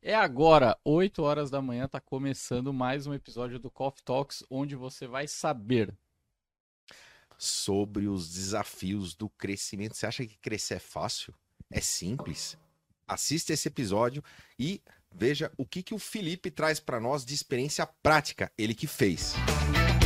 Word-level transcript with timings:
É 0.00 0.14
agora, 0.14 0.78
8 0.84 1.22
horas 1.22 1.50
da 1.50 1.60
manhã, 1.60 1.88
tá 1.88 2.00
começando 2.00 2.72
mais 2.72 3.06
um 3.06 3.14
episódio 3.14 3.58
do 3.58 3.68
Coffee 3.68 4.02
Talks, 4.04 4.44
onde 4.48 4.76
você 4.76 5.06
vai 5.06 5.26
saber. 5.26 5.92
sobre 7.36 8.08
os 8.08 8.28
desafios 8.32 9.14
do 9.14 9.28
crescimento. 9.28 9.96
Você 9.96 10.06
acha 10.06 10.26
que 10.26 10.36
crescer 10.38 10.74
é 10.74 10.78
fácil? 10.80 11.32
É 11.70 11.80
simples? 11.80 12.58
Assista 13.06 13.52
esse 13.52 13.68
episódio 13.68 14.22
e 14.58 14.82
veja 15.14 15.52
o 15.56 15.64
que, 15.64 15.82
que 15.82 15.94
o 15.94 15.98
Felipe 15.98 16.50
traz 16.50 16.80
para 16.80 16.98
nós 17.00 17.24
de 17.24 17.34
experiência 17.34 17.86
prática, 17.86 18.52
ele 18.58 18.74
que 18.74 18.86
fez. 18.86 19.34
Fala 19.34 19.97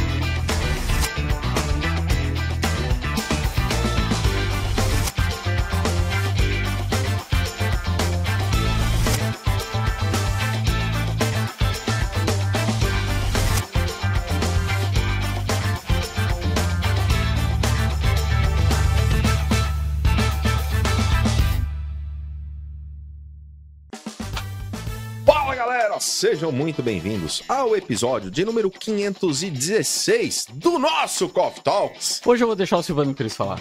sejam 26.23 26.53
muito 26.53 26.85
bem-vindos 26.85 27.43
ao 27.49 27.75
episódio 27.75 28.31
de 28.31 28.45
número 28.45 28.71
516 28.71 30.47
do 30.53 30.79
nosso 30.79 31.29
Coffee 31.29 31.65
Talks. 31.65 32.21
Hoje 32.25 32.45
eu 32.45 32.47
vou 32.47 32.55
deixar 32.55 32.77
o 32.77 32.83
Silvano 32.85 33.13
Cris 33.13 33.35
falar. 33.35 33.59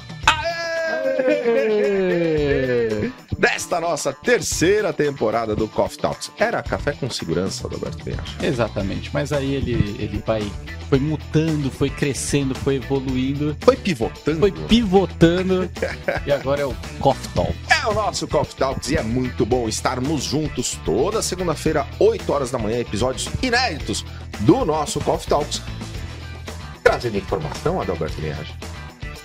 Desta 3.71 3.87
nossa 3.87 4.11
terceira 4.11 4.91
temporada 4.91 5.55
do 5.55 5.65
Coffee 5.65 5.97
Talks. 5.97 6.29
Era 6.37 6.61
café 6.61 6.91
com 6.91 7.09
segurança, 7.09 7.69
Roberto 7.69 8.03
Biacho. 8.03 8.35
Exatamente, 8.43 9.09
mas 9.13 9.31
aí 9.31 9.55
ele, 9.55 9.95
ele 9.97 10.21
vai, 10.27 10.41
foi 10.89 10.99
mutando, 10.99 11.71
foi 11.71 11.89
crescendo, 11.89 12.53
foi 12.53 12.75
evoluindo, 12.75 13.55
Foi 13.61 13.77
pivotando. 13.77 14.39
foi 14.41 14.51
pivotando 14.51 15.71
e 16.27 16.31
agora 16.33 16.63
é 16.63 16.65
o 16.65 16.75
Coffee 16.99 17.29
Talk. 17.33 17.55
É 17.69 17.87
o 17.87 17.93
nosso 17.93 18.27
Coffee 18.27 18.57
Talks 18.57 18.91
e 18.91 18.97
é 18.97 19.03
muito 19.03 19.45
bom 19.45 19.69
estarmos 19.69 20.25
juntos 20.25 20.77
toda 20.83 21.21
segunda-feira, 21.21 21.87
8 21.97 22.29
horas 22.29 22.51
da 22.51 22.57
manhã, 22.57 22.77
episódios 22.77 23.29
inéditos 23.41 24.03
do 24.41 24.65
nosso 24.65 24.99
Coffee 24.99 25.29
Talks. 25.29 25.61
Trazendo 26.83 27.17
informação, 27.17 27.79
Adalberto 27.79 28.19
Biacho. 28.19 28.53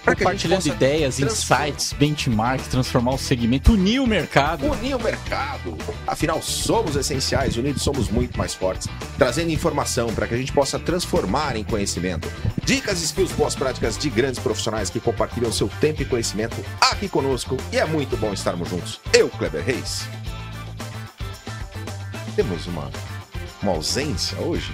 Compartilhando 0.07 0.67
ideias, 0.67 1.19
insights, 1.19 1.93
benchmarks, 1.93 2.69
transformar 2.69 3.15
o 3.15 3.19
segmento, 3.19 3.73
unir 3.73 4.01
o 4.01 4.07
mercado. 4.07 4.65
unir 4.65 4.95
o 4.95 5.03
mercado. 5.03 5.77
Afinal, 6.07 6.41
somos 6.41 6.95
essenciais, 6.95 7.57
unidos 7.57 7.83
somos 7.83 8.09
muito 8.09 8.39
mais 8.39 8.55
fortes. 8.55 8.87
Trazendo 9.19 9.51
informação 9.51 10.15
para 10.15 10.29
que 10.29 10.35
a 10.35 10.39
gente 10.39 10.53
possa 10.53 10.79
transformar 10.79 11.57
em 11.57 11.65
conhecimento. 11.65 12.31
Dicas, 12.65 13.03
skills, 13.03 13.33
boas 13.33 13.57
práticas 13.57 13.99
de 13.99 14.09
grandes 14.09 14.39
profissionais 14.39 14.89
que 14.89 15.01
compartilham 15.01 15.51
seu 15.51 15.69
tempo 15.81 16.03
e 16.03 16.05
conhecimento 16.05 16.57
aqui 16.81 17.09
conosco. 17.09 17.57
E 17.73 17.79
é 17.79 17.85
muito 17.85 18.17
bom 18.17 18.33
estarmos 18.33 18.69
juntos. 18.69 19.01
Eu, 19.13 19.29
Kleber 19.29 19.65
Reis. 19.65 20.07
Temos 22.37 22.67
uma, 22.67 22.91
uma 23.61 23.73
ausência 23.73 24.39
hoje? 24.39 24.73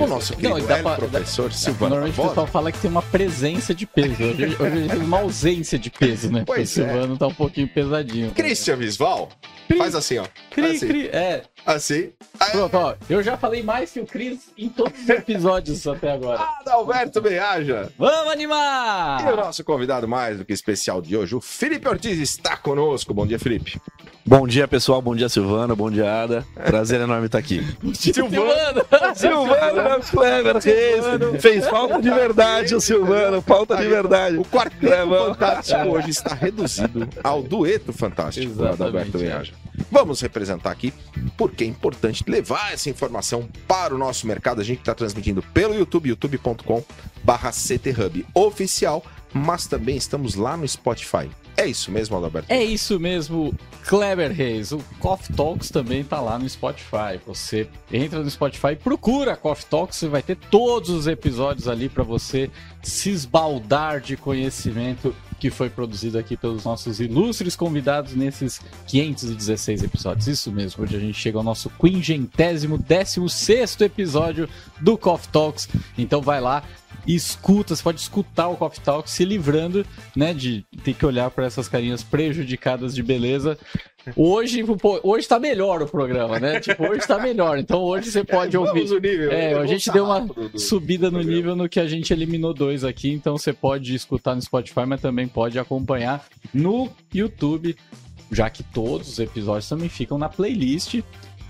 O 0.00 0.06
nosso 0.06 0.34
querido 0.34 0.58
Não, 0.58 0.66
dá 0.66 0.78
pra- 0.78 0.96
professor 0.96 1.52
Silvano 1.52 1.90
Normalmente 1.90 2.14
o 2.14 2.16
Barbosa. 2.16 2.28
pessoal 2.30 2.46
fala 2.46 2.72
que 2.72 2.78
tem 2.78 2.90
uma 2.90 3.02
presença 3.02 3.74
de 3.74 3.86
peso. 3.86 4.22
Hoje, 4.22 4.44
hoje 4.44 4.56
a 4.60 4.70
gente 4.70 4.90
tem 4.90 4.98
uma 5.00 5.18
ausência 5.18 5.78
de 5.78 5.90
peso, 5.90 6.30
né? 6.32 6.42
Pois 6.46 6.58
o 6.76 6.80
é. 6.82 6.84
Silvano 6.86 7.16
tá 7.18 7.26
um 7.26 7.34
pouquinho 7.34 7.68
pesadinho. 7.68 8.30
Christian 8.30 8.76
Visval, 8.76 9.28
faz 9.76 9.94
assim, 9.94 10.18
ó. 10.18 10.24
Cri, 10.50 10.64
assim, 10.66 10.86
cri. 10.88 11.06
É, 11.08 11.42
assim. 11.66 12.10
pronto, 12.52 12.76
ó. 12.76 12.94
Eu 13.08 13.22
já 13.22 13.36
falei 13.36 13.62
mais 13.62 13.90
que 13.90 14.00
o 14.00 14.06
Cris 14.06 14.50
em 14.56 14.68
todos 14.68 15.00
os 15.02 15.08
episódios 15.08 15.86
até 15.86 16.12
agora. 16.12 16.40
Adalberto 16.60 17.20
Beaja. 17.20 17.90
Vamos 17.98 18.24
E 18.24 18.28
o 18.28 18.30
animar! 18.30 19.36
nosso 19.36 19.62
convidado 19.64 20.06
mais 20.08 20.38
do 20.38 20.44
que 20.44 20.52
especial 20.52 21.00
de 21.00 21.16
hoje, 21.16 21.34
o 21.34 21.40
Felipe 21.40 21.88
Ortiz, 21.88 22.18
está 22.18 22.56
conosco. 22.56 23.12
Bom 23.14 23.26
dia, 23.26 23.38
Felipe. 23.38 23.80
Bom 24.26 24.46
dia, 24.46 24.68
pessoal. 24.68 25.00
Bom 25.02 25.14
dia, 25.16 25.28
Silvana. 25.28 25.74
Bom 25.74 25.90
dia, 25.90 26.22
Ada. 26.22 26.44
Prazer 26.54 27.00
enorme 27.00 27.26
estar 27.26 27.38
aqui. 27.38 27.66
Silvano! 27.94 28.84
Silvana, 29.14 30.00
Clever 30.10 30.56
Reis. 30.58 31.42
Fez 31.42 31.66
falta 31.66 32.00
de 32.00 32.10
verdade 32.10 32.74
o 32.74 32.80
Silvano. 32.80 33.40
Falta 33.42 33.76
de 33.76 33.88
verdade. 33.88 34.36
O 34.36 34.44
quarteto 34.44 34.92
É, 34.92 35.06
fantástico 35.06 35.88
hoje 35.88 36.10
está 36.10 36.34
reduzido 36.34 37.08
ao 37.24 37.42
dueto 37.42 37.92
fantástico 37.92 38.46
do 38.52 38.62
Exatamente, 38.66 38.82
Adalberto 38.82 39.16
é. 39.16 39.20
Beaja. 39.20 39.52
Vamos 39.90 40.20
representar 40.20 40.70
aqui 40.70 40.92
porque 41.36 41.64
é 41.64 41.66
importante 41.66 42.24
levar 42.26 42.72
essa 42.72 42.90
informação 42.90 43.48
para 43.66 43.94
o 43.94 43.98
nosso 43.98 44.26
mercado. 44.26 44.60
A 44.60 44.64
gente 44.64 44.80
está 44.80 44.94
transmitindo 44.94 45.42
pelo 45.54 45.74
YouTube, 45.74 46.08
youtube.com 46.08 46.82
barra 47.22 47.50
CTHub 47.52 48.26
oficial, 48.34 49.04
mas 49.32 49.66
também 49.66 49.96
estamos 49.96 50.34
lá 50.34 50.56
no 50.56 50.66
Spotify. 50.66 51.30
É 51.56 51.66
isso 51.66 51.90
mesmo, 51.90 52.16
Adalberto? 52.16 52.52
É 52.52 52.62
isso 52.62 52.98
mesmo, 52.98 53.54
Kleber 53.86 54.32
Reis. 54.32 54.72
O 54.72 54.78
Coffee 54.98 55.34
Talks 55.34 55.70
também 55.70 56.02
tá 56.02 56.20
lá 56.20 56.38
no 56.38 56.48
Spotify. 56.48 57.20
Você 57.26 57.68
entra 57.92 58.22
no 58.22 58.30
Spotify, 58.30 58.76
procura 58.76 59.36
Coffee 59.36 59.66
Talks, 59.66 59.98
você 59.98 60.08
vai 60.08 60.22
ter 60.22 60.36
todos 60.36 60.90
os 60.90 61.06
episódios 61.06 61.68
ali 61.68 61.88
para 61.88 62.02
você 62.02 62.50
se 62.82 63.10
esbaldar 63.10 64.00
de 64.00 64.16
conhecimento 64.16 65.14
que 65.40 65.50
foi 65.50 65.70
produzido 65.70 66.18
aqui 66.18 66.36
pelos 66.36 66.64
nossos 66.64 67.00
ilustres 67.00 67.56
convidados 67.56 68.14
nesses 68.14 68.60
516 68.86 69.82
episódios. 69.82 70.28
Isso 70.28 70.52
mesmo, 70.52 70.84
hoje 70.84 70.96
a 70.96 71.00
gente 71.00 71.18
chega 71.18 71.38
ao 71.38 71.42
nosso 71.42 71.70
quingentésimo, 71.70 72.76
décimo 72.76 73.28
sexto 73.28 73.82
episódio 73.82 74.48
do 74.80 74.98
Coffee 74.98 75.30
Talks. 75.32 75.68
Então 75.96 76.20
vai 76.20 76.40
lá, 76.40 76.62
escuta, 77.14 77.74
você 77.74 77.82
pode 77.82 78.00
escutar 78.00 78.48
o 78.48 78.56
Coffee 78.56 78.82
Talk 78.82 79.10
se 79.10 79.24
livrando, 79.24 79.84
né, 80.14 80.32
de 80.34 80.64
ter 80.84 80.94
que 80.94 81.04
olhar 81.04 81.30
para 81.30 81.46
essas 81.46 81.68
carinhas 81.68 82.02
prejudicadas 82.02 82.94
de 82.94 83.02
beleza. 83.02 83.58
Hoje, 84.16 84.64
pô, 84.78 84.98
hoje 85.02 85.28
tá 85.28 85.38
melhor 85.38 85.82
o 85.82 85.86
programa, 85.86 86.40
né? 86.40 86.58
Tipo, 86.58 86.88
hoje 86.88 87.06
tá 87.06 87.18
melhor. 87.18 87.58
Então 87.58 87.82
hoje 87.82 88.10
você 88.10 88.24
pode 88.24 88.56
ouvir. 88.56 88.86
Vamos 88.86 89.02
nível. 89.02 89.30
É, 89.30 89.50
a 89.50 89.54
Vamos 89.56 89.70
gente 89.70 89.90
deu 89.92 90.04
uma 90.06 90.26
subida 90.56 91.06
no 91.06 91.18
programa. 91.18 91.36
nível 91.36 91.56
no 91.56 91.68
que 91.68 91.78
a 91.78 91.86
gente 91.86 92.12
eliminou 92.12 92.54
dois 92.54 92.82
aqui, 92.82 93.10
então 93.12 93.36
você 93.36 93.52
pode 93.52 93.94
escutar 93.94 94.34
no 94.34 94.40
Spotify, 94.40 94.86
mas 94.86 95.00
também 95.02 95.28
pode 95.28 95.58
acompanhar 95.58 96.24
no 96.52 96.88
YouTube, 97.12 97.76
já 98.32 98.48
que 98.48 98.62
todos 98.62 99.08
os 99.08 99.18
episódios 99.18 99.68
também 99.68 99.88
ficam 99.88 100.16
na 100.16 100.28
playlist 100.28 101.00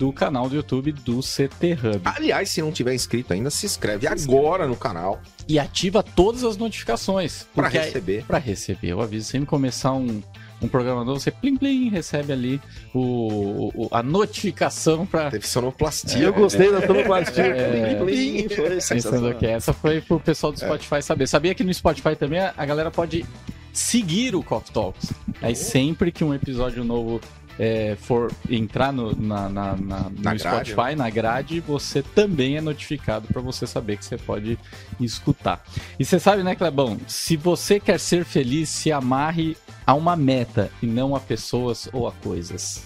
do 0.01 0.11
canal 0.15 0.49
do 0.49 0.57
YouTube 0.57 0.93
do 0.93 1.21
CT 1.21 1.73
Hub. 1.75 2.01
Aliás, 2.07 2.49
se 2.49 2.63
não 2.63 2.73
tiver 2.73 2.95
inscrito 2.95 3.35
ainda, 3.35 3.51
se 3.51 3.67
inscreve 3.67 4.07
agora 4.07 4.67
no 4.67 4.75
canal 4.75 5.21
E 5.47 5.59
ativa 5.59 6.03
todas 6.03 6.43
as 6.43 6.57
notificações. 6.57 7.47
para 7.55 7.69
aí- 7.69 7.75
receber. 7.75 8.25
Pra 8.27 8.39
receber, 8.39 8.89
eu 8.89 9.01
aviso. 9.03 9.27
Sempre 9.29 9.47
começar 9.47 9.93
um, 9.93 10.23
um 10.63 10.69
programa 10.69 11.05
novo, 11.05 11.21
você 11.21 11.31
plim 11.31 11.55
plim, 11.55 11.91
recebe 11.91 12.33
ali 12.33 12.59
o, 12.95 13.71
o- 13.75 13.89
a 13.93 14.03
notificação 14.03 15.05
pra. 15.05 15.31
Teve 15.31 15.47
sonoplastia. 15.47 16.19
Eu 16.23 16.33
gostei 16.33 16.73
da 16.73 16.81
sonoplastia. 16.87 17.43
É. 17.45 17.95
Plim, 17.97 18.07
plim, 18.07 18.49
Foi 18.49 18.71
Pensando 18.71 18.81
sensacional. 19.03 19.35
que 19.35 19.47
essa 19.47 19.75
foi 19.75 20.01
pro 20.01 20.19
pessoal 20.19 20.51
do 20.51 20.59
Spotify 20.59 21.03
saber. 21.03 21.27
Sabia 21.27 21.55
que 21.55 21.63
no 21.63 21.75
Spotify 21.75 22.17
também 22.17 22.41
a 22.41 22.55
a 22.57 22.65
galera 22.65 22.91
pode 22.91 23.25
seguir 23.73 24.35
o 24.35 24.43
Coffee 24.43 24.73
Talks. 24.73 25.13
Aí 25.43 25.55
sempre 25.55 26.11
que 26.11 26.25
um 26.25 26.35
episódio 26.35 26.83
novo 26.85 27.21
é, 27.63 27.95
for 28.01 28.33
entrar 28.49 28.91
no, 28.91 29.15
na, 29.15 29.47
na- 29.51 29.77
na- 29.77 29.99
no 30.09 30.23
Na 30.23 30.35
grade, 30.35 30.71
Spotify, 30.71 30.97
na 30.97 31.11
grade, 31.11 31.61
você 31.61 32.03
também 32.03 32.57
é 32.57 32.61
notificado 32.63 33.27
para 33.29 33.43
você 33.43 33.67
saber 33.67 33.99
que 33.99 34.05
você 34.07 34.17
pode 34.17 34.59
escutar. 34.99 35.63
E 35.99 36.05
você 36.07 36.19
sabe, 36.19 36.43
né, 36.43 36.55
Clebão? 36.55 36.99
Se 37.07 37.37
você 37.37 37.79
quer 37.79 38.01
ser 38.01 38.25
feliz, 38.25 38.71
se 38.71 38.91
amarre 38.91 39.59
a 39.87 39.93
uma 39.93 40.17
meta 40.17 40.71
e 40.83 40.87
não 40.87 41.15
a 41.15 41.21
pessoas 41.21 41.87
ou 41.93 42.09
a 42.09 42.13
coisas. 42.13 42.85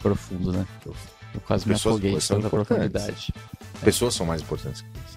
Profundo, 0.00 0.52
né? 0.52 0.64
Eu 1.34 1.40
quase 1.42 1.66
me 1.66 1.74
Pessoas- 1.74 1.94
afoguei 1.96 2.12
em 2.14 2.20
são 2.20 2.36
tanta 2.40 2.50
profundidade. 2.50 3.34
Pessoas 3.82 4.14
são 4.14 4.26
mais 4.26 4.42
importantes 4.42 4.80
que 4.82 4.88
isso. 5.06 5.09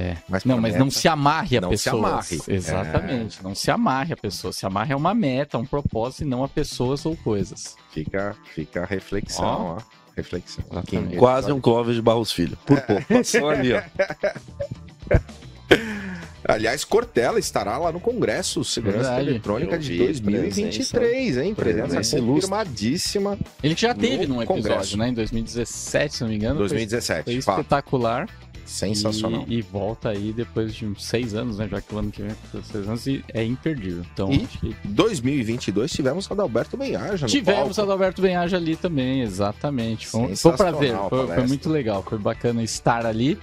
É. 0.00 0.16
Mas 0.28 0.44
Não, 0.44 0.56
mas 0.60 0.72
meta- 0.72 0.84
não 0.84 0.90
se 0.90 1.06
amarre 1.08 1.58
a 1.58 1.60
não 1.60 1.70
se 1.76 1.84
pessoas. 1.84 2.04
amarre. 2.04 2.40
É. 2.48 2.54
Exatamente. 2.54 3.42
Não 3.42 3.54
se 3.54 3.70
amarre 3.70 4.12
a 4.12 4.16
pessoa. 4.16 4.52
Se 4.52 4.64
amarre 4.64 4.92
a 4.92 4.96
uma 4.96 5.14
meta, 5.14 5.58
um 5.58 5.66
propósito 5.66 6.22
e 6.22 6.26
não 6.26 6.42
a 6.42 6.48
pessoas 6.48 7.04
ou 7.04 7.16
coisas. 7.16 7.76
Fica, 7.92 8.34
fica 8.54 8.82
a 8.82 8.86
reflexão, 8.86 9.76
ó. 9.76 9.78
Reflexão. 10.16 10.64
Exatamente. 10.70 11.16
Quase 11.16 11.52
um 11.52 11.60
Clóvis 11.60 11.94
de 11.96 12.02
Barros 12.02 12.32
Filho. 12.32 12.56
Por 12.66 12.80
pouco. 12.82 13.04
Passou 13.04 13.48
ali, 13.50 13.72
ó. 13.74 13.80
Aliás, 16.42 16.84
Cortella 16.84 17.38
estará 17.38 17.76
lá 17.78 17.92
no 17.92 18.00
Congresso 18.00 18.64
Segurança 18.64 19.10
Verdade. 19.10 19.28
Eletrônica 19.28 19.74
Eu 19.76 19.78
de 19.78 19.92
vi, 19.92 19.98
2023, 19.98 21.36
hein? 21.36 21.54
Presença 21.54 21.86
Presença 21.94 22.20
confirmadíssima. 22.20 23.38
Ele 23.62 23.74
já 23.76 23.94
teve 23.94 24.26
No 24.26 24.36
num 24.36 24.42
episódio, 24.42 24.62
Congresso. 24.70 24.96
né? 24.96 25.08
Em 25.10 25.14
2017, 25.14 26.14
se 26.16 26.22
não 26.22 26.28
me 26.30 26.36
engano. 26.36 26.54
Foi- 26.56 26.68
2017. 26.68 27.24
Foi 27.24 27.40
fato. 27.42 27.60
espetacular. 27.60 28.28
Sensacional. 28.70 29.44
E, 29.48 29.58
e 29.58 29.62
volta 29.62 30.10
aí 30.10 30.32
depois 30.32 30.72
de 30.72 30.86
uns 30.86 31.04
seis 31.04 31.34
anos, 31.34 31.58
né? 31.58 31.68
Já 31.68 31.80
que 31.80 31.92
o 31.92 31.98
ano 31.98 32.10
que 32.12 32.22
vem 32.22 32.30
é 32.30 32.62
seis 32.62 32.88
anos 32.88 33.06
e 33.06 33.24
é 33.34 33.44
imperdível. 33.44 34.04
Então, 34.12 34.32
E 34.32 34.38
que 34.46 34.76
2022 34.84 35.90
tivemos 35.90 36.30
Adalberto 36.30 36.76
Benhaja 36.76 37.26
no 37.26 37.28
Tivemos 37.28 37.76
palco. 37.76 37.82
Adalberto 37.82 38.22
Benhaja 38.22 38.56
ali 38.56 38.76
também, 38.76 39.22
exatamente. 39.22 40.06
Foi, 40.06 40.36
foi 40.36 40.52
pra 40.52 40.70
ver, 40.70 40.96
foi, 41.08 41.26
foi 41.26 41.46
muito 41.48 41.68
legal, 41.68 42.04
foi 42.08 42.18
bacana 42.18 42.62
estar 42.62 43.04
ali. 43.04 43.36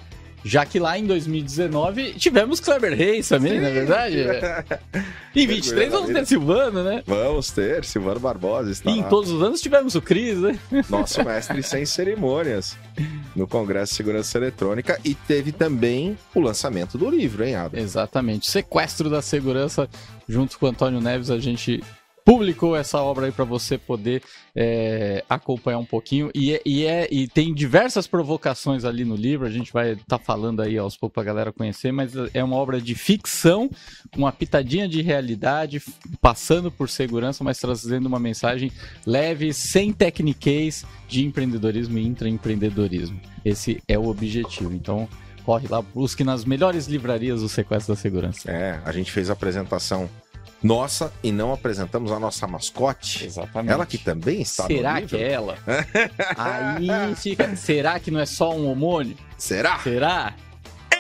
Já 0.47 0.65
que 0.65 0.79
lá 0.79 0.97
em 0.97 1.05
2019 1.05 2.13
tivemos 2.13 2.61
Kleber 2.61 2.95
Reis 2.97 3.27
também, 3.27 3.59
não 3.59 3.67
é 3.67 3.71
verdade? 3.71 4.17
Em 5.35 5.45
23 5.45 5.91
vamos 5.91 6.11
ter 6.11 6.25
Silvano, 6.25 6.83
né? 6.83 7.03
Vamos 7.05 7.51
ter, 7.51 7.85
Silvano 7.85 8.19
Barbosa 8.19 8.71
está 8.71 8.89
E 8.89 8.94
em 8.97 9.01
lá. 9.01 9.07
todos 9.07 9.29
os 9.29 9.44
anos 9.44 9.61
tivemos 9.61 9.94
o 9.94 10.01
Cris, 10.01 10.39
né? 10.39 10.57
nosso 10.89 11.23
mestre 11.23 11.61
sem 11.61 11.85
cerimônias 11.85 12.75
no 13.35 13.45
Congresso 13.45 13.91
de 13.91 13.97
Segurança 13.97 14.38
Eletrônica 14.38 14.99
e 15.05 15.13
teve 15.13 15.51
também 15.51 16.17
o 16.33 16.39
lançamento 16.39 16.97
do 16.97 17.07
livro, 17.09 17.43
hein, 17.43 17.55
Adam? 17.55 17.79
Exatamente. 17.79 18.50
Sequestro 18.50 19.09
da 19.11 19.21
Segurança, 19.21 19.88
junto 20.27 20.57
com 20.57 20.65
o 20.65 20.69
Antônio 20.69 21.00
Neves, 21.01 21.29
a 21.29 21.38
gente 21.38 21.83
publicou 22.27 22.75
essa 22.75 23.01
obra 23.01 23.27
aí 23.27 23.31
para 23.31 23.45
você 23.45 23.77
poder 23.77 24.21
é, 24.53 25.24
acompanhar 25.29 25.77
um 25.77 25.85
pouquinho. 25.85 26.29
E, 26.35 26.53
é- 26.53 26.62
e, 26.65 26.85
é, 26.85 27.07
e 27.09 27.25
tem 27.25 27.53
diversas 27.53 28.06
provocações 28.06 28.83
ali 28.83 29.06
no 29.06 29.15
livro, 29.15 29.47
a 29.47 29.50
gente 29.50 29.71
vai 29.71 29.94
estar 29.94 30.19
falando 30.19 30.62
aí 30.62 30.77
aos 30.77 30.97
poucos 30.97 31.13
para 31.13 31.24
a 31.24 31.25
galera 31.25 31.53
conhecer, 31.53 31.94
mas 31.94 32.12
é 32.33 32.44
uma 32.44 32.57
obra 32.57 32.81
de 32.81 32.94
ficção, 32.95 33.69
uma 34.18 34.29
pitadinha 34.29 34.89
de 34.89 35.01
realidade, 35.01 35.81
passando 36.19 36.69
por 36.69 36.89
segurança, 36.89 37.45
mas 37.45 37.59
trazendo 37.59 38.07
uma 38.07 38.19
mensagem 38.19 38.74
leve, 39.06 39.53
sem 39.53 39.94
tecniquez 39.94 40.83
de 41.07 41.24
empreendedorismo 41.24 41.97
e 41.97 42.06
intraempreendedorismo. 42.06 43.21
Esse 43.45 43.81
é 43.88 43.97
o 43.97 44.09
objetivo. 44.09 44.74
Então, 44.74 45.07
corre 45.45 45.69
lá, 45.69 45.81
busque 45.81 46.25
nas 46.25 46.44
melhores 46.44 46.88
livrarias 46.88 47.41
o 47.41 47.47
sequestro 47.47 47.95
da 47.95 48.01
segurança. 48.01 48.51
É, 48.51 48.81
a 48.83 48.91
gente 48.91 49.13
fez 49.13 49.29
a 49.29 49.33
apresentação 49.33 50.09
nossa 50.63 51.13
e 51.24 51.31
não 51.31 51.54
apresentamos 51.54 52.12
a 52.12 52.19
nossa 52.19 52.48
mascote. 52.48 53.25
Exatamente. 53.25 53.71
Ela 53.71 53.86
que 53.86 53.98
também 53.98 54.42
está 54.42 54.65
Será 54.65 54.94
no 54.94 55.00
livro. 55.01 55.18
que 55.18 55.24
é 55.24 55.31
ela? 55.31 55.57
Aí 56.36 57.15
fica. 57.15 57.56
Será 57.56 58.00
que 58.00 58.12
não 58.12 58.19
é 58.19 58.25
só 58.25 58.51
um 58.56 58.68
homônio? 58.69 59.15
Será? 59.38 59.80
Será? 59.80 60.33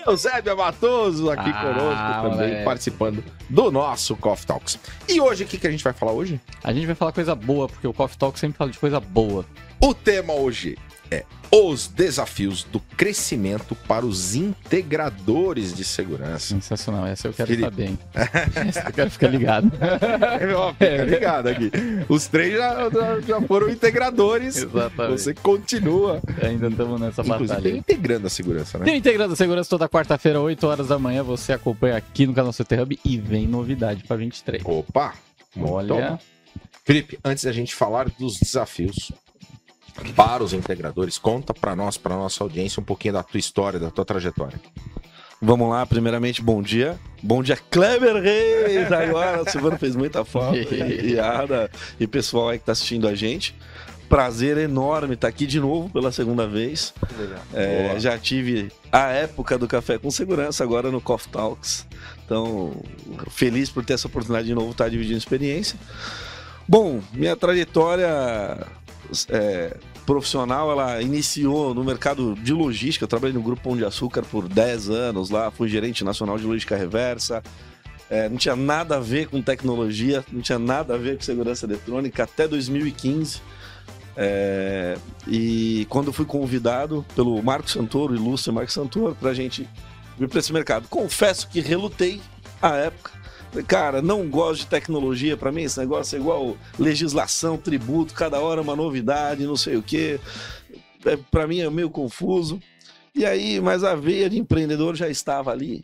Eusébio 0.05 0.55
Matoso 0.55 1.29
aqui 1.29 1.49
Ah, 1.49 1.61
conosco 1.61 2.29
também, 2.31 2.47
moleque. 2.47 2.63
participando 2.63 3.23
do 3.49 3.69
nosso 3.71 4.15
Coffee 4.15 4.45
Talks. 4.47 4.79
E 5.07 5.19
hoje, 5.19 5.43
o 5.43 5.47
que, 5.47 5.57
que 5.57 5.67
a 5.67 5.71
gente 5.71 5.83
vai 5.83 5.91
falar 5.91 6.13
hoje? 6.13 6.39
A 6.63 6.71
gente 6.71 6.85
vai 6.85 6.95
falar 6.95 7.11
coisa 7.11 7.35
boa, 7.35 7.67
porque 7.67 7.85
o 7.85 7.93
Coffee 7.93 8.17
Talk 8.17 8.39
sempre 8.39 8.57
fala 8.57 8.71
de 8.71 8.79
coisa 8.79 9.01
boa. 9.01 9.43
O 9.81 9.93
tema 9.93 10.33
hoje 10.33 10.77
é 11.11 11.23
os 11.49 11.87
desafios 11.87 12.63
do 12.65 12.79
crescimento 12.97 13.73
para 13.87 14.05
os 14.05 14.35
integradores 14.35 15.73
de 15.73 15.83
segurança. 15.83 16.39
Sensacional, 16.47 17.05
essa 17.07 17.27
eu 17.29 17.33
quero 17.33 17.47
Felipe. 17.47 17.69
saber, 17.69 17.85
hein? 17.85 17.99
Essa 18.67 18.79
eu 18.89 18.93
quero 18.93 19.09
ficar 19.11 19.27
ligado. 19.29 19.71
Ó, 20.57 20.73
Fica 20.73 21.03
ligado 21.05 21.47
aqui. 21.47 21.71
Os 22.09 22.27
três 22.27 22.53
já, 22.53 22.89
já- 23.25 23.41
foram 23.47 23.69
integradores. 23.69 24.57
Exatamente. 24.57 25.21
Você 25.21 25.33
continua. 25.33 26.21
Ainda 26.43 26.67
estamos 26.67 26.99
nessa 26.99 27.21
Inclusive, 27.21 27.47
batalha. 27.47 27.71
aí. 27.71 27.77
integrando 27.77 28.27
a 28.27 28.29
segurança, 28.29 28.77
né? 28.77 28.85
Tem 28.85 28.97
Integrando 28.97 29.33
a 29.33 29.37
Segurança 29.37 29.69
toda 29.69 29.87
quarta-feira, 29.87 30.41
8 30.41 30.67
horas 30.67 30.87
da 30.89 30.99
manhã. 30.99 31.23
Você 31.23 31.53
acompanha 31.53 31.95
aqui 31.95 32.27
no 32.27 32.33
canal 32.33 32.51
CT 32.51 32.81
Hub 32.81 32.99
e 33.05 33.17
vem 33.17 33.47
novidade 33.47 34.03
para 34.03 34.17
23. 34.17 34.61
Opa! 34.65 35.13
Olha. 35.59 36.19
Felipe, 36.83 37.17
antes 37.23 37.43
da 37.45 37.51
gente 37.51 37.73
falar 37.75 38.09
dos 38.19 38.37
desafios 38.37 39.11
para 40.15 40.43
os 40.43 40.53
integradores, 40.53 41.17
conta 41.17 41.53
para 41.53 41.75
nós, 41.75 41.97
para 41.97 42.15
nossa 42.15 42.43
audiência, 42.43 42.79
um 42.79 42.83
pouquinho 42.83 43.15
da 43.15 43.23
tua 43.23 43.39
história, 43.39 43.79
da 43.79 43.89
tua 43.89 44.05
trajetória. 44.05 44.59
Vamos 45.41 45.69
lá, 45.69 45.85
primeiramente, 45.85 46.41
bom 46.41 46.63
dia. 46.63 46.99
Bom 47.21 47.43
dia, 47.43 47.57
Kleber 47.69 48.15
Reis! 48.15 48.91
Agora, 48.91 49.43
o 49.43 49.49
Silvano 49.49 49.77
fez 49.77 49.95
muita 49.95 50.25
falta. 50.25 50.57
e, 50.57 51.17
Ada, 51.19 51.69
e 51.99 52.07
pessoal 52.07 52.49
aí 52.49 52.59
que 52.59 52.65
tá 52.65 52.71
assistindo 52.71 53.07
a 53.07 53.13
gente. 53.13 53.55
Prazer 54.09 54.57
enorme 54.57 55.13
estar 55.13 55.27
aqui 55.27 55.45
de 55.45 55.59
novo 55.59 55.89
pela 55.89 56.11
segunda 56.11 56.47
vez. 56.47 56.93
É, 57.53 57.99
já 57.99 58.17
tive 58.17 58.71
a 58.91 59.09
época 59.09 59.57
do 59.57 59.67
Café 59.67 59.97
com 59.97 60.09
Segurança, 60.09 60.63
agora 60.63 60.89
no 60.89 61.01
Coffee 61.01 61.31
Talks. 61.31 61.85
Então, 62.25 62.73
feliz 63.29 63.69
por 63.69 63.85
ter 63.85 63.93
essa 63.93 64.07
oportunidade 64.07 64.47
de 64.47 64.55
novo 64.55 64.71
estar 64.71 64.89
dividindo 64.89 65.17
experiência. 65.17 65.77
Bom, 66.67 67.01
minha 67.13 67.35
trajetória 67.35 68.65
é, 69.29 69.77
profissional, 70.05 70.71
ela 70.71 71.01
iniciou 71.01 71.73
no 71.73 71.83
mercado 71.83 72.35
de 72.35 72.53
logística. 72.53 73.03
Eu 73.03 73.07
trabalhei 73.07 73.33
no 73.33 73.41
Grupo 73.41 73.63
Pão 73.63 73.77
de 73.77 73.85
Açúcar 73.85 74.23
por 74.23 74.47
10 74.47 74.89
anos 74.89 75.29
lá, 75.29 75.51
fui 75.51 75.67
gerente 75.67 76.03
nacional 76.03 76.37
de 76.37 76.45
logística 76.45 76.75
reversa. 76.75 77.43
É, 78.09 78.29
não 78.29 78.37
tinha 78.37 78.55
nada 78.55 78.97
a 78.97 78.99
ver 78.99 79.27
com 79.27 79.41
tecnologia, 79.41 80.23
não 80.31 80.41
tinha 80.41 80.57
nada 80.57 80.95
a 80.95 80.97
ver 80.97 81.17
com 81.17 81.23
segurança 81.23 81.65
eletrônica 81.65 82.23
até 82.23 82.47
2015. 82.47 83.41
É, 84.15 84.97
e 85.27 85.85
quando 85.89 86.11
fui 86.11 86.25
convidado 86.25 87.05
pelo 87.15 87.41
Marco 87.43 87.69
Santoro, 87.69 88.15
ilustre 88.15 88.51
Marco 88.51 88.71
Santoro, 88.71 89.15
para 89.15 89.29
a 89.29 89.33
gente 89.33 89.67
vir 90.17 90.27
para 90.27 90.39
esse 90.39 90.51
mercado, 90.51 90.87
confesso 90.87 91.47
que 91.49 91.59
relutei 91.59 92.21
à 92.61 92.75
época. 92.75 93.11
Cara, 93.67 94.01
não 94.01 94.29
gosto 94.29 94.61
de 94.61 94.67
tecnologia, 94.67 95.37
para 95.37 95.51
mim 95.51 95.63
esse 95.63 95.79
negócio 95.79 96.15
é 96.15 96.19
igual 96.19 96.57
legislação, 96.77 97.57
tributo, 97.57 98.13
cada 98.13 98.39
hora 98.39 98.61
uma 98.61 98.75
novidade, 98.75 99.45
não 99.45 99.55
sei 99.55 99.77
o 99.77 99.83
quê. 99.83 100.19
É, 101.05 101.17
para 101.31 101.47
mim 101.47 101.59
é 101.59 101.69
meio 101.69 101.89
confuso. 101.89 102.59
E 103.15 103.25
aí, 103.25 103.59
mas 103.59 103.83
a 103.83 103.95
veia 103.95 104.29
de 104.29 104.37
empreendedor 104.37 104.95
já 104.95 105.09
estava 105.09 105.51
ali, 105.51 105.83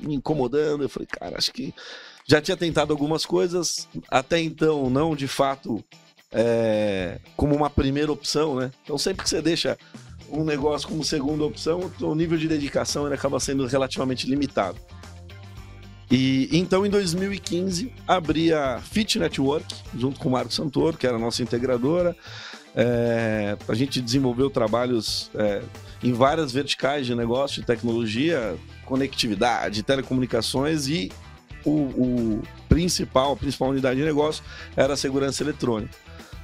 me 0.00 0.14
incomodando. 0.14 0.82
Eu 0.82 0.88
falei, 0.88 1.06
cara, 1.06 1.38
acho 1.38 1.52
que 1.52 1.72
já 2.26 2.40
tinha 2.40 2.56
tentado 2.56 2.92
algumas 2.92 3.26
coisas, 3.26 3.88
até 4.08 4.40
então 4.40 4.88
não 4.88 5.14
de 5.14 5.28
fato 5.28 5.84
é, 6.30 7.20
como 7.36 7.54
uma 7.54 7.68
primeira 7.68 8.10
opção, 8.10 8.56
né? 8.56 8.72
Então 8.82 8.96
sempre 8.96 9.22
que 9.22 9.28
você 9.28 9.42
deixa 9.42 9.76
um 10.30 10.44
negócio 10.44 10.88
como 10.88 11.04
segunda 11.04 11.44
opção, 11.44 11.92
o 12.00 12.14
nível 12.14 12.38
de 12.38 12.48
dedicação 12.48 13.06
ele 13.06 13.14
acaba 13.14 13.38
sendo 13.38 13.66
relativamente 13.66 14.26
limitado. 14.26 14.78
E 16.12 16.46
então 16.52 16.84
em 16.84 16.90
2015 16.90 17.90
abri 18.06 18.52
a 18.52 18.78
Fit 18.82 19.18
Network 19.18 19.74
junto 19.96 20.20
com 20.20 20.28
o 20.28 20.32
Marco 20.32 20.52
Santoro, 20.52 20.98
que 20.98 21.06
era 21.06 21.16
a 21.16 21.18
nossa 21.18 21.42
integradora. 21.42 22.14
É, 22.76 23.56
a 23.66 23.74
gente 23.74 23.98
desenvolveu 23.98 24.50
trabalhos 24.50 25.30
é, 25.34 25.62
em 26.04 26.12
várias 26.12 26.52
verticais 26.52 27.06
de 27.06 27.14
negócio, 27.14 27.62
de 27.62 27.66
tecnologia, 27.66 28.56
conectividade, 28.84 29.82
telecomunicações 29.82 30.86
e 30.86 31.10
o, 31.64 31.70
o 31.70 32.42
principal, 32.68 33.32
a 33.32 33.36
principal 33.36 33.70
unidade 33.70 33.98
de 33.98 34.04
negócio 34.04 34.44
era 34.76 34.92
a 34.92 34.96
segurança 34.98 35.42
eletrônica. 35.42 35.96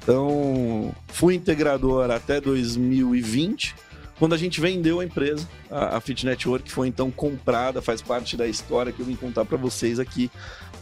Então, 0.02 0.94
fui 1.08 1.34
integrador 1.34 2.10
até 2.10 2.40
2020, 2.40 3.74
quando 4.18 4.34
a 4.34 4.36
gente 4.36 4.60
vendeu 4.60 5.00
a 5.00 5.04
empresa, 5.04 5.48
a, 5.70 5.96
a 5.96 6.00
Fit 6.00 6.26
Network, 6.26 6.70
foi 6.70 6.88
então 6.88 7.10
comprada, 7.10 7.80
faz 7.80 8.02
parte 8.02 8.36
da 8.36 8.46
história 8.46 8.92
que 8.92 9.00
eu 9.00 9.06
vim 9.06 9.14
contar 9.14 9.44
para 9.44 9.56
vocês 9.56 10.00
aqui 10.00 10.30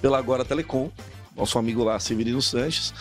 pela 0.01 0.19
Agora 0.19 0.45
Telecom, 0.45 0.91
nosso 1.37 1.59
amigo 1.59 1.85
lá, 1.85 2.01
Severino 2.01 2.41
Sanches. 2.41 2.95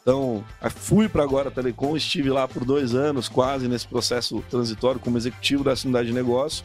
Então, 0.00 0.44
fui 0.70 1.08
para 1.08 1.22
Agora 1.22 1.50
Telecom, 1.50 1.96
estive 1.96 2.30
lá 2.30 2.48
por 2.48 2.64
dois 2.64 2.94
anos 2.94 3.28
quase 3.28 3.68
nesse 3.68 3.86
processo 3.86 4.42
transitório 4.50 4.98
como 4.98 5.16
executivo 5.16 5.62
dessa 5.62 5.86
unidade 5.86 6.08
de 6.08 6.14
negócio, 6.14 6.64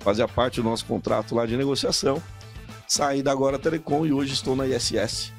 fazia 0.00 0.26
parte 0.26 0.60
do 0.60 0.68
nosso 0.68 0.84
contrato 0.84 1.34
lá 1.34 1.46
de 1.46 1.56
negociação. 1.56 2.22
Saí 2.86 3.22
da 3.22 3.32
Agora 3.32 3.58
Telecom 3.58 4.04
e 4.04 4.12
hoje 4.12 4.34
estou 4.34 4.54
na 4.54 4.66
ISS, 4.66 5.32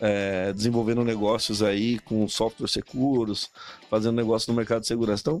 é, 0.00 0.52
desenvolvendo 0.52 1.04
negócios 1.04 1.62
aí 1.62 1.98
com 2.00 2.26
software 2.26 2.66
seguros, 2.66 3.50
fazendo 3.88 4.16
negócio 4.16 4.50
no 4.50 4.56
mercado 4.56 4.80
de 4.80 4.88
segurança. 4.88 5.22
Então, 5.22 5.40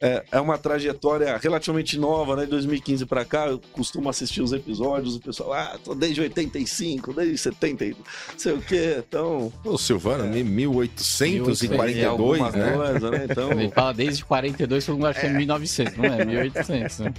é, 0.00 0.24
é 0.32 0.40
uma 0.40 0.56
trajetória 0.56 1.36
relativamente 1.36 1.98
nova, 1.98 2.34
né? 2.34 2.44
De 2.44 2.50
2015 2.50 3.04
para 3.04 3.24
cá, 3.24 3.48
eu 3.48 3.60
costumo 3.72 4.08
assistir 4.08 4.40
os 4.40 4.52
episódios, 4.52 5.16
o 5.16 5.20
pessoal, 5.20 5.52
ah, 5.52 5.78
tô 5.84 5.94
desde 5.94 6.22
85, 6.22 7.12
desde 7.12 7.36
70, 7.36 7.84
e 7.84 7.90
não 7.90 7.96
sei 8.38 8.52
o 8.54 8.62
quê. 8.62 9.02
Então, 9.06 9.52
O 9.62 9.76
Silvano, 9.76 10.24
É. 10.24 10.42
1842, 10.42 12.04
alguma 12.04 12.50
né? 12.50 12.72
coisa, 12.72 13.10
né? 13.10 13.26
Então, 13.30 13.52
Ele 13.60 13.70
fala 13.70 13.92
desde 13.92 14.24
42, 14.24 14.86
todo 14.86 14.94
mundo 14.94 15.06
acha 15.06 15.20
que 15.20 15.26
é 15.26 15.30
1900, 15.30 15.96
não 15.96 16.04
é? 16.06 16.24
1800, 16.24 16.98
né? 17.00 17.14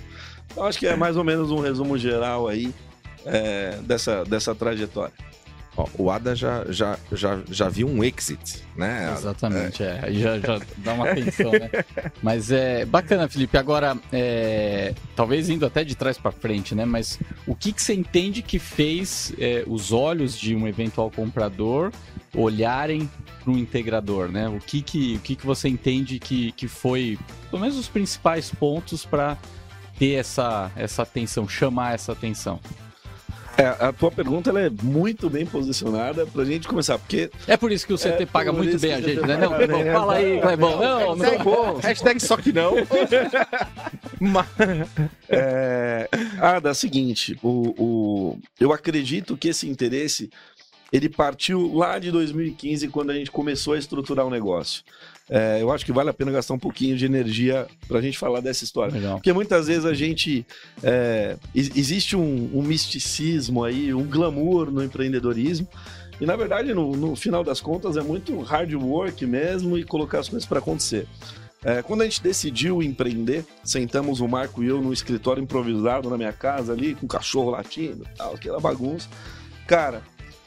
eu 0.55 0.63
acho 0.63 0.79
que 0.79 0.88
é 0.88 0.95
mais 0.95 1.15
ou 1.15 1.23
menos 1.23 1.51
um 1.51 1.59
resumo 1.59 1.97
geral 1.97 2.47
aí 2.47 2.73
é, 3.25 3.77
dessa, 3.83 4.23
dessa 4.25 4.55
trajetória. 4.55 5.13
Ó, 5.77 5.87
o 5.97 6.11
Ada 6.11 6.35
já, 6.35 6.65
já, 6.69 6.97
já, 7.11 7.39
já 7.49 7.69
viu 7.69 7.87
um 7.87 8.03
exit, 8.03 8.61
né? 8.75 9.13
Exatamente, 9.17 9.81
é. 9.81 9.99
Aí 10.03 10.19
já, 10.19 10.37
já 10.37 10.59
dá 10.77 10.93
uma 10.93 11.09
atenção, 11.09 11.51
né? 11.51 11.69
Mas 12.21 12.51
é 12.51 12.85
bacana, 12.85 13.27
Felipe. 13.29 13.57
Agora, 13.57 13.97
é, 14.11 14.93
talvez 15.15 15.49
indo 15.49 15.65
até 15.65 15.83
de 15.83 15.95
trás 15.95 16.17
para 16.17 16.31
frente, 16.31 16.75
né? 16.75 16.83
Mas 16.83 17.17
o 17.47 17.55
que, 17.55 17.71
que 17.71 17.81
você 17.81 17.93
entende 17.93 18.41
que 18.41 18.59
fez 18.59 19.33
é, 19.39 19.63
os 19.65 19.93
olhos 19.93 20.37
de 20.37 20.53
um 20.53 20.67
eventual 20.67 21.09
comprador 21.09 21.91
olharem 22.35 23.09
para 23.41 23.51
um 23.51 23.57
integrador, 23.57 24.29
né? 24.29 24.49
O 24.49 24.59
que 24.59 24.81
que, 24.81 25.15
o 25.15 25.19
que, 25.19 25.35
que 25.37 25.45
você 25.45 25.69
entende 25.69 26.19
que, 26.19 26.51
que 26.51 26.67
foi, 26.67 27.17
pelo 27.49 27.61
menos, 27.61 27.77
os 27.77 27.87
principais 27.87 28.51
pontos 28.51 29.05
para 29.05 29.37
ter 29.97 30.13
essa, 30.13 30.69
essa 30.75 31.03
atenção, 31.03 31.47
chamar 31.47 31.95
essa 31.95 32.11
atenção? 32.11 32.59
É, 33.62 33.86
a 33.86 33.94
tua 33.94 34.12
pergunta 34.12 34.50
é 34.60 34.70
muito 34.82 35.30
bem 35.30 35.46
posicionada 35.46 36.25
pra 36.25 36.44
gente 36.44 36.68
começar, 36.68 36.98
porque. 36.98 37.30
É 37.48 37.56
por 37.56 37.72
isso 37.72 37.86
que 37.86 37.94
o 37.94 37.98
CT 37.98 38.24
É 38.24 38.25
paga 38.25 38.51
muito 38.51 38.80
bem 38.80 38.94
a 38.94 39.01
gente, 39.01 39.22
né? 39.22 39.38
Não, 39.38 39.58
bem, 39.58 39.91
fala 39.91 40.15
aí, 40.15 40.36
né? 40.36 40.41
Clebão. 40.41 40.80
Não, 40.80 41.15
não. 41.15 41.75
Hashtag, 41.75 41.88
hashtag 41.88 42.20
só 42.20 42.38
que 42.38 42.51
não. 42.51 42.74
É... 45.34 46.10
Ah, 46.39 46.60
da 46.60 46.74
seguinte, 46.74 47.39
o, 47.41 47.74
o... 47.77 48.39
eu 48.60 48.74
acredito 48.74 49.38
que 49.38 49.48
esse 49.48 49.68
interesse 49.68 50.30
ele 50.91 51.07
partiu 51.07 51.74
lá 51.74 51.98
de 52.00 52.12
2015, 52.12 52.88
quando 52.89 53.12
a 53.12 53.13
gente 53.13 53.31
começou 53.31 53.74
a 53.74 53.77
estruturar 53.77 54.25
o 54.25 54.29
negócio. 54.29 54.83
É, 55.29 55.62
eu 55.62 55.71
acho 55.71 55.86
que 55.86 55.93
vale 55.93 56.10
a 56.10 56.13
pena 56.13 56.31
gastar 56.31 56.53
um 56.53 56.60
pouquinho 56.60 56.98
de 56.98 57.05
energia 57.05 57.65
para 57.88 58.00
a 58.00 58.01
gente 58.01 58.17
falar 58.17 58.41
dessa 58.41 58.65
história. 58.65 58.93
Legal. 58.93 59.15
Porque 59.15 59.31
muitas 59.31 59.67
vezes 59.67 59.86
a 59.86 59.93
gente. 59.93 60.45
é, 60.83 61.38
ex- 61.55 61.71
existe 61.75 62.17
um, 62.17 62.50
um 62.53 62.62
misticismo 62.62 63.63
aí, 63.63 63.93
um 63.93 64.03
glamour 64.03 64.69
no 64.69 64.83
empreendedorismo. 64.83 65.67
E 66.19 66.25
na 66.25 66.36
verdade, 66.36 66.74
no, 66.74 66.91
no 66.95 67.15
final 67.15 67.43
das 67.43 67.62
contas, 67.62 67.95
é 67.95 68.01
muito 68.01 68.39
hard 68.41 68.74
work 68.74 69.25
mesmo 69.25 69.77
e 69.77 69.83
colocar 69.83 70.19
as 70.19 70.27
coisas 70.27 70.48
para 70.48 70.60
acontecer. 70.60 71.07
É, 71.63 71.81
quando 71.81 72.01
a 72.01 72.03
gente 72.03 72.21
decidiu 72.21 72.81
empreender, 72.83 73.45
sentamos 73.63 74.19
o 74.19 74.27
Marco 74.27 74.63
e 74.63 74.67
eu 74.67 74.81
no 74.81 74.91
escritório 74.91 75.41
improvisado 75.41 76.10
na 76.10 76.17
minha 76.17 76.33
casa 76.33 76.74
ali, 76.74 76.95
com 76.95 77.05
o 77.05 77.10
cachorro 77.10 77.51
latindo, 77.51 78.05
tal, 78.17 78.33
aquela 78.33 78.60
bagunça. 78.60 79.07
Cara, 79.67 80.01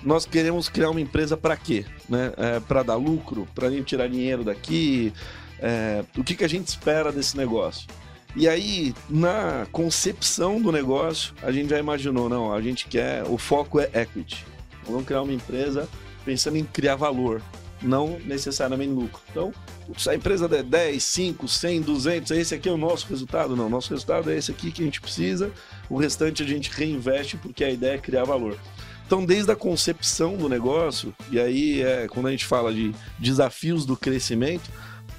nós 0.04 0.26
queremos 0.26 0.68
criar 0.68 0.90
uma 0.90 1.00
empresa 1.00 1.36
para 1.36 1.56
quê? 1.56 1.84
Né? 2.08 2.32
É, 2.36 2.60
para 2.60 2.82
dar 2.82 2.96
lucro, 2.96 3.48
para 3.54 3.70
tirar 3.82 4.08
dinheiro 4.08 4.44
daqui. 4.44 5.12
É, 5.58 6.04
o 6.16 6.22
que, 6.22 6.34
que 6.34 6.44
a 6.44 6.48
gente 6.48 6.68
espera 6.68 7.10
desse 7.10 7.36
negócio? 7.36 7.88
E 8.36 8.48
aí, 8.48 8.92
na 9.08 9.66
concepção 9.70 10.60
do 10.60 10.72
negócio, 10.72 11.32
a 11.40 11.52
gente 11.52 11.70
já 11.70 11.78
imaginou, 11.78 12.28
não, 12.28 12.52
a 12.52 12.60
gente 12.60 12.86
quer, 12.86 13.22
o 13.24 13.38
foco 13.38 13.78
é 13.78 13.88
equity. 13.94 14.44
Vamos 14.86 15.04
criar 15.04 15.22
uma 15.22 15.32
empresa 15.32 15.88
pensando 16.24 16.56
em 16.56 16.64
criar 16.64 16.96
valor, 16.96 17.40
não 17.80 18.18
necessariamente 18.24 18.92
lucro. 18.92 19.20
Então, 19.30 19.52
se 19.96 20.10
a 20.10 20.14
empresa 20.16 20.48
der 20.48 20.64
10, 20.64 21.02
5, 21.02 21.46
100, 21.46 21.80
200, 21.82 22.30
esse 22.32 22.54
aqui 22.54 22.68
é 22.68 22.72
o 22.72 22.76
nosso 22.76 23.06
resultado? 23.08 23.54
Não, 23.54 23.68
nosso 23.68 23.90
resultado 23.90 24.28
é 24.30 24.36
esse 24.36 24.50
aqui 24.50 24.72
que 24.72 24.82
a 24.82 24.84
gente 24.84 25.00
precisa, 25.00 25.52
o 25.88 25.96
restante 25.96 26.42
a 26.42 26.46
gente 26.46 26.70
reinveste 26.70 27.36
porque 27.36 27.62
a 27.62 27.70
ideia 27.70 27.94
é 27.94 27.98
criar 27.98 28.24
valor. 28.24 28.58
Então, 29.06 29.24
desde 29.24 29.50
a 29.50 29.56
concepção 29.56 30.36
do 30.36 30.48
negócio, 30.48 31.14
e 31.30 31.38
aí 31.38 31.82
é 31.82 32.08
quando 32.08 32.28
a 32.28 32.30
gente 32.30 32.46
fala 32.46 32.72
de 32.72 32.94
desafios 33.18 33.84
do 33.84 33.96
crescimento, 33.96 34.70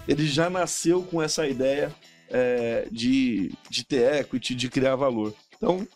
ele 0.07 0.25
já 0.25 0.49
nasceu 0.49 1.03
com 1.03 1.21
essa 1.21 1.47
ideia 1.47 1.93
é, 2.29 2.87
de, 2.91 3.51
de 3.69 3.85
ter 3.85 4.21
equity, 4.21 4.55
de 4.55 4.69
criar 4.69 4.95
valor. 4.95 5.33
Então, 5.55 5.87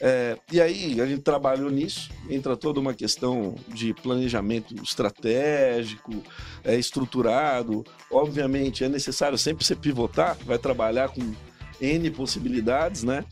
é, 0.00 0.38
e 0.52 0.60
aí 0.60 1.00
a 1.00 1.06
gente 1.06 1.22
trabalhou 1.22 1.70
nisso, 1.70 2.10
entra 2.30 2.56
toda 2.56 2.78
uma 2.78 2.94
questão 2.94 3.56
de 3.66 3.92
planejamento 3.92 4.74
estratégico, 4.82 6.22
é, 6.64 6.76
estruturado. 6.76 7.84
Obviamente 8.10 8.84
é 8.84 8.88
necessário 8.88 9.36
sempre 9.36 9.64
se 9.64 9.74
pivotar, 9.74 10.36
vai 10.44 10.58
trabalhar 10.58 11.08
com 11.08 11.34
N 11.80 12.10
possibilidades, 12.10 13.02
né? 13.02 13.24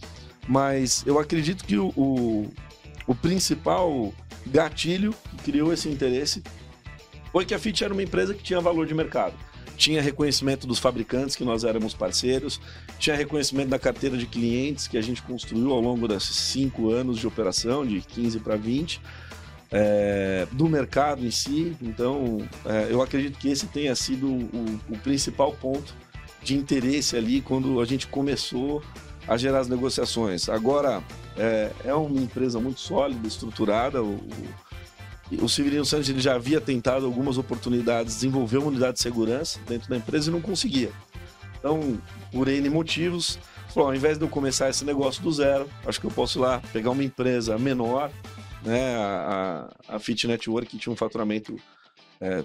Mas 0.49 1.04
eu 1.06 1.18
acredito 1.18 1.64
que 1.64 1.76
o, 1.76 1.88
o, 1.96 2.50
o 3.06 3.14
principal 3.14 4.12
gatilho 4.46 5.14
que 5.30 5.36
criou 5.44 5.72
esse 5.72 5.88
interesse 5.88 6.42
foi 7.32 7.44
que 7.44 7.54
a 7.54 7.58
Fit 7.58 7.84
era 7.84 7.92
uma 7.92 8.02
empresa 8.02 8.34
que 8.34 8.42
tinha 8.42 8.60
valor 8.60 8.86
de 8.86 8.94
mercado. 8.94 9.34
Tinha 9.76 10.00
reconhecimento 10.00 10.66
dos 10.66 10.78
fabricantes, 10.78 11.36
que 11.36 11.44
nós 11.44 11.62
éramos 11.62 11.92
parceiros, 11.92 12.58
tinha 12.98 13.14
reconhecimento 13.14 13.68
da 13.68 13.78
carteira 13.78 14.16
de 14.16 14.25
clientes 14.25 14.88
que 14.88 14.96
a 14.96 15.02
gente 15.02 15.20
construiu 15.22 15.70
ao 15.70 15.80
longo 15.80 16.08
desses 16.08 16.34
cinco 16.34 16.90
anos 16.90 17.18
de 17.18 17.26
operação, 17.26 17.86
de 17.86 18.00
15 18.00 18.40
para 18.40 18.56
20, 18.56 19.02
é, 19.70 20.46
do 20.52 20.66
mercado 20.66 21.26
em 21.26 21.30
si. 21.30 21.76
Então, 21.82 22.38
é, 22.64 22.88
eu 22.90 23.02
acredito 23.02 23.38
que 23.38 23.48
esse 23.48 23.66
tenha 23.66 23.94
sido 23.94 24.26
o, 24.28 24.80
o 24.88 24.98
principal 24.98 25.52
ponto 25.52 25.94
de 26.42 26.56
interesse 26.56 27.16
ali 27.16 27.42
quando 27.42 27.80
a 27.80 27.84
gente 27.84 28.06
começou 28.06 28.82
a 29.26 29.37
gerar 29.37 29.61
as 29.61 29.68
negociações. 29.68 30.49
Agora, 30.49 31.02
é, 31.37 31.73
é 31.85 31.95
uma 31.95 32.21
empresa 32.21 32.61
muito 32.61 32.80
sólida, 32.80 33.26
estruturada. 33.26 34.02
O, 34.02 34.14
o, 34.14 35.45
o 35.45 35.49
Severino 35.49 35.85
Santos 35.85 36.09
ele 36.09 36.21
já 36.21 36.35
havia 36.35 36.61
tentado 36.61 37.06
algumas 37.06 37.38
oportunidades, 37.38 38.14
desenvolver 38.14 38.59
uma 38.59 38.68
unidade 38.68 38.95
de 38.95 39.02
segurança 39.02 39.59
dentro 39.66 39.88
da 39.88 39.97
empresa 39.97 40.30
e 40.30 40.33
não 40.33 40.40
conseguia. 40.40 40.92
Então, 41.59 42.00
por 42.30 42.49
N 42.49 42.68
motivos, 42.71 43.38
falou, 43.68 43.88
ao 43.88 43.95
invés 43.95 44.18
de 44.18 44.25
eu 44.25 44.28
começar 44.28 44.71
esse 44.71 44.85
negócio 44.85 45.23
do 45.23 45.33
zero, 45.33 45.68
acho 45.85 46.00
que 46.00 46.06
eu 46.06 46.11
posso 46.11 46.38
ir 46.38 46.42
lá 46.42 46.62
pegar 46.73 46.90
uma 46.90 47.02
empresa 47.02 47.59
menor, 47.59 48.11
né? 48.62 48.97
A, 48.97 49.68
a, 49.88 49.99
Fit 49.99 50.26
Network 50.26 50.68
que 50.68 50.78
tinha 50.78 50.92
um 50.92 50.97
faturamento 50.97 51.56
é, 52.21 52.45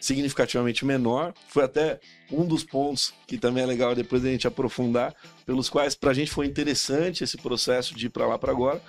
significativamente 0.00 0.84
menor. 0.84 1.32
Foi 1.48 1.64
até 1.64 2.00
um 2.30 2.44
dos 2.44 2.62
pontos 2.62 3.12
que 3.26 3.38
também 3.38 3.62
é 3.62 3.66
legal 3.66 3.94
depois 3.94 4.24
a 4.24 4.28
gente 4.28 4.46
aprofundar, 4.46 5.14
pelos 5.44 5.68
quais 5.68 5.94
para 5.94 6.10
a 6.10 6.14
gente 6.14 6.30
foi 6.30 6.46
interessante 6.46 7.24
esse 7.24 7.36
processo 7.36 7.94
de 7.94 8.06
ir 8.06 8.10
para 8.10 8.26
lá 8.26 8.38
para 8.38 8.52
agora, 8.52 8.80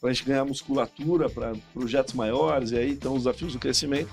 para 0.00 0.10
a 0.10 0.12
gente 0.12 0.24
ganhar 0.24 0.44
musculatura 0.44 1.28
para 1.28 1.54
projetos 1.72 2.14
maiores, 2.14 2.70
e 2.70 2.76
aí 2.76 2.92
estão 2.92 3.14
os 3.14 3.24
desafios 3.24 3.52
do 3.52 3.58
crescimento. 3.58 4.10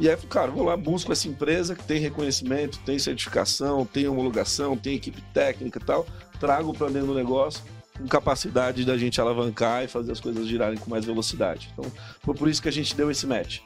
E 0.00 0.08
aí, 0.08 0.16
cara, 0.28 0.50
vou 0.50 0.64
lá, 0.64 0.76
busco 0.76 1.10
essa 1.10 1.26
empresa 1.26 1.74
que 1.74 1.82
tem 1.84 1.98
reconhecimento, 1.98 2.78
tem 2.86 2.98
certificação, 2.98 3.84
tem 3.84 4.06
homologação, 4.06 4.76
tem 4.76 4.94
equipe 4.94 5.20
técnica 5.34 5.80
e 5.80 5.84
tal, 5.84 6.06
trago 6.38 6.72
para 6.72 6.88
dentro 6.88 7.08
do 7.08 7.14
negócio 7.14 7.62
com 7.98 8.06
capacidade 8.06 8.84
da 8.84 8.96
gente 8.96 9.20
alavancar 9.20 9.82
e 9.82 9.88
fazer 9.88 10.12
as 10.12 10.20
coisas 10.20 10.46
girarem 10.46 10.78
com 10.78 10.88
mais 10.88 11.04
velocidade. 11.04 11.68
Então, 11.72 11.90
foi 12.22 12.34
por 12.34 12.48
isso 12.48 12.62
que 12.62 12.68
a 12.68 12.72
gente 12.72 12.94
deu 12.94 13.10
esse 13.10 13.26
match. 13.26 13.58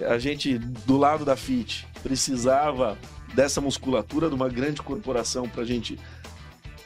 A 0.00 0.18
gente, 0.18 0.58
do 0.58 0.96
lado 0.96 1.24
da 1.24 1.36
FIT, 1.36 1.86
precisava 2.02 2.98
dessa 3.34 3.60
musculatura 3.60 4.28
de 4.28 4.34
uma 4.34 4.48
grande 4.48 4.82
corporação 4.82 5.48
para 5.48 5.62
a 5.62 5.66
gente 5.66 5.98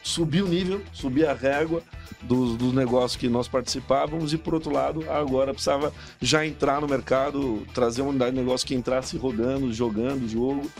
subir 0.02 0.42
o 0.42 0.48
nível, 0.48 0.80
subir 0.92 1.26
a 1.26 1.34
régua 1.34 1.82
dos, 2.22 2.56
dos 2.56 2.72
negócios 2.72 3.16
que 3.16 3.28
nós 3.28 3.48
participávamos 3.48 4.32
e, 4.32 4.38
por 4.38 4.54
outro 4.54 4.72
lado, 4.72 5.04
agora 5.10 5.52
precisava 5.52 5.92
já 6.20 6.46
entrar 6.46 6.80
no 6.80 6.86
mercado, 6.86 7.66
trazer 7.74 8.02
uma 8.02 8.10
unidade 8.10 8.32
de 8.32 8.40
negócio 8.40 8.66
que 8.66 8.74
entrasse 8.74 9.16
rodando, 9.16 9.72
jogando 9.72 10.24
o 10.24 10.28
jogo, 10.28 10.70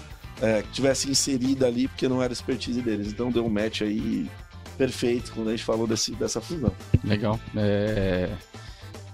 é, 0.41 0.63
que 0.63 0.71
tivesse 0.71 1.11
inserida 1.11 1.67
ali, 1.67 1.89
porque 1.89 2.09
não 2.09 2.23
era 2.23 2.33
expertise 2.33 2.81
deles. 2.81 3.09
Então 3.09 3.31
deu 3.31 3.45
um 3.45 3.51
match 3.51 3.83
aí 3.83 4.31
perfeito 4.79 5.33
quando 5.33 5.49
a 5.49 5.51
gente 5.51 5.65
falou 5.65 5.87
desse, 5.87 6.13
dessa 6.13 6.41
fusão. 6.41 6.73
Legal. 7.03 7.41
É... 7.57 8.31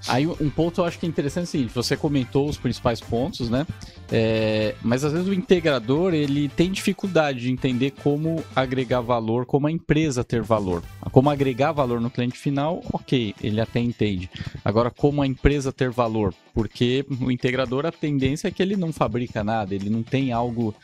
Aí 0.08 0.26
um 0.26 0.50
ponto 0.50 0.80
eu 0.80 0.84
acho 0.84 0.98
que 0.98 1.06
é 1.06 1.08
interessante 1.08 1.44
é 1.44 1.48
o 1.48 1.50
seguinte, 1.50 1.74
você 1.74 1.96
comentou 1.96 2.48
os 2.48 2.56
principais 2.56 3.00
pontos, 3.00 3.48
né? 3.48 3.66
É, 4.10 4.74
mas 4.82 5.04
às 5.04 5.12
vezes 5.12 5.28
o 5.28 5.32
integrador 5.32 6.12
ele 6.12 6.48
tem 6.48 6.70
dificuldade 6.70 7.40
de 7.40 7.50
entender 7.50 7.92
como 8.02 8.42
agregar 8.54 9.00
valor, 9.00 9.46
como 9.46 9.66
a 9.66 9.70
empresa 9.70 10.24
ter 10.24 10.42
valor. 10.42 10.82
Como 11.10 11.30
agregar 11.30 11.72
valor 11.72 12.00
no 12.00 12.10
cliente 12.10 12.38
final, 12.38 12.82
ok, 12.92 13.34
ele 13.42 13.60
até 13.60 13.80
entende. 13.80 14.28
Agora, 14.64 14.90
como 14.90 15.22
a 15.22 15.26
empresa 15.26 15.72
ter 15.72 15.90
valor, 15.90 16.34
porque 16.52 17.06
o 17.20 17.30
integrador 17.30 17.86
a 17.86 17.92
tendência 17.92 18.48
é 18.48 18.50
que 18.50 18.62
ele 18.62 18.76
não 18.76 18.92
fabrica 18.92 19.42
nada, 19.44 19.74
ele 19.74 19.88
não 19.88 20.02
tem 20.02 20.32
algo 20.32 20.74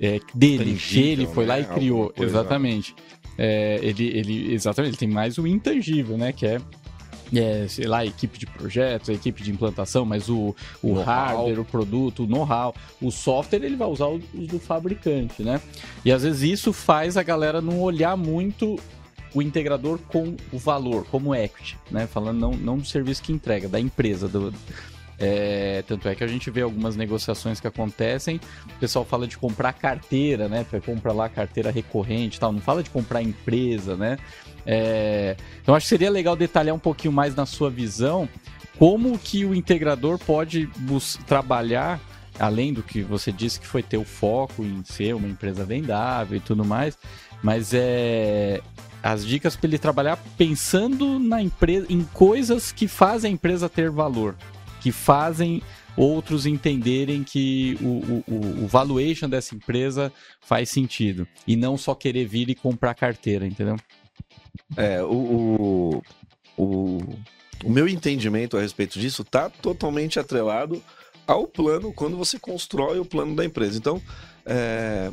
é, 0.00 0.20
dele, 0.34 0.64
que 0.64 0.70
Tangível, 0.72 1.12
ele 1.12 1.26
foi 1.26 1.46
lá 1.46 1.56
né? 1.56 1.62
e 1.62 1.74
criou. 1.74 1.98
Alguma 1.98 2.14
coisa. 2.14 2.32
Exatamente. 2.32 2.94
É, 3.36 3.78
ele, 3.82 4.06
ele, 4.06 4.54
exatamente, 4.54 4.90
ele 4.90 4.96
tem 4.96 5.08
mais 5.08 5.38
o 5.38 5.46
intangível, 5.46 6.16
né? 6.16 6.32
Que 6.32 6.46
é 6.46 6.60
é, 7.34 7.66
sei 7.68 7.86
lá, 7.86 8.04
equipe 8.04 8.38
de 8.38 8.46
projetos, 8.46 9.08
equipe 9.08 9.42
de 9.42 9.50
implantação, 9.50 10.04
mas 10.04 10.28
o, 10.28 10.54
o 10.82 10.94
hardware, 10.94 11.60
o 11.60 11.64
produto, 11.64 12.24
o 12.24 12.26
know-how, 12.26 12.74
o 13.00 13.10
software, 13.10 13.62
ele 13.62 13.76
vai 13.76 13.88
usar 13.88 14.06
os 14.06 14.22
do 14.48 14.58
fabricante, 14.58 15.42
né? 15.42 15.60
E 16.04 16.12
às 16.12 16.22
vezes 16.22 16.42
isso 16.42 16.72
faz 16.72 17.16
a 17.16 17.22
galera 17.22 17.60
não 17.60 17.80
olhar 17.80 18.16
muito 18.16 18.78
o 19.34 19.42
integrador 19.42 19.98
com 20.08 20.36
o 20.52 20.58
valor, 20.58 21.06
como 21.10 21.34
equity, 21.34 21.76
né? 21.90 22.06
Falando 22.06 22.38
não, 22.38 22.52
não 22.52 22.78
do 22.78 22.86
serviço 22.86 23.22
que 23.22 23.32
entrega, 23.32 23.68
da 23.68 23.80
empresa, 23.80 24.28
do, 24.28 24.52
é, 25.18 25.82
tanto 25.86 26.08
é 26.08 26.14
que 26.14 26.24
a 26.24 26.26
gente 26.26 26.50
vê 26.50 26.62
algumas 26.62 26.96
negociações 26.96 27.60
que 27.60 27.66
acontecem, 27.66 28.40
o 28.76 28.78
pessoal 28.80 29.04
fala 29.04 29.26
de 29.26 29.38
comprar 29.38 29.72
carteira, 29.72 30.48
né? 30.48 30.64
Pra 30.68 30.80
comprar 30.80 31.12
lá 31.12 31.28
carteira 31.28 31.70
recorrente 31.70 32.36
e 32.36 32.40
tal, 32.40 32.52
não 32.52 32.60
fala 32.60 32.82
de 32.82 32.90
comprar 32.90 33.22
empresa, 33.22 33.96
né? 33.96 34.18
É, 34.66 35.36
então 35.62 35.74
acho 35.74 35.84
que 35.84 35.88
seria 35.90 36.10
legal 36.10 36.34
detalhar 36.36 36.74
um 36.74 36.78
pouquinho 36.78 37.12
mais 37.12 37.34
na 37.34 37.44
sua 37.46 37.68
visão 37.70 38.28
como 38.78 39.18
que 39.18 39.44
o 39.44 39.54
integrador 39.54 40.18
pode 40.18 40.68
trabalhar, 41.26 42.00
além 42.38 42.72
do 42.72 42.82
que 42.82 43.02
você 43.02 43.30
disse 43.30 43.60
que 43.60 43.66
foi 43.66 43.82
ter 43.82 43.96
o 43.98 44.04
foco 44.04 44.64
em 44.64 44.82
ser 44.84 45.14
uma 45.14 45.28
empresa 45.28 45.64
vendável 45.64 46.36
e 46.36 46.40
tudo 46.40 46.64
mais, 46.64 46.98
mas 47.42 47.72
é 47.72 48.60
as 49.02 49.24
dicas 49.24 49.54
para 49.54 49.68
ele 49.68 49.78
trabalhar 49.78 50.16
pensando 50.36 51.18
na 51.18 51.40
empresa, 51.42 51.86
em 51.90 52.02
coisas 52.04 52.72
que 52.72 52.88
fazem 52.88 53.30
a 53.30 53.34
empresa 53.34 53.68
ter 53.68 53.90
valor, 53.90 54.34
que 54.80 54.90
fazem 54.90 55.62
outros 55.96 56.44
entenderem 56.46 57.22
que 57.22 57.78
o, 57.80 58.24
o- 58.26 58.64
o 58.64 58.66
valuation 58.66 59.28
dessa 59.28 59.54
empresa 59.54 60.10
faz 60.40 60.68
sentido 60.70 61.28
e 61.46 61.54
não 61.54 61.76
só 61.76 61.94
querer 61.94 62.26
vir 62.26 62.48
e 62.50 62.54
comprar 62.54 62.94
carteira, 62.94 63.46
entendeu? 63.46 63.76
É, 64.76 65.02
o, 65.02 65.06
o, 65.06 66.02
o, 66.56 66.98
o 67.64 67.70
meu 67.70 67.88
entendimento 67.88 68.56
a 68.56 68.60
respeito 68.60 68.98
disso 68.98 69.22
está 69.22 69.48
totalmente 69.48 70.18
atrelado 70.18 70.82
ao 71.26 71.46
plano 71.46 71.92
quando 71.92 72.16
você 72.16 72.38
constrói 72.38 72.98
o 72.98 73.04
plano 73.04 73.34
da 73.34 73.44
empresa. 73.44 73.78
Então, 73.78 74.00
é, 74.44 75.10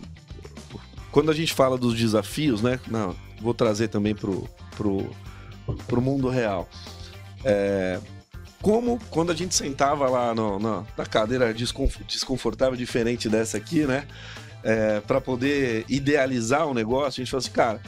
quando 1.11 1.31
a 1.31 1.33
gente 1.33 1.53
fala 1.53 1.77
dos 1.77 1.95
desafios, 1.95 2.61
né? 2.61 2.79
Não, 2.89 3.15
vou 3.41 3.53
trazer 3.53 3.87
também 3.87 4.15
pro, 4.15 4.47
pro, 4.75 5.09
pro 5.87 6.01
mundo 6.01 6.29
real. 6.29 6.67
É, 7.43 7.99
como 8.61 8.99
quando 9.09 9.31
a 9.31 9.35
gente 9.35 9.55
sentava 9.55 10.07
lá 10.07 10.35
no, 10.35 10.59
no, 10.59 10.87
na 10.97 11.05
cadeira 11.05 11.53
desconfortável, 11.53 12.77
diferente 12.77 13.27
dessa 13.27 13.57
aqui, 13.57 13.85
né? 13.85 14.07
É, 14.63 14.99
para 15.01 15.19
poder 15.19 15.85
idealizar 15.89 16.67
o 16.67 16.73
negócio, 16.73 17.21
a 17.21 17.23
gente 17.23 17.31
fala 17.31 17.39
assim, 17.39 17.51
cara, 17.51 17.81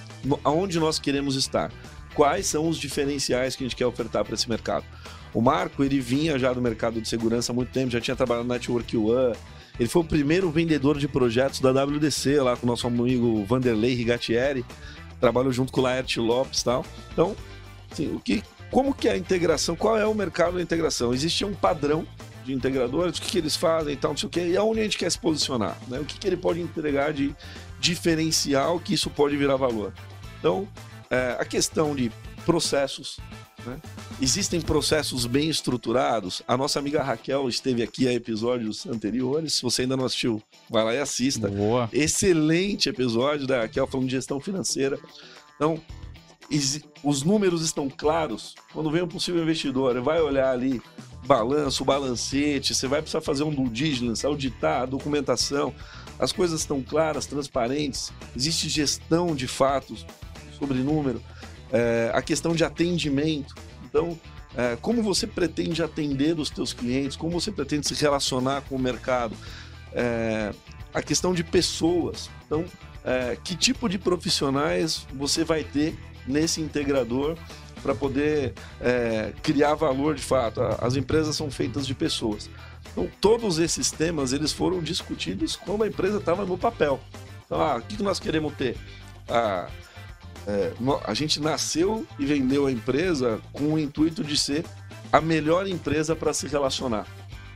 aonde 0.43 0.79
nós 0.79 0.97
queremos 0.97 1.35
estar? 1.35 1.71
Quais 2.15 2.47
são 2.47 2.67
os 2.67 2.77
diferenciais 2.77 3.55
que 3.55 3.63
a 3.63 3.67
gente 3.67 3.75
quer 3.75 3.85
ofertar 3.85 4.25
para 4.25 4.33
esse 4.33 4.49
mercado? 4.49 4.85
O 5.33 5.41
Marco, 5.41 5.83
ele 5.83 5.99
vinha 5.99 6.37
já 6.37 6.53
do 6.53 6.61
mercado 6.61 7.01
de 7.01 7.07
segurança 7.07 7.51
há 7.51 7.55
muito 7.55 7.71
tempo, 7.71 7.91
já 7.91 8.01
tinha 8.01 8.15
trabalhado 8.15 8.47
na 8.47 8.55
Network 8.55 8.95
One, 8.95 9.35
ele 9.79 9.89
foi 9.89 10.03
o 10.03 10.05
primeiro 10.05 10.51
vendedor 10.51 10.99
de 10.99 11.07
projetos 11.07 11.59
da 11.59 11.71
WDC, 11.71 12.39
lá 12.41 12.55
com 12.55 12.65
o 12.65 12.69
nosso 12.69 12.85
amigo 12.85 13.43
Vanderlei 13.45 13.95
Rigatieri, 13.95 14.63
trabalhou 15.19 15.51
junto 15.51 15.71
com 15.71 15.81
o 15.81 15.83
Laerte 15.83 16.19
Lopes 16.19 16.61
e 16.61 16.65
tal. 16.65 16.85
Então, 17.11 17.35
assim, 17.91 18.13
o 18.13 18.19
que, 18.19 18.43
como 18.69 18.93
que 18.93 19.07
é 19.07 19.13
a 19.13 19.17
integração, 19.17 19.75
qual 19.75 19.97
é 19.97 20.05
o 20.05 20.13
mercado 20.13 20.57
da 20.57 20.61
integração? 20.61 21.13
Existe 21.13 21.43
um 21.43 21.53
padrão 21.53 22.05
de 22.43 22.53
integradores, 22.53 23.17
o 23.17 23.21
que, 23.21 23.31
que 23.31 23.37
eles 23.37 23.55
fazem 23.55 23.93
e 23.93 23.97
tal, 23.97 24.11
não 24.11 24.17
sei 24.17 24.27
o 24.27 24.29
que, 24.29 24.39
e 24.39 24.57
aonde 24.57 24.79
a 24.79 24.83
gente 24.83 24.97
quer 24.97 25.11
se 25.11 25.19
posicionar, 25.19 25.77
né? 25.87 25.99
O 25.99 26.05
que, 26.05 26.17
que 26.17 26.27
ele 26.27 26.37
pode 26.37 26.59
entregar 26.59 27.13
de 27.13 27.35
diferencial 27.79 28.79
que 28.79 28.93
isso 28.93 29.09
pode 29.09 29.35
virar 29.35 29.55
valor. 29.55 29.93
Então, 30.39 30.67
é, 31.09 31.37
a 31.39 31.45
questão 31.45 31.95
de 31.95 32.11
processos, 32.45 33.17
né? 33.65 33.77
Existem 34.21 34.61
processos 34.61 35.25
bem 35.25 35.49
estruturados. 35.49 36.41
A 36.47 36.55
nossa 36.55 36.79
amiga 36.79 37.01
Raquel 37.01 37.47
esteve 37.49 37.81
aqui 37.81 38.07
a 38.07 38.13
episódios 38.13 38.85
anteriores. 38.85 39.53
Se 39.53 39.61
você 39.61 39.83
ainda 39.83 39.97
não 39.97 40.05
assistiu, 40.05 40.41
vai 40.69 40.83
lá 40.83 40.93
e 40.93 40.99
assista. 40.99 41.49
Boa. 41.49 41.89
Excelente 41.91 42.89
episódio 42.89 43.47
da 43.47 43.61
Raquel 43.61 43.87
falando 43.87 44.07
de 44.07 44.13
gestão 44.13 44.39
financeira. 44.39 44.99
Então, 45.55 45.81
os 47.03 47.23
números 47.23 47.63
estão 47.63 47.89
claros. 47.89 48.55
Quando 48.71 48.91
vem 48.91 49.01
um 49.01 49.07
possível 49.07 49.41
investidor, 49.41 49.99
vai 50.01 50.21
olhar 50.21 50.51
ali 50.51 50.81
balanço, 51.25 51.85
balancete, 51.85 52.73
você 52.75 52.87
vai 52.87 53.01
precisar 53.01 53.21
fazer 53.21 53.43
um 53.43 53.51
due 53.51 53.69
diligence, 53.69 54.25
auditar 54.25 54.83
a 54.83 54.85
documentação. 54.85 55.73
As 56.19 56.31
coisas 56.31 56.61
estão 56.61 56.81
claras, 56.81 57.25
transparentes. 57.25 58.11
Existe 58.35 58.69
gestão 58.69 59.35
de 59.35 59.47
fatos 59.47 60.05
sobre 60.59 60.79
número 60.79 61.21
é, 61.73 62.11
a 62.13 62.21
questão 62.21 62.55
de 62.55 62.63
atendimento. 62.63 63.55
Então, 63.83 64.17
é, 64.55 64.77
como 64.79 65.01
você 65.01 65.25
pretende 65.25 65.81
atender 65.81 66.39
os 66.39 66.51
teus 66.51 66.71
clientes, 66.71 67.17
como 67.17 67.41
você 67.41 67.51
pretende 67.51 67.87
se 67.87 67.95
relacionar 67.95 68.61
com 68.61 68.75
o 68.75 68.79
mercado, 68.79 69.35
é, 69.91 70.53
a 70.93 71.01
questão 71.01 71.33
de 71.33 71.43
pessoas. 71.43 72.29
Então, 72.45 72.63
que 73.43 73.53
tipo 73.53 73.89
de 73.89 73.99
profissionais 73.99 75.05
você 75.13 75.43
vai 75.43 75.61
ter 75.61 75.93
nesse 76.25 76.61
integrador 76.61 77.37
para 77.83 77.93
poder 77.93 78.53
é, 78.81 79.33
criar 79.43 79.75
valor 79.75 80.15
de 80.15 80.23
fato? 80.23 80.61
As 80.79 80.95
empresas 80.95 81.35
são 81.35 81.51
feitas 81.51 81.85
de 81.85 81.93
pessoas. 81.93 82.49
Então, 82.91 83.07
todos 83.19 83.59
esses 83.59 83.91
temas 83.91 84.33
eles 84.33 84.51
foram 84.51 84.81
discutidos 84.81 85.55
quando 85.55 85.83
a 85.83 85.87
empresa 85.87 86.17
estava 86.17 86.45
no 86.45 86.57
papel. 86.57 86.99
Então, 87.45 87.61
ah, 87.61 87.75
o 87.75 87.81
que 87.81 88.01
nós 88.01 88.19
queremos 88.19 88.53
ter? 88.53 88.77
Ah, 89.27 89.67
é, 90.47 90.73
a 91.05 91.13
gente 91.13 91.39
nasceu 91.39 92.07
e 92.17 92.25
vendeu 92.25 92.67
a 92.67 92.71
empresa 92.71 93.39
com 93.51 93.73
o 93.73 93.79
intuito 93.79 94.23
de 94.23 94.37
ser 94.37 94.65
a 95.11 95.21
melhor 95.21 95.67
empresa 95.67 96.15
para 96.15 96.33
se 96.33 96.47
relacionar. 96.47 97.05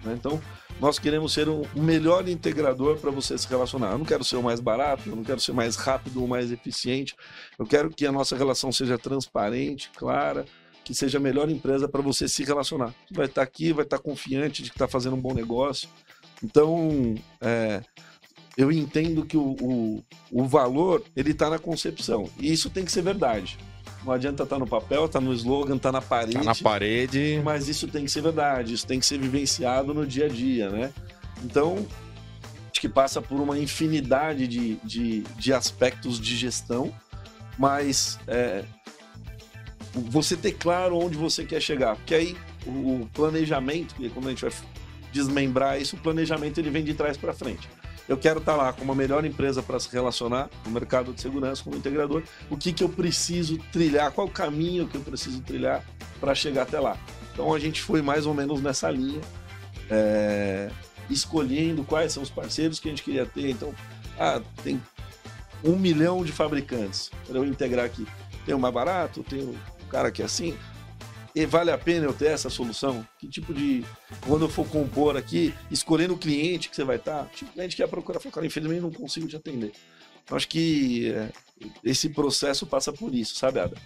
Né? 0.03 0.13
Então, 0.13 0.41
nós 0.79 0.99
queremos 0.99 1.33
ser 1.33 1.49
um, 1.49 1.63
melhor 1.75 2.27
integrador 2.27 2.97
para 2.97 3.11
você 3.11 3.37
se 3.37 3.47
relacionar. 3.47 3.91
Eu 3.91 3.97
não 3.97 4.05
quero 4.05 4.23
ser 4.23 4.35
o 4.35 4.43
mais 4.43 4.59
barato, 4.59 5.09
eu 5.09 5.15
não 5.15 5.23
quero 5.23 5.39
ser 5.39 5.53
mais 5.53 5.75
rápido 5.75 6.21
ou 6.21 6.27
mais 6.27 6.51
eficiente. 6.51 7.15
Eu 7.57 7.65
quero 7.65 7.89
que 7.89 8.05
a 8.05 8.11
nossa 8.11 8.35
relação 8.35 8.71
seja 8.71 8.97
transparente, 8.97 9.89
clara, 9.95 10.45
que 10.83 10.93
seja 10.93 11.17
a 11.17 11.21
melhor 11.21 11.49
empresa 11.49 11.87
para 11.87 12.01
você 12.01 12.27
se 12.27 12.43
relacionar. 12.43 12.93
Vai 13.11 13.25
estar 13.25 13.41
aqui, 13.41 13.73
vai 13.73 13.83
estar 13.83 13.99
confiante 13.99 14.63
de 14.63 14.69
que 14.69 14.75
está 14.75 14.87
fazendo 14.87 15.15
um 15.15 15.21
bom 15.21 15.33
negócio. 15.33 15.89
Então, 16.43 17.15
é, 17.41 17.81
eu 18.55 18.71
entendo 18.71 19.25
que 19.25 19.35
o, 19.35 19.55
o, 19.61 20.03
o 20.31 20.45
valor 20.45 21.03
ele 21.15 21.31
está 21.31 21.49
na 21.49 21.59
concepção. 21.59 22.29
E 22.39 22.51
isso 22.51 22.69
tem 22.69 22.85
que 22.85 22.91
ser 22.91 23.01
verdade. 23.01 23.57
Não 24.07 24.13
adianta 24.13 24.43
estar 24.43 24.55
tá 24.55 24.59
no 24.59 24.65
papel, 24.65 25.03
estar 25.03 25.19
tá 25.19 25.25
no 25.25 25.33
slogan, 25.33 25.75
estar 25.75 25.91
tá 25.91 25.99
na 25.99 26.01
parede. 26.01 26.37
Tá 26.37 26.43
na 26.45 26.55
parede. 26.55 27.41
Mas 27.43 27.67
isso 27.67 27.89
tem 27.89 28.05
que 28.05 28.09
ser 28.09 28.21
verdade, 28.21 28.73
isso 28.73 28.87
tem 28.87 29.01
que 29.01 29.05
ser 29.05 29.19
vivenciado 29.19 29.93
no 29.93 30.07
dia 30.07 30.27
a 30.27 30.29
dia, 30.29 30.69
né? 30.69 30.93
Então, 31.43 31.85
acho 32.71 32.79
que 32.79 32.87
passa 32.87 33.21
por 33.21 33.41
uma 33.41 33.59
infinidade 33.59 34.47
de, 34.47 34.75
de, 34.75 35.23
de 35.37 35.51
aspectos 35.51 36.21
de 36.21 36.37
gestão, 36.37 36.93
mas 37.57 38.17
é, 38.29 38.63
você 39.93 40.37
ter 40.37 40.53
claro 40.53 40.97
onde 40.97 41.17
você 41.17 41.43
quer 41.43 41.61
chegar. 41.61 41.97
Porque 41.97 42.15
aí 42.15 42.37
o 42.65 43.09
planejamento, 43.13 43.93
quando 44.13 44.27
a 44.27 44.29
gente 44.29 44.41
vai 44.41 44.53
desmembrar 45.11 45.81
isso, 45.81 45.97
o 45.97 45.99
planejamento 45.99 46.59
ele 46.61 46.69
vem 46.69 46.83
de 46.83 46.93
trás 46.93 47.17
para 47.17 47.33
frente 47.33 47.67
eu 48.07 48.17
quero 48.17 48.39
estar 48.39 48.53
tá 48.53 48.57
lá 48.57 48.73
com 48.73 48.83
uma 48.83 48.95
melhor 48.95 49.25
empresa 49.25 49.61
para 49.61 49.79
se 49.79 49.89
relacionar 49.91 50.49
no 50.65 50.71
mercado 50.71 51.13
de 51.13 51.21
segurança 51.21 51.63
como 51.63 51.75
integrador. 51.75 52.23
O 52.49 52.57
que, 52.57 52.71
que 52.71 52.83
eu 52.83 52.89
preciso 52.89 53.57
trilhar, 53.71 54.11
qual 54.11 54.27
o 54.27 54.29
caminho 54.29 54.87
que 54.87 54.95
eu 54.95 55.01
preciso 55.01 55.41
trilhar 55.41 55.83
para 56.19 56.33
chegar 56.33 56.63
até 56.63 56.79
lá. 56.79 56.97
Então 57.33 57.53
a 57.53 57.59
gente 57.59 57.81
foi 57.81 58.01
mais 58.01 58.25
ou 58.25 58.33
menos 58.33 58.61
nessa 58.61 58.89
linha, 58.89 59.21
é, 59.89 60.69
escolhendo 61.09 61.83
quais 61.83 62.13
são 62.13 62.23
os 62.23 62.29
parceiros 62.29 62.79
que 62.79 62.87
a 62.87 62.91
gente 62.91 63.03
queria 63.03 63.25
ter. 63.25 63.49
Então, 63.49 63.73
ah, 64.17 64.41
tem 64.63 64.81
um 65.63 65.75
milhão 65.75 66.23
de 66.23 66.31
fabricantes 66.31 67.11
para 67.27 67.37
eu 67.37 67.45
integrar 67.45 67.85
aqui. 67.85 68.07
Tem 68.45 68.55
o 68.55 68.59
mais 68.59 68.73
barato, 68.73 69.23
tem 69.23 69.41
o 69.41 69.55
cara 69.89 70.11
que 70.11 70.21
é 70.21 70.25
assim. 70.25 70.57
E 71.37 71.45
vale 71.45 71.69
a 71.69 71.77
pena 71.77 72.03
eu 72.03 72.13
ter 72.13 72.29
essa 72.29 72.49
solução? 72.49 73.07
Que 73.19 73.27
tipo 73.27 73.53
de. 73.53 73.85
Quando 74.21 74.45
eu 74.45 74.49
for 74.49 74.67
compor 74.67 75.15
aqui, 75.15 75.53
escolhendo 75.69 76.15
o 76.15 76.17
cliente 76.17 76.67
que 76.67 76.75
você 76.75 76.83
vai 76.83 76.95
estar, 76.95 77.25
tipo, 77.27 77.51
cliente 77.51 77.75
que 77.75 77.83
ia 77.83 77.87
procurar, 77.87 78.19
falar, 78.19 78.33
cara, 78.33 78.47
infelizmente 78.47 78.81
não 78.81 78.91
consigo 78.91 79.27
te 79.27 79.35
atender. 79.35 79.71
Eu 80.27 80.35
acho 80.35 80.47
que 80.47 81.11
é, 81.11 81.29
esse 81.83 82.09
processo 82.09 82.65
passa 82.65 82.91
por 82.91 83.13
isso, 83.13 83.35
sabe, 83.35 83.59
Ada? 83.59 83.77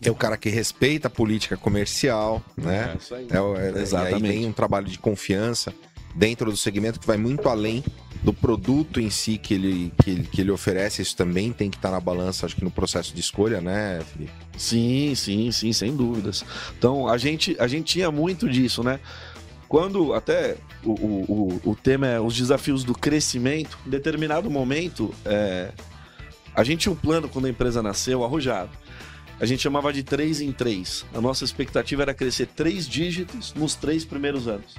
É 0.00 0.10
o 0.10 0.14
cara 0.14 0.38
que 0.38 0.48
respeita 0.48 1.08
a 1.08 1.10
política 1.10 1.58
comercial, 1.58 2.42
né? 2.56 2.94
É, 2.94 2.96
isso 2.96 3.14
aí. 3.14 3.28
É, 3.30 3.66
é, 3.66 3.82
Exatamente. 3.82 4.24
E 4.24 4.26
aí 4.26 4.32
tem 4.32 4.46
um 4.46 4.52
trabalho 4.52 4.86
de 4.86 4.98
confiança 4.98 5.74
dentro 6.14 6.50
do 6.50 6.56
segmento 6.56 6.98
que 6.98 7.06
vai 7.06 7.18
muito 7.18 7.50
além 7.50 7.84
do 8.22 8.32
produto 8.32 9.00
em 9.00 9.10
si 9.10 9.38
que 9.38 9.54
ele, 9.54 9.92
que 10.02 10.10
ele, 10.10 10.22
que 10.24 10.40
ele 10.40 10.50
oferece. 10.50 11.02
Isso 11.02 11.16
também 11.16 11.52
tem 11.52 11.70
que 11.70 11.76
estar 11.76 11.90
na 11.90 12.00
balança, 12.00 12.46
acho 12.46 12.56
que 12.56 12.64
no 12.64 12.70
processo 12.70 13.14
de 13.14 13.20
escolha, 13.20 13.60
né, 13.60 14.00
Felipe? 14.12 14.32
Sim, 14.56 15.14
sim, 15.14 15.50
sim, 15.52 15.72
sem 15.72 15.94
dúvidas. 15.94 16.44
Então, 16.76 17.08
a 17.08 17.16
gente, 17.16 17.56
a 17.58 17.66
gente 17.66 17.84
tinha 17.92 18.10
muito 18.10 18.48
disso, 18.48 18.82
né? 18.82 19.00
Quando 19.68 20.14
até 20.14 20.56
o, 20.82 20.92
o, 20.92 21.60
o 21.62 21.76
tema 21.76 22.06
é 22.06 22.20
os 22.20 22.34
desafios 22.34 22.84
do 22.84 22.94
crescimento, 22.94 23.78
em 23.86 23.90
determinado 23.90 24.50
momento, 24.50 25.14
é, 25.24 25.72
a 26.54 26.64
gente 26.64 26.80
tinha 26.80 26.92
um 26.92 26.96
plano 26.96 27.28
quando 27.28 27.44
a 27.44 27.50
empresa 27.50 27.82
nasceu, 27.82 28.24
arrojado. 28.24 28.70
A 29.38 29.46
gente 29.46 29.62
chamava 29.62 29.92
de 29.92 30.02
três 30.02 30.40
em 30.40 30.50
três. 30.50 31.06
A 31.14 31.20
nossa 31.20 31.44
expectativa 31.44 32.02
era 32.02 32.14
crescer 32.14 32.46
três 32.46 32.88
dígitos 32.88 33.54
nos 33.54 33.76
três 33.76 34.04
primeiros 34.04 34.48
anos. 34.48 34.74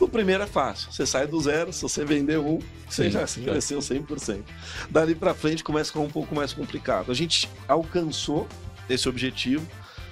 O 0.00 0.08
primeiro 0.08 0.44
é 0.44 0.46
fácil. 0.46 0.92
Você 0.92 1.04
sai 1.04 1.26
do 1.26 1.40
zero, 1.40 1.72
se 1.72 1.82
você 1.82 2.04
vender 2.04 2.38
um, 2.38 2.60
você 2.88 3.04
Sim, 3.04 3.10
já 3.10 3.26
cresceu 3.26 3.80
100%. 3.80 4.42
Dali 4.88 5.14
para 5.14 5.34
frente 5.34 5.64
começa 5.64 5.90
a 5.90 5.92
ficar 5.92 6.04
um 6.04 6.10
pouco 6.10 6.34
mais 6.34 6.52
complicado. 6.52 7.10
A 7.10 7.14
gente 7.14 7.48
alcançou 7.66 8.46
esse 8.88 9.08
objetivo. 9.08 9.66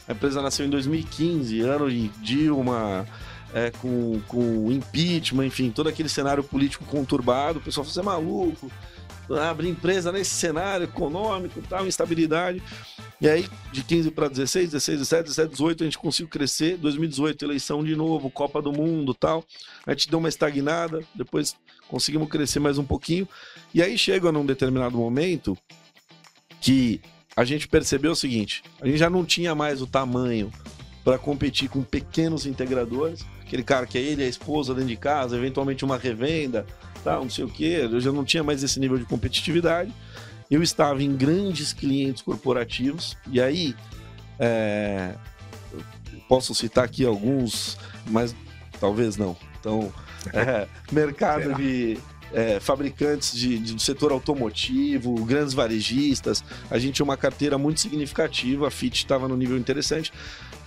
A 0.09 0.13
empresa 0.13 0.43
nasceu 0.43 0.67
em 0.67 0.71
2015, 0.71 1.61
ano 1.61 1.91
de 1.91 2.09
Dilma, 2.21 3.07
é, 3.55 3.71
com, 3.71 4.21
com 4.29 4.71
impeachment, 4.71 5.47
enfim, 5.47 5.71
todo 5.71 5.89
aquele 5.89 6.09
cenário 6.09 6.45
político 6.45 6.85
conturbado. 6.85 7.59
O 7.59 7.63
pessoal 7.63 7.85
falou: 7.85 7.95
você 7.95 8.01
é 8.01 8.03
maluco, 8.03 8.71
abrir 9.35 9.69
empresa 9.69 10.13
nesse 10.13 10.31
cenário 10.31 10.85
econômico, 10.85 11.63
tal, 11.69 11.87
instabilidade. 11.87 12.63
E 13.21 13.29
aí, 13.29 13.49
de 13.73 13.83
15 13.83 14.11
para 14.11 14.29
16, 14.29 14.71
16, 14.71 14.99
17, 14.99 15.23
17, 15.25 15.51
18, 15.51 15.83
a 15.83 15.87
gente 15.87 15.99
conseguiu 15.99 16.29
crescer. 16.29 16.77
2018, 16.77 17.45
eleição 17.45 17.85
de 17.85 17.97
novo, 17.97 18.31
Copa 18.31 18.61
do 18.61 18.73
Mundo 18.73 19.15
tal. 19.15 19.45
A 19.87 19.93
gente 19.93 20.11
deu 20.11 20.19
uma 20.19 20.29
estagnada, 20.29 21.03
depois 21.15 21.57
conseguimos 21.89 22.29
crescer 22.29 22.61
mais 22.61 22.79
um 22.79 22.85
pouquinho. 22.85 23.29
E 23.73 23.83
aí 23.83 23.97
chega 23.97 24.31
num 24.31 24.45
determinado 24.45 24.97
momento 24.99 25.57
que 26.61 27.01
a 27.37 27.45
gente 27.45 27.69
percebeu 27.69 28.13
o 28.13 28.17
seguinte: 28.17 28.63
a 28.81 28.87
gente 28.87 28.99
já 28.99 29.11
não 29.11 29.25
tinha 29.25 29.55
mais 29.55 29.83
o 29.83 29.87
tamanho 29.87 30.53
para 31.05 31.19
competir 31.19 31.69
com 31.69 31.83
pequenos 31.83 32.47
integradores. 32.47 33.25
Aquele 33.41 33.63
cara 33.63 33.87
que 33.87 33.97
é 33.97 34.01
ele, 34.01 34.25
a 34.25 34.29
esposa 34.29 34.75
dentro 34.75 34.89
de 34.89 34.97
casa, 34.97 35.37
eventualmente 35.37 35.85
uma 35.85 35.97
revenda, 35.97 36.67
tal, 37.07 37.23
não 37.23 37.31
sei 37.31 37.45
o 37.45 37.49
quê. 37.49 37.89
Eu 37.89 38.01
já 38.01 38.11
não 38.11 38.25
tinha 38.25 38.43
mais 38.43 38.65
esse 38.65 38.81
nível 38.81 38.99
de 38.99 39.05
competitividade. 39.05 39.93
eu 40.51 40.61
estava 40.61 41.01
em 41.03 41.17
grandes 41.17 41.73
clientes 41.73 42.21
corporativos, 42.21 43.17
e 43.31 43.41
aí 43.41 43.77
é, 44.41 45.15
posso 46.29 46.53
citar 46.53 46.85
aqui 46.85 47.05
alguns, 47.05 47.79
mas 48.09 48.35
talvez 48.81 49.17
não. 49.17 49.37
Então, 49.61 49.93
é, 50.33 50.67
mercado 50.91 51.55
de 51.55 51.97
é, 52.33 52.59
fabricantes 52.59 53.37
de, 53.37 53.57
de, 53.59 53.75
do 53.75 53.81
setor 53.81 54.11
automotivo, 54.11 55.25
grandes 55.25 55.55
varejistas, 55.55 56.43
a 56.69 56.77
gente 56.77 56.95
tinha 56.95 57.05
uma 57.05 57.17
carteira 57.17 57.57
muito 57.57 57.81
significativa, 57.81 58.67
a 58.67 58.71
FIT 58.71 58.97
estava 58.97 59.29
no 59.29 59.37
nível 59.37 59.57
interessante, 59.57 60.13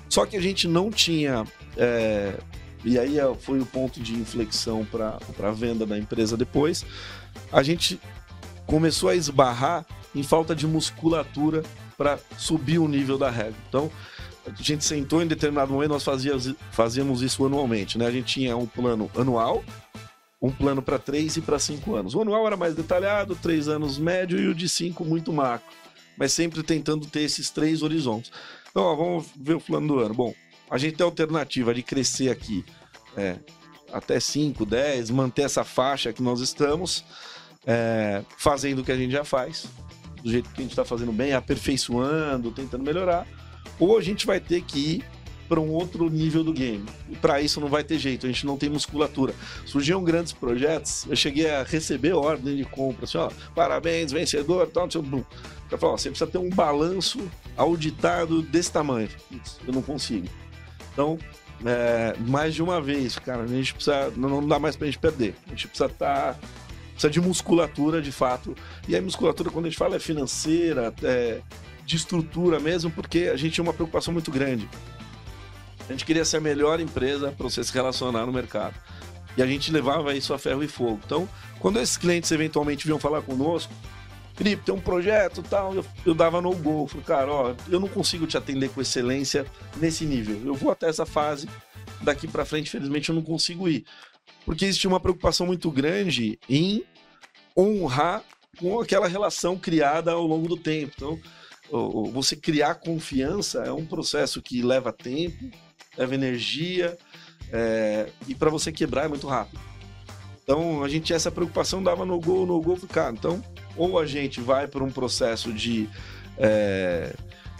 só 0.07 0.25
que 0.25 0.37
a 0.37 0.41
gente 0.41 0.69
não 0.69 0.89
tinha. 0.89 1.43
É, 1.75 2.35
e 2.83 2.97
aí 2.97 3.19
é, 3.19 3.35
foi 3.35 3.59
o 3.59 3.65
ponto 3.65 3.99
de 3.99 4.13
inflexão 4.13 4.85
para 4.85 5.19
a 5.43 5.51
venda 5.51 5.85
da 5.85 5.97
empresa 5.97 6.37
depois. 6.37 6.85
A 7.51 7.61
gente 7.61 7.99
começou 8.65 9.09
a 9.09 9.15
esbarrar 9.15 9.85
em 10.15 10.23
falta 10.23 10.55
de 10.55 10.65
musculatura 10.65 11.63
para 11.97 12.17
subir 12.37 12.79
o 12.79 12.87
nível 12.87 13.17
da 13.17 13.29
regra. 13.29 13.55
Então, 13.67 13.91
a 14.45 14.63
gente 14.63 14.85
sentou 14.85 15.21
em 15.21 15.27
determinado 15.27 15.71
momento, 15.71 15.91
nós 15.91 16.03
fazíamos, 16.03 16.53
fazíamos 16.71 17.21
isso 17.21 17.45
anualmente, 17.45 17.97
né? 17.97 18.07
A 18.07 18.11
gente 18.11 18.33
tinha 18.33 18.55
um 18.55 18.65
plano 18.65 19.11
anual, 19.15 19.63
um 20.41 20.49
plano 20.49 20.81
para 20.81 20.97
três 20.97 21.35
e 21.35 21.41
para 21.41 21.59
cinco 21.59 21.95
anos. 21.95 22.15
O 22.15 22.21
anual 22.21 22.47
era 22.47 22.55
mais 22.55 22.73
detalhado, 22.73 23.35
três 23.35 23.67
anos 23.67 23.97
médio 23.97 24.39
e 24.39 24.47
o 24.47 24.55
de 24.55 24.69
cinco 24.69 25.03
muito 25.03 25.33
macro, 25.33 25.67
mas 26.17 26.31
sempre 26.31 26.63
tentando 26.63 27.05
ter 27.05 27.21
esses 27.21 27.49
três 27.49 27.83
horizontes. 27.83 28.31
Então, 28.71 28.83
ó, 28.83 28.95
vamos 28.95 29.27
ver 29.35 29.55
o 29.55 29.61
plano 29.61 29.87
do 29.87 29.99
ano. 29.99 30.13
Bom, 30.13 30.33
a 30.69 30.77
gente 30.77 30.95
tem 30.95 31.03
a 31.03 31.07
alternativa 31.07 31.73
de 31.73 31.81
crescer 31.81 32.29
aqui 32.29 32.63
é, 33.17 33.37
até 33.91 34.19
5, 34.19 34.65
10, 34.65 35.09
manter 35.09 35.43
essa 35.43 35.63
faixa 35.63 36.13
que 36.13 36.21
nós 36.21 36.39
estamos, 36.39 37.03
é, 37.65 38.23
fazendo 38.37 38.79
o 38.79 38.83
que 38.83 38.91
a 38.91 38.97
gente 38.97 39.11
já 39.11 39.23
faz, 39.23 39.65
do 40.23 40.31
jeito 40.31 40.49
que 40.49 40.59
a 40.59 40.61
gente 40.61 40.71
está 40.71 40.85
fazendo 40.85 41.11
bem, 41.11 41.33
aperfeiçoando, 41.33 42.51
tentando 42.51 42.83
melhorar, 42.83 43.27
ou 43.79 43.97
a 43.97 44.01
gente 44.01 44.25
vai 44.25 44.39
ter 44.39 44.61
que 44.61 44.79
ir 44.79 45.05
para 45.47 45.59
um 45.59 45.71
outro 45.71 46.07
nível 46.09 46.43
do 46.43 46.53
game. 46.53 46.85
E 47.09 47.15
para 47.15 47.41
isso 47.41 47.59
não 47.59 47.67
vai 47.67 47.83
ter 47.83 47.97
jeito, 47.97 48.27
a 48.27 48.29
gente 48.29 48.45
não 48.45 48.55
tem 48.55 48.69
musculatura. 48.69 49.33
Surgiam 49.65 50.03
grandes 50.03 50.31
projetos, 50.31 51.07
eu 51.09 51.15
cheguei 51.15 51.49
a 51.49 51.63
receber 51.63 52.13
ordem 52.13 52.55
de 52.55 52.65
compra, 52.65 53.05
assim, 53.05 53.17
ó, 53.17 53.31
parabéns, 53.55 54.11
vencedor, 54.11 54.67
tal, 54.67 54.87
tal, 54.87 55.01
tal. 55.01 55.25
Eu 55.71 55.77
falo, 55.77 55.97
você 55.97 56.09
precisa 56.09 56.29
ter 56.29 56.37
um 56.37 56.49
balanço 56.49 57.19
auditado 57.57 58.41
desse 58.41 58.71
tamanho. 58.71 59.09
Eu 59.67 59.73
não 59.73 59.81
consigo. 59.81 60.27
Então, 60.93 61.17
é, 61.65 62.15
mais 62.19 62.53
de 62.55 62.63
uma 62.63 62.81
vez, 62.81 63.17
cara, 63.19 63.43
a 63.43 63.47
gente 63.47 63.73
precisa, 63.73 64.11
não 64.15 64.45
dá 64.47 64.59
mais 64.59 64.75
pra 64.75 64.85
gente 64.85 64.99
perder. 64.99 65.35
A 65.47 65.49
gente 65.49 65.67
precisa 65.67 65.89
estar 65.89 66.33
tá, 66.33 66.39
precisa 66.91 67.09
de 67.09 67.21
musculatura 67.21 68.01
de 68.01 68.11
fato. 68.11 68.55
E 68.87 68.95
a 68.95 69.01
musculatura, 69.01 69.49
quando 69.49 69.65
a 69.65 69.69
gente 69.69 69.77
fala, 69.77 69.95
é 69.95 69.99
financeira, 69.99 70.93
é 71.03 71.41
de 71.85 71.95
estrutura 71.95 72.59
mesmo, 72.59 72.91
porque 72.91 73.31
a 73.33 73.35
gente 73.35 73.53
tinha 73.53 73.63
uma 73.63 73.73
preocupação 73.73 74.13
muito 74.13 74.31
grande. 74.31 74.69
A 75.87 75.91
gente 75.91 76.05
queria 76.05 76.23
ser 76.23 76.37
a 76.37 76.41
melhor 76.41 76.79
empresa 76.79 77.33
para 77.35 77.49
você 77.49 77.63
se 77.63 77.73
relacionar 77.73 78.25
no 78.25 78.31
mercado. 78.31 78.75
E 79.35 79.41
a 79.41 79.47
gente 79.47 79.71
levava 79.71 80.13
isso 80.13 80.33
a 80.33 80.37
ferro 80.37 80.63
e 80.63 80.67
fogo. 80.67 80.99
Então, 81.03 81.27
quando 81.59 81.79
esses 81.79 81.97
clientes 81.97 82.31
eventualmente 82.31 82.85
vinham 82.85 82.99
falar 82.99 83.21
conosco, 83.23 83.73
Felipe, 84.39 84.63
tem 84.63 84.73
um 84.73 84.79
projeto 84.79 85.43
tal, 85.43 85.75
eu, 85.75 85.85
eu 86.05 86.13
dava 86.13 86.39
no 86.39 86.55
gol. 86.55 86.87
Falei, 86.87 87.05
cara, 87.05 87.29
ó, 87.29 87.53
eu 87.67 87.77
não 87.77 87.89
consigo 87.89 88.25
te 88.25 88.37
atender 88.37 88.69
com 88.69 88.79
excelência 88.79 89.45
nesse 89.75 90.05
nível. 90.05 90.39
Eu 90.45 90.55
vou 90.55 90.71
até 90.71 90.87
essa 90.87 91.05
fase, 91.05 91.45
daqui 92.01 92.25
para 92.25 92.45
frente, 92.45 92.67
infelizmente, 92.67 93.09
eu 93.09 93.15
não 93.15 93.21
consigo 93.21 93.67
ir. 93.67 93.83
Porque 94.45 94.63
existia 94.63 94.89
uma 94.89 95.01
preocupação 95.01 95.45
muito 95.45 95.69
grande 95.69 96.39
em 96.47 96.85
honrar 97.53 98.23
com 98.57 98.79
aquela 98.79 99.09
relação 99.09 99.57
criada 99.57 100.13
ao 100.13 100.25
longo 100.25 100.47
do 100.47 100.55
tempo. 100.55 100.93
Então, 100.95 101.19
você 102.13 102.33
criar 102.33 102.75
confiança 102.75 103.63
é 103.65 103.73
um 103.73 103.85
processo 103.85 104.41
que 104.41 104.61
leva 104.61 104.93
tempo, 104.93 105.51
leva 105.97 106.15
energia, 106.15 106.97
é, 107.51 108.09
e 108.25 108.33
para 108.33 108.49
você 108.49 108.71
quebrar 108.71 109.03
é 109.03 109.09
muito 109.09 109.27
rápido. 109.27 109.59
Então 110.41 110.81
a 110.81 110.87
gente 110.87 111.07
tinha 111.07 111.17
essa 111.17 111.29
preocupação, 111.29 111.83
dava 111.83 112.05
no 112.05 112.21
gol, 112.21 112.45
no 112.45 112.61
gol, 112.61 112.79
cara. 112.87 113.11
Então, 113.11 113.43
ou 113.75 113.99
a 113.99 114.05
gente 114.05 114.41
vai 114.41 114.67
para 114.67 114.83
um 114.83 114.91
processo 114.91 115.51
de, 115.53 115.89
é, 116.37 117.13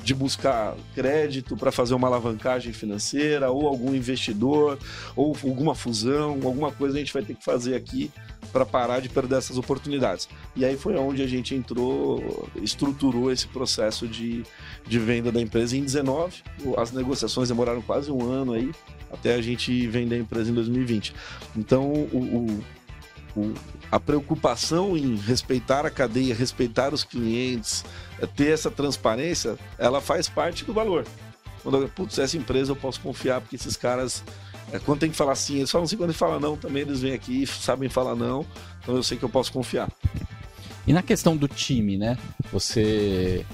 de 0.04 0.14
buscar 0.14 0.76
crédito 0.94 1.56
para 1.56 1.72
fazer 1.72 1.94
uma 1.94 2.08
alavancagem 2.08 2.74
financeira, 2.74 3.52
ou 3.52 3.68
algum 3.68 3.94
investidor, 3.94 4.78
ou 5.16 5.36
alguma 5.44 5.76
fusão, 5.76 6.40
alguma 6.44 6.72
coisa 6.72 6.96
a 6.98 7.00
gente 7.00 7.14
vai 7.14 7.24
ter 7.24 7.36
que 7.36 7.44
fazer 7.44 7.76
aqui 7.76 8.12
para 8.52 8.66
parar 8.66 9.00
de 9.00 9.10
perder 9.10 9.38
essas 9.38 9.58
oportunidades. 9.58 10.28
E 10.56 10.66
aí 10.66 10.76
foi 10.76 10.96
onde 10.96 11.22
a 11.22 11.28
gente 11.28 11.54
entrou, 11.54 12.50
estruturou 12.62 13.32
esse 13.32 13.48
processo 13.48 14.08
de, 14.08 14.44
de 14.88 15.00
venda 15.00 15.32
da 15.32 15.40
empresa 15.40 15.78
em 15.78 15.84
19. 15.84 16.42
As 16.78 16.92
negociações 16.92 17.50
demoraram 17.50 17.82
quase 17.82 18.12
um 18.12 18.24
ano 18.24 18.54
aí 18.54 18.72
até 19.12 19.34
a 19.36 19.42
gente 19.42 19.88
vender 19.88 20.16
a 20.16 20.20
empresa 20.20 20.52
em 20.52 20.54
2020. 20.54 21.14
Então, 21.56 21.92
o, 21.92 22.18
o, 22.18 22.64
o, 23.36 23.54
a 23.92 24.00
preocupação 24.00 24.98
em 24.98 25.16
respeitar 25.16 25.86
a 25.86 25.90
cadeia, 25.90 26.34
respeitar 26.34 26.94
os 26.94 27.04
clientes, 27.04 27.84
é, 28.20 28.26
ter 28.26 28.52
essa 28.52 28.72
transparência, 28.72 29.58
ela 29.78 30.02
faz 30.02 30.28
parte 30.30 30.66
do 30.66 30.74
valor. 30.74 31.06
Quando, 31.64 31.88
putz, 31.90 32.18
essa 32.18 32.38
empresa 32.38 32.72
eu 32.72 32.76
posso 32.76 33.02
confiar 33.02 33.42
porque 33.42 33.56
esses 33.56 33.76
caras 33.76 34.24
é, 34.72 34.80
quando 34.80 35.00
tem 35.00 35.10
que 35.10 35.18
falar 35.18 35.36
sim, 35.36 35.58
eles 35.58 35.72
falam 35.72 35.88
sim, 35.88 35.98
quando 35.98 36.10
ele 36.10 36.18
fala 36.18 36.40
não, 36.40 36.56
também 36.56 36.84
eles 36.84 37.02
vêm 37.02 37.14
aqui, 37.14 37.46
sabem 37.46 37.90
falar 37.90 38.16
não, 38.16 38.46
então 38.82 38.96
eu 38.96 39.04
sei 39.04 39.18
que 39.18 39.24
eu 39.24 39.30
posso 39.30 39.52
confiar. 39.52 39.90
E 40.86 40.94
na 40.94 41.02
questão 41.02 41.36
do 41.36 41.48
time, 41.48 41.98
né? 41.98 42.18
Você 42.52 43.46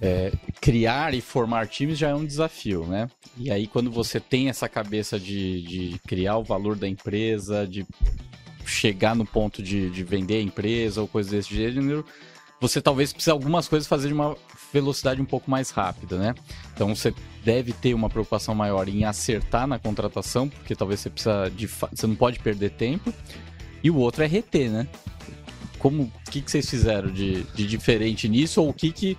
é, 0.00 0.32
criar 0.60 1.14
e 1.14 1.20
formar 1.20 1.66
times 1.66 1.98
já 1.98 2.08
é 2.08 2.14
um 2.14 2.24
desafio, 2.24 2.86
né? 2.86 3.10
E 3.36 3.50
aí, 3.50 3.66
quando 3.66 3.90
você 3.90 4.18
tem 4.18 4.48
essa 4.48 4.68
cabeça 4.68 5.18
de, 5.18 5.62
de 5.62 5.98
criar 6.06 6.38
o 6.38 6.44
valor 6.44 6.76
da 6.76 6.88
empresa, 6.88 7.66
de 7.66 7.86
chegar 8.68 9.14
no 9.14 9.24
ponto 9.24 9.62
de, 9.62 9.90
de 9.90 10.04
vender 10.04 10.36
a 10.36 10.42
empresa 10.42 11.00
ou 11.00 11.08
coisa 11.08 11.30
desse 11.30 11.54
gênero, 11.54 12.04
você 12.60 12.80
talvez 12.80 13.12
precise 13.12 13.30
algumas 13.30 13.68
coisas 13.68 13.88
fazer 13.88 14.08
de 14.08 14.14
uma 14.14 14.36
velocidade 14.72 15.20
um 15.20 15.24
pouco 15.24 15.50
mais 15.50 15.70
rápida, 15.70 16.16
né? 16.16 16.34
Então 16.74 16.94
você 16.94 17.14
deve 17.44 17.72
ter 17.72 17.94
uma 17.94 18.10
preocupação 18.10 18.54
maior 18.54 18.88
em 18.88 19.04
acertar 19.04 19.66
na 19.66 19.78
contratação, 19.78 20.48
porque 20.48 20.74
talvez 20.74 21.00
você 21.00 21.10
precisa 21.10 21.50
de 21.50 21.66
você 21.66 22.06
não 22.06 22.14
pode 22.14 22.38
perder 22.40 22.70
tempo. 22.70 23.12
E 23.82 23.90
o 23.90 23.96
outro 23.96 24.24
é 24.24 24.26
reter, 24.26 24.70
né? 24.70 24.88
Como 25.78 26.02
o 26.02 26.30
que, 26.30 26.42
que 26.42 26.50
vocês 26.50 26.68
fizeram 26.68 27.10
de, 27.10 27.44
de 27.54 27.66
diferente 27.66 28.28
nisso 28.28 28.60
ou 28.60 28.68
o 28.68 28.74
que 28.74 28.90
que 28.90 29.16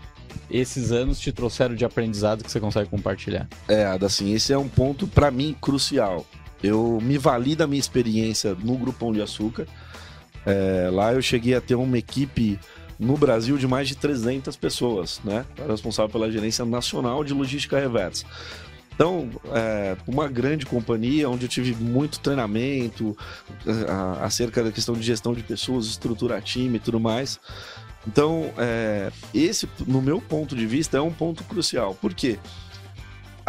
esses 0.52 0.92
anos 0.92 1.20
te 1.20 1.32
trouxeram 1.32 1.76
de 1.76 1.86
aprendizado 1.86 2.44
que 2.44 2.52
você 2.52 2.60
consegue 2.60 2.90
compartilhar? 2.90 3.48
É, 3.68 3.86
assim, 4.02 4.34
esse 4.34 4.52
é 4.52 4.58
um 4.58 4.68
ponto 4.68 5.08
para 5.08 5.32
mim 5.32 5.56
crucial. 5.60 6.26
Eu 6.63 7.00
me 7.02 7.17
vali 7.17 7.56
da 7.56 7.65
minha 7.65 7.80
experiência 7.80 8.56
no 8.56 8.78
Grupão 8.78 9.13
de 9.13 9.22
Açúcar. 9.22 9.65
É, 10.45 10.89
lá 10.91 11.13
eu 11.13 11.22
cheguei 11.22 11.56
a 11.56 11.62
ter 11.62 11.76
uma 11.76 11.98
equipe 11.98 12.60
no 13.00 13.15
Brasil 13.15 13.58
de 13.58 13.65
mais 13.65 13.88
de 13.88 13.95
300 13.95 14.58
pessoas, 14.58 15.22
né? 15.24 15.45
Responsável 15.67 16.12
pela 16.12 16.30
gerência 16.30 16.65
nacional 16.65 17.24
de 17.24 17.34
logística 17.34 17.80
reversa. 17.80 18.26
Então, 18.93 19.30
é, 19.54 19.95
uma 20.06 20.28
grande 20.28 20.65
companhia 20.65 21.30
onde 21.30 21.45
eu 21.45 21.50
tive 21.50 21.74
muito 21.74 22.19
treinamento 22.19 23.15
é, 23.65 24.22
acerca 24.22 24.62
da 24.62 24.74
questão 24.74 24.93
de 24.93 25.02
gestão 25.02 25.34
de 25.34 25.41
pessoas, 25.41 25.86
estruturar 25.86 26.41
time 26.41 26.76
e 26.76 26.80
tudo 26.82 27.00
mais. 27.00 27.39
Então, 28.06 28.52
é, 28.58 29.10
esse, 29.34 29.69
no 29.88 30.02
meu 30.02 30.19
ponto 30.19 30.54
de 30.54 30.65
vista, 30.65 30.98
é 30.98 31.02
um 31.02 31.13
ponto 31.13 31.45
crucial. 31.45 31.95
Por 31.95 32.13
quê? 32.13 32.38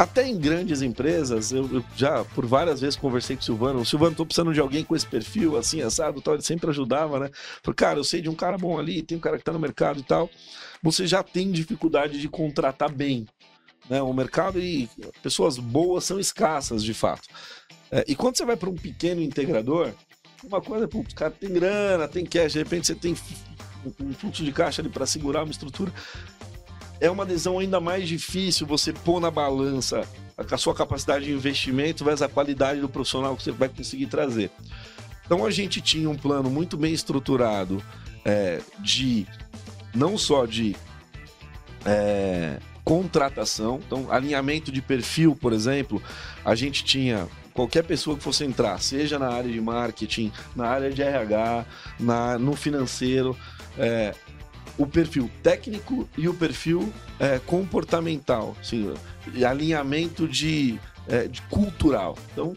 Até 0.00 0.26
em 0.26 0.38
grandes 0.38 0.80
empresas, 0.80 1.52
eu, 1.52 1.68
eu, 1.70 1.84
já 1.94 2.24
por 2.24 2.46
várias 2.46 2.80
vezes 2.80 2.96
conversei 2.96 3.36
com 3.36 3.42
o 3.42 3.44
Silvano. 3.44 3.80
O 3.80 3.84
Silvano, 3.84 4.16
tô 4.16 4.24
precisando 4.24 4.54
de 4.54 4.58
alguém 4.58 4.82
com 4.82 4.96
esse 4.96 5.06
perfil, 5.06 5.58
assim, 5.58 5.82
assado, 5.82 6.22
tal. 6.22 6.32
Ele 6.32 6.42
sempre 6.42 6.70
ajudava, 6.70 7.20
né? 7.20 7.30
Falei, 7.62 7.74
cara, 7.76 7.98
eu 7.98 8.04
sei 8.04 8.22
de 8.22 8.30
um 8.30 8.34
cara 8.34 8.56
bom 8.56 8.78
ali, 8.78 9.02
tem 9.02 9.18
um 9.18 9.20
cara 9.20 9.36
que 9.36 9.44
tá 9.44 9.52
no 9.52 9.58
mercado 9.58 10.00
e 10.00 10.02
tal. 10.02 10.30
Você 10.82 11.06
já 11.06 11.22
tem 11.22 11.50
dificuldade 11.50 12.18
de 12.18 12.30
contratar 12.30 12.90
bem. 12.90 13.26
Né? 13.90 14.00
O 14.00 14.14
mercado 14.14 14.58
e 14.58 14.88
pessoas 15.22 15.58
boas 15.58 16.04
são 16.04 16.18
escassas, 16.18 16.82
de 16.82 16.94
fato. 16.94 17.28
É, 17.90 18.02
e 18.08 18.16
quando 18.16 18.38
você 18.38 18.44
vai 18.46 18.56
para 18.56 18.70
um 18.70 18.76
pequeno 18.76 19.20
integrador, 19.20 19.92
uma 20.42 20.62
coisa, 20.62 20.88
putz, 20.88 21.12
cara 21.12 21.30
tem 21.30 21.52
grana, 21.52 22.08
tem 22.08 22.24
cash, 22.24 22.52
de 22.52 22.58
repente 22.58 22.86
você 22.86 22.94
tem 22.94 23.14
um 24.00 24.14
fluxo 24.14 24.42
de 24.42 24.50
caixa 24.50 24.80
ali 24.80 24.88
para 24.88 25.04
segurar 25.04 25.42
uma 25.42 25.50
estrutura 25.50 25.92
é 27.00 27.10
uma 27.10 27.22
adesão 27.22 27.58
ainda 27.58 27.80
mais 27.80 28.06
difícil 28.06 28.66
você 28.66 28.92
pôr 28.92 29.20
na 29.20 29.30
balança 29.30 30.06
a 30.36 30.56
sua 30.56 30.74
capacidade 30.74 31.24
de 31.24 31.32
investimento 31.32 32.04
versus 32.04 32.22
a 32.22 32.28
qualidade 32.28 32.80
do 32.80 32.88
profissional 32.88 33.36
que 33.36 33.42
você 33.42 33.52
vai 33.52 33.68
conseguir 33.68 34.06
trazer. 34.06 34.50
Então 35.24 35.44
a 35.44 35.50
gente 35.50 35.80
tinha 35.80 36.08
um 36.08 36.16
plano 36.16 36.50
muito 36.50 36.76
bem 36.76 36.92
estruturado 36.92 37.82
é, 38.24 38.60
de 38.80 39.26
não 39.94 40.18
só 40.18 40.46
de 40.46 40.76
é, 41.84 42.58
contratação, 42.84 43.80
então 43.86 44.10
alinhamento 44.10 44.72
de 44.72 44.82
perfil, 44.82 45.36
por 45.36 45.52
exemplo, 45.52 46.02
a 46.44 46.54
gente 46.54 46.84
tinha 46.84 47.28
qualquer 47.54 47.84
pessoa 47.84 48.16
que 48.16 48.22
fosse 48.22 48.44
entrar, 48.44 48.80
seja 48.80 49.18
na 49.18 49.28
área 49.28 49.50
de 49.50 49.60
marketing, 49.60 50.32
na 50.56 50.66
área 50.66 50.90
de 50.90 51.02
RH, 51.02 51.66
na, 51.98 52.38
no 52.38 52.56
financeiro, 52.56 53.36
é, 53.78 54.14
o 54.80 54.86
perfil 54.86 55.30
técnico 55.42 56.08
e 56.16 56.26
o 56.26 56.32
perfil 56.32 56.90
é, 57.18 57.38
comportamental, 57.38 58.56
assim, 58.58 58.94
alinhamento 59.46 60.26
de, 60.26 60.80
é, 61.06 61.28
de 61.28 61.42
cultural. 61.42 62.16
Então, 62.32 62.56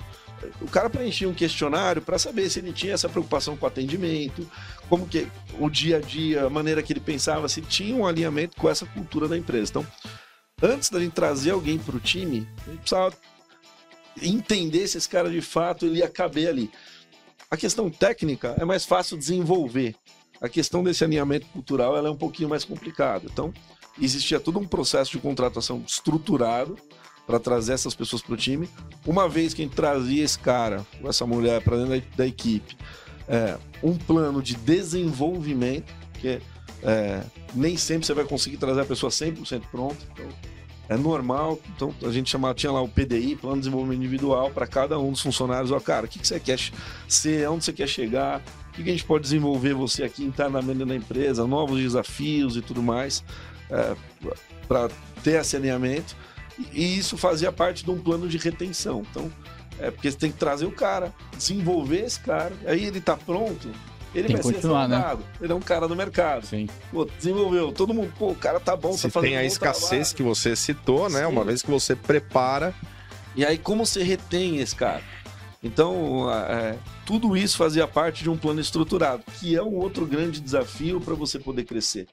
o 0.62 0.68
cara 0.70 0.90
preenchia 0.90 1.28
um 1.28 1.34
questionário 1.34 2.02
para 2.02 2.18
saber 2.18 2.50
se 2.50 2.60
ele 2.60 2.72
tinha 2.72 2.94
essa 2.94 3.10
preocupação 3.10 3.58
com 3.58 3.66
o 3.66 3.68
atendimento, 3.68 4.50
como 4.88 5.06
que 5.06 5.28
o 5.60 5.70
dia 5.70 5.98
a 5.98 6.00
dia, 6.00 6.46
a 6.46 6.50
maneira 6.50 6.82
que 6.82 6.94
ele 6.94 7.02
pensava, 7.02 7.50
se 7.50 7.62
tinha 7.62 7.94
um 7.94 8.08
alinhamento 8.08 8.56
com 8.56 8.70
essa 8.70 8.86
cultura 8.86 9.28
da 9.28 9.38
empresa. 9.38 9.72
Então, 9.72 9.88
antes 10.62 10.90
da 10.90 11.02
gente 11.02 11.12
trazer 11.12 11.52
alguém 11.52 11.78
para 11.78 11.98
o 11.98 12.00
time, 12.00 12.48
a 12.66 12.70
gente 12.70 12.80
precisava 12.80 13.14
entender 14.22 14.88
se 14.88 14.98
esse 14.98 15.10
cara 15.10 15.30
de 15.30 15.42
fato 15.42 15.86
ele 15.86 16.00
ia 16.00 16.08
caber 16.08 16.48
ali. 16.48 16.72
A 17.52 17.58
questão 17.58 17.90
técnica 17.90 18.56
é 18.58 18.64
mais 18.64 18.86
fácil 18.86 19.18
desenvolver. 19.18 19.94
A 20.42 20.50
questão 20.50 20.84
desse 20.84 21.04
alinhamento 21.04 21.46
cultural 21.48 21.96
ela 21.96 22.08
é 22.08 22.12
um 22.12 22.18
pouquinho 22.18 22.50
mais 22.50 22.66
complicada. 22.66 23.26
Então, 23.32 23.54
existia 24.02 24.40
todo 24.40 24.60
um 24.60 24.68
processo 24.68 25.12
de 25.12 25.20
contratação 25.20 25.84
estruturado 25.88 26.78
para 27.26 27.40
trazer 27.40 27.74
essas 27.74 27.96
pessoas 27.96 28.22
para 28.22 28.34
o 28.34 28.38
time. 28.38 28.70
Uma 29.06 29.30
vez 29.30 29.54
que 29.54 29.66
trazia 29.68 30.24
esse 30.24 30.38
cara, 30.38 30.86
essa 31.06 31.26
mulher 31.26 31.62
para 31.62 31.78
dentro 31.78 32.00
da, 32.00 32.18
da 32.18 32.28
equipe, 32.28 32.76
é, 33.28 33.58
um 33.82 33.96
plano 33.96 34.42
de 34.42 34.56
desenvolvimento, 34.56 35.94
que 36.20 36.42
é, 36.84 37.24
nem 37.54 37.78
sempre 37.78 38.06
você 38.06 38.14
vai 38.14 38.26
conseguir 38.26 38.58
trazer 38.58 38.82
a 38.82 38.86
pessoa 38.86 39.10
100% 39.10 39.62
pronta. 39.72 39.98
Então, 40.12 40.28
é 40.90 40.98
normal. 40.98 41.60
Então, 41.76 41.94
a 42.04 42.12
gente 42.12 42.30
chamava, 42.30 42.54
tinha 42.54 42.72
lá 42.72 42.82
o 42.82 42.88
PDI, 42.88 43.36
Plano 43.36 43.56
de 43.56 43.62
Desenvolvimento 43.62 44.00
Individual, 44.00 44.52
para 44.52 44.68
cada 44.68 45.00
um 45.00 45.12
dos 45.12 45.22
funcionários. 45.22 45.72
Ó, 45.72 45.80
cara, 45.80 46.06
o 46.06 46.10
que, 46.10 46.20
que 46.20 46.28
você 46.28 46.40
quer 46.40 46.60
ser, 47.08 47.50
onde 47.50 47.64
você 47.64 47.72
quer 47.72 47.88
chegar, 47.88 48.44
o 48.74 48.84
que, 48.84 48.90
a 48.90 48.94
gente 48.94 49.06
pode 49.06 49.24
desenvolver 49.24 49.74
você 49.74 50.04
aqui 50.04 50.24
internamente 50.24 50.84
na 50.84 50.96
empresa, 50.96 51.46
novos 51.46 51.80
desafios 51.80 52.58
e 52.58 52.62
tudo 52.62 52.82
mais, 52.82 53.24
é, 53.70 53.96
para 54.68 54.90
ter 55.24 55.40
esse 55.40 55.56
alinhamento. 55.56 56.16
E 56.72 56.98
isso 56.98 57.18
fazia 57.18 57.52
parte 57.52 57.84
de 57.84 57.92
um 57.92 58.00
plano 58.00 58.28
de 58.28 58.38
retenção. 58.38 59.04
Então, 59.10 59.32
é 59.80 59.92
porque 59.92 60.10
você 60.10 60.18
tem 60.18 60.32
que 60.32 60.38
trazer 60.38 60.66
o 60.66 60.72
cara, 60.72 61.14
desenvolver 61.38 62.06
esse 62.06 62.20
cara, 62.20 62.54
aí 62.66 62.86
ele 62.86 63.00
está 63.00 63.16
pronto, 63.16 63.70
ele 64.14 64.28
tem 64.28 64.36
vai 64.36 64.44
ser 64.44 64.54
continuar, 64.54 64.88
né? 64.88 65.18
Ele 65.42 65.52
é 65.52 65.56
um 65.56 65.62
cara 65.62 65.88
do 65.88 65.96
mercado. 65.96 66.46
Sim. 66.46 66.68
Pô, 66.92 67.06
desenvolveu. 67.06 67.72
Todo 67.72 67.94
mundo, 67.94 68.14
pô, 68.18 68.30
o 68.30 68.36
cara 68.36 68.60
tá 68.60 68.76
bom, 68.76 68.94
Se 68.94 69.10
tá 69.10 69.22
tem 69.22 69.36
a 69.36 69.44
escassez 69.44 69.90
trabalho. 69.90 70.16
que 70.16 70.24
você 70.24 70.56
citou, 70.56 71.10
né? 71.10 71.22
Sim. 71.22 71.26
Uma 71.26 71.44
vez 71.44 71.62
que 71.62 71.72
você 71.72 71.96
prepara, 71.96 72.74
E 73.36 73.44
aí, 73.44 73.58
como 73.58 73.86
você 73.86 74.04
retém 74.04 74.60
esse 74.60 74.76
cara? 74.76 75.02
Então, 75.64 76.30
é, 76.30 76.78
tudo 77.06 77.38
isso 77.38 77.56
fazia 77.56 77.88
parte 77.88 78.22
de 78.22 78.30
um 78.30 78.38
plano 78.38 78.60
estruturado, 78.60 79.24
que 79.40 79.56
é 79.56 79.64
um 79.64 79.76
outro 79.76 80.06
grande 80.06 80.42
desafio 80.42 81.00
para 81.00 81.14
você 81.14 81.40
poder 81.40 81.64
crescer. 81.64 82.08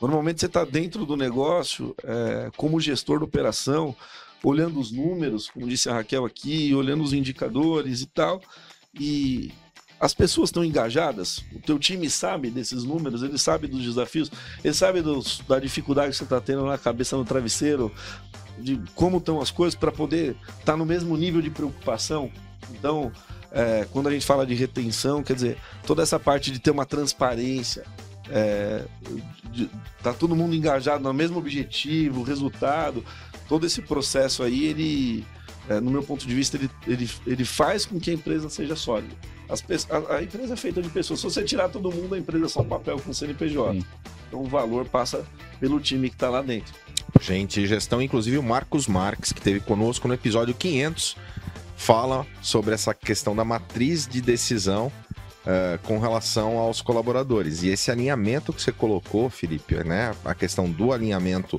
Normalmente 0.00 0.40
você 0.40 0.46
está 0.46 0.64
dentro 0.64 1.06
do 1.06 1.16
negócio, 1.16 1.94
é, 2.04 2.50
como 2.56 2.78
gestor 2.78 3.18
de 3.18 3.24
operação, 3.24 3.96
olhando 4.44 4.78
os 4.78 4.92
números, 4.92 5.48
como 5.48 5.66
disse 5.66 5.88
a 5.88 5.94
Raquel 5.94 6.24
aqui, 6.24 6.74
olhando 6.74 7.02
os 7.02 7.12
indicadores 7.12 8.02
e 8.02 8.06
tal, 8.06 8.40
e 8.98 9.50
as 9.98 10.14
pessoas 10.14 10.48
estão 10.48 10.64
engajadas, 10.64 11.44
o 11.54 11.58
teu 11.58 11.78
time 11.78 12.08
sabe 12.08 12.50
desses 12.50 12.84
números, 12.84 13.22
ele 13.22 13.36
sabe 13.36 13.66
dos 13.66 13.84
desafios, 13.84 14.30
ele 14.64 14.72
sabe 14.72 15.02
dos, 15.02 15.40
da 15.46 15.58
dificuldade 15.58 16.12
que 16.12 16.16
você 16.16 16.24
está 16.24 16.40
tendo 16.40 16.64
na 16.64 16.78
cabeça 16.78 17.16
no 17.16 17.24
travesseiro, 17.24 17.92
de 18.58 18.80
como 18.94 19.18
estão 19.18 19.40
as 19.40 19.50
coisas 19.50 19.78
para 19.78 19.92
poder 19.92 20.36
estar 20.58 20.76
no 20.76 20.86
mesmo 20.86 21.16
nível 21.16 21.40
de 21.42 21.50
preocupação. 21.50 22.30
Então, 22.72 23.12
é, 23.52 23.86
quando 23.90 24.08
a 24.08 24.10
gente 24.12 24.24
fala 24.24 24.46
de 24.46 24.54
retenção, 24.54 25.22
quer 25.22 25.34
dizer, 25.34 25.58
toda 25.86 26.02
essa 26.02 26.18
parte 26.18 26.50
de 26.50 26.58
ter 26.58 26.70
uma 26.70 26.86
transparência, 26.86 27.84
é, 28.30 28.84
de, 29.50 29.68
tá 30.02 30.12
todo 30.12 30.36
mundo 30.36 30.54
engajado 30.54 31.02
no 31.02 31.12
mesmo 31.12 31.38
objetivo, 31.38 32.22
resultado, 32.22 33.04
todo 33.48 33.66
esse 33.66 33.82
processo 33.82 34.42
aí, 34.42 34.66
ele, 34.66 35.26
é, 35.68 35.80
no 35.80 35.90
meu 35.90 36.02
ponto 36.02 36.26
de 36.26 36.34
vista, 36.34 36.56
ele, 36.56 36.70
ele, 36.86 37.10
ele 37.26 37.44
faz 37.44 37.84
com 37.84 37.98
que 37.98 38.10
a 38.10 38.14
empresa 38.14 38.48
seja 38.48 38.76
sólida. 38.76 39.14
As, 39.48 39.64
a, 39.90 40.16
a 40.16 40.22
empresa 40.22 40.54
é 40.54 40.56
feita 40.56 40.80
de 40.80 40.88
pessoas. 40.88 41.20
Se 41.20 41.24
você 41.24 41.42
tirar 41.42 41.68
todo 41.68 41.90
mundo, 41.90 42.14
a 42.14 42.18
empresa 42.18 42.46
é 42.46 42.48
só 42.48 42.60
um 42.60 42.68
papel 42.68 43.00
com 43.00 43.12
CNPJ. 43.12 43.72
Sim. 43.72 43.84
Então 44.28 44.42
o 44.42 44.46
valor 44.46 44.86
passa 44.86 45.26
pelo 45.58 45.80
time 45.80 46.08
que 46.08 46.14
está 46.14 46.30
lá 46.30 46.40
dentro. 46.40 46.72
gente, 47.20 47.66
gestão, 47.66 48.00
inclusive 48.00 48.38
o 48.38 48.42
Marcos 48.42 48.86
Marques, 48.86 49.32
que 49.32 49.40
esteve 49.40 49.58
conosco 49.58 50.06
no 50.06 50.14
episódio 50.14 50.54
500, 50.54 51.16
fala 51.80 52.26
sobre 52.42 52.74
essa 52.74 52.92
questão 52.92 53.34
da 53.34 53.42
matriz 53.42 54.06
de 54.06 54.20
decisão 54.20 54.92
eh, 55.46 55.78
com 55.82 55.98
relação 55.98 56.58
aos 56.58 56.82
colaboradores. 56.82 57.62
E 57.62 57.68
esse 57.70 57.90
alinhamento 57.90 58.52
que 58.52 58.60
você 58.60 58.70
colocou, 58.70 59.30
Felipe, 59.30 59.76
né? 59.82 60.14
A 60.22 60.34
questão 60.34 60.70
do 60.70 60.92
alinhamento 60.92 61.58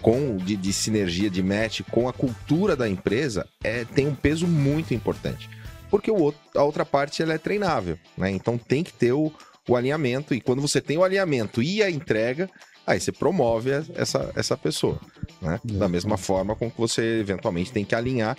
com 0.00 0.36
de, 0.36 0.56
de 0.56 0.72
sinergia, 0.72 1.28
de 1.28 1.42
match 1.42 1.80
com 1.90 2.08
a 2.08 2.12
cultura 2.12 2.76
da 2.76 2.88
empresa 2.88 3.44
é, 3.64 3.84
tem 3.84 4.06
um 4.06 4.14
peso 4.14 4.46
muito 4.46 4.94
importante. 4.94 5.50
Porque 5.90 6.12
o 6.12 6.16
outro- 6.16 6.40
a 6.54 6.62
outra 6.62 6.84
parte 6.84 7.20
ela 7.20 7.34
é 7.34 7.38
treinável, 7.38 7.98
né? 8.16 8.30
Então 8.30 8.56
tem 8.56 8.84
que 8.84 8.92
ter 8.92 9.12
o, 9.12 9.32
o 9.68 9.74
alinhamento. 9.74 10.32
E 10.32 10.40
quando 10.40 10.62
você 10.62 10.80
tem 10.80 10.96
o 10.96 11.02
alinhamento 11.02 11.60
e 11.60 11.82
a 11.82 11.90
entrega, 11.90 12.48
aí 12.86 13.00
você 13.00 13.10
promove 13.12 13.70
essa, 13.94 14.30
essa 14.34 14.56
pessoa. 14.56 15.00
Né? 15.42 15.60
Da 15.64 15.88
mesma 15.88 16.16
forma 16.16 16.54
com 16.54 16.70
que 16.70 16.78
você 16.78 17.18
eventualmente 17.20 17.72
tem 17.72 17.84
que 17.84 17.94
alinhar, 17.94 18.36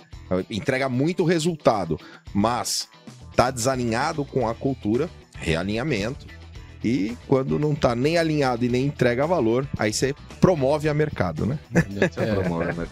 entrega 0.50 0.88
muito 0.88 1.24
resultado, 1.24 1.98
mas 2.32 2.88
tá 3.36 3.50
desalinhado 3.50 4.24
com 4.24 4.48
a 4.48 4.54
cultura, 4.54 5.08
realinhamento. 5.36 6.26
E 6.82 7.16
quando 7.26 7.58
não 7.58 7.74
tá 7.74 7.94
nem 7.94 8.18
alinhado 8.18 8.64
e 8.64 8.68
nem 8.68 8.86
entrega 8.86 9.26
valor, 9.26 9.68
aí 9.76 9.92
você 9.92 10.14
promove 10.40 10.88
a 10.88 10.94
mercado, 10.94 11.44
né? 11.44 11.58
É. 12.16 12.34
Promove? 12.34 12.86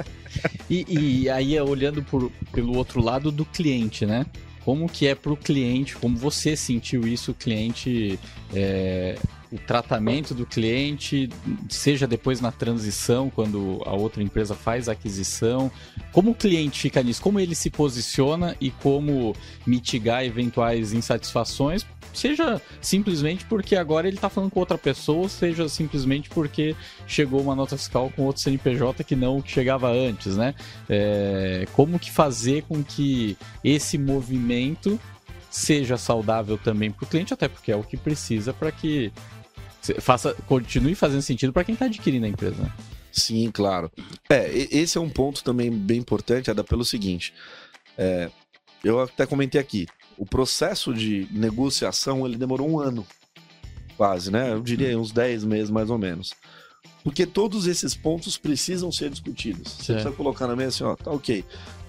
E, 0.69 0.85
e 1.23 1.31
aí, 1.31 1.59
olhando 1.61 2.03
por- 2.03 2.31
pelo 2.53 2.77
outro 2.77 3.01
lado 3.01 3.31
do 3.31 3.45
cliente, 3.45 4.05
né? 4.05 4.27
Como 4.65 4.89
que 4.89 5.07
é 5.07 5.15
pro 5.15 5.37
cliente, 5.37 5.95
como 5.97 6.17
você 6.17 6.57
sentiu 6.57 7.07
isso, 7.07 7.31
o 7.31 7.35
cliente, 7.35 8.19
é, 8.53 9.17
o 9.53 9.59
tratamento 9.59 10.35
do 10.35 10.45
cliente, 10.45 11.29
seja 11.69 12.07
depois 12.07 12.41
na 12.41 12.51
transição, 12.51 13.31
quando 13.31 13.83
a 13.87 13.93
outra 13.93 14.23
empresa 14.23 14.55
faz 14.55 14.89
a 14.89 14.93
aquisição, 14.93 15.71
como 16.13 16.33
o 16.33 16.35
cliente 16.35 16.81
fica 16.81 17.03
nisso, 17.03 17.23
como 17.23 17.39
ele 17.39 17.55
se 17.55 17.71
posiciona 17.71 18.57
e 18.61 18.71
como 18.71 19.35
mitigar 19.67 20.25
eventuais 20.25 20.93
insatisfações, 20.93 21.87
seja 22.13 22.61
simplesmente 22.81 23.45
porque 23.45 23.77
agora 23.77 24.09
ele 24.09 24.17
está 24.17 24.29
falando 24.29 24.51
com 24.51 24.61
outra 24.61 24.79
pessoa, 24.79 25.29
seja 25.29 25.69
simplesmente 25.69 26.29
porque 26.31 26.75
chegou 27.07 27.41
uma 27.41 27.55
nota 27.55 27.77
fiscal 27.77 28.11
com 28.15 28.23
outro 28.23 28.43
CNPJ 28.43 29.05
que 29.05 29.15
não 29.15 29.43
chegava 29.45 29.91
antes, 29.91 30.37
né? 30.37 30.55
É, 30.89 31.67
como 31.73 31.99
que 31.99 32.11
fazer 32.11 32.63
com 32.63 32.83
que 32.83 33.37
esse 33.63 33.99
movimento 33.99 34.99
seja 35.51 35.97
saudável 35.97 36.59
também 36.59 36.91
para 36.91 37.05
o 37.05 37.07
cliente, 37.07 37.33
até 37.33 37.49
porque 37.49 37.73
é 37.73 37.77
o 37.77 37.83
que 37.83 37.97
precisa 37.97 38.53
para 38.53 38.71
que 38.71 39.11
faça, 39.95 40.35
continue 40.47 40.95
fazendo 40.95 41.23
sentido 41.23 41.53
para 41.53 41.65
quem 41.65 41.73
está 41.75 41.87
adquirindo 41.87 42.27
a 42.27 42.29
empresa. 42.29 42.63
né? 42.63 42.73
Sim, 43.13 43.51
claro. 43.51 43.91
É, 44.29 44.51
esse 44.71 44.99
é 44.99 45.01
um 45.01 45.09
ponto 45.09 45.43
também 45.43 45.71
bem 45.71 45.99
importante, 45.99 46.51
Ada, 46.51 46.63
pelo 46.65 46.85
seguinte. 46.85 47.33
é, 47.97 48.31
eu 48.85 49.01
até 49.01 49.27
comentei 49.27 49.61
aqui. 49.61 49.87
O 50.19 50.25
processo 50.25 50.95
de 50.95 51.27
negociação, 51.31 52.25
ele 52.27 52.37
demorou 52.37 52.69
um 52.71 52.79
ano. 52.79 53.07
Quase, 53.97 54.31
né? 54.31 54.53
Eu 54.53 54.61
diria 54.61 54.99
uns 54.99 55.11
10 55.11 55.45
meses, 55.45 55.71
mais 55.71 55.89
ou 55.91 55.99
menos. 55.99 56.33
Porque 57.03 57.25
todos 57.27 57.67
esses 57.67 57.95
pontos 57.95 58.37
precisam 58.37 58.93
ser 58.93 59.11
discutidos. 59.11 59.73
Você 59.73 59.85
Certo. 59.85 59.93
precisa 60.01 60.15
colocar 60.17 60.47
na 60.47 60.55
mesa 60.55 60.69
assim, 60.69 60.85
ó, 60.85 60.95
tá 60.97 61.11
ok. 61.11 61.45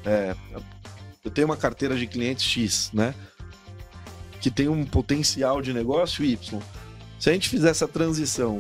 é, 0.06 0.36
eu 1.26 1.30
tenho 1.32 1.48
uma 1.48 1.58
carteira 1.58 1.96
de 1.98 2.08
clientes 2.08 2.46
X, 2.46 2.90
né? 2.94 3.14
Que 4.40 4.50
tem 4.50 4.68
um 4.70 4.86
potencial 4.86 5.62
de 5.62 5.74
negócio 5.74 6.24
Y. 6.24 6.60
Se 7.20 7.30
a 7.30 7.34
gente 7.34 7.50
fizer 7.50 7.70
essa 7.70 7.88
transição, 7.88 8.60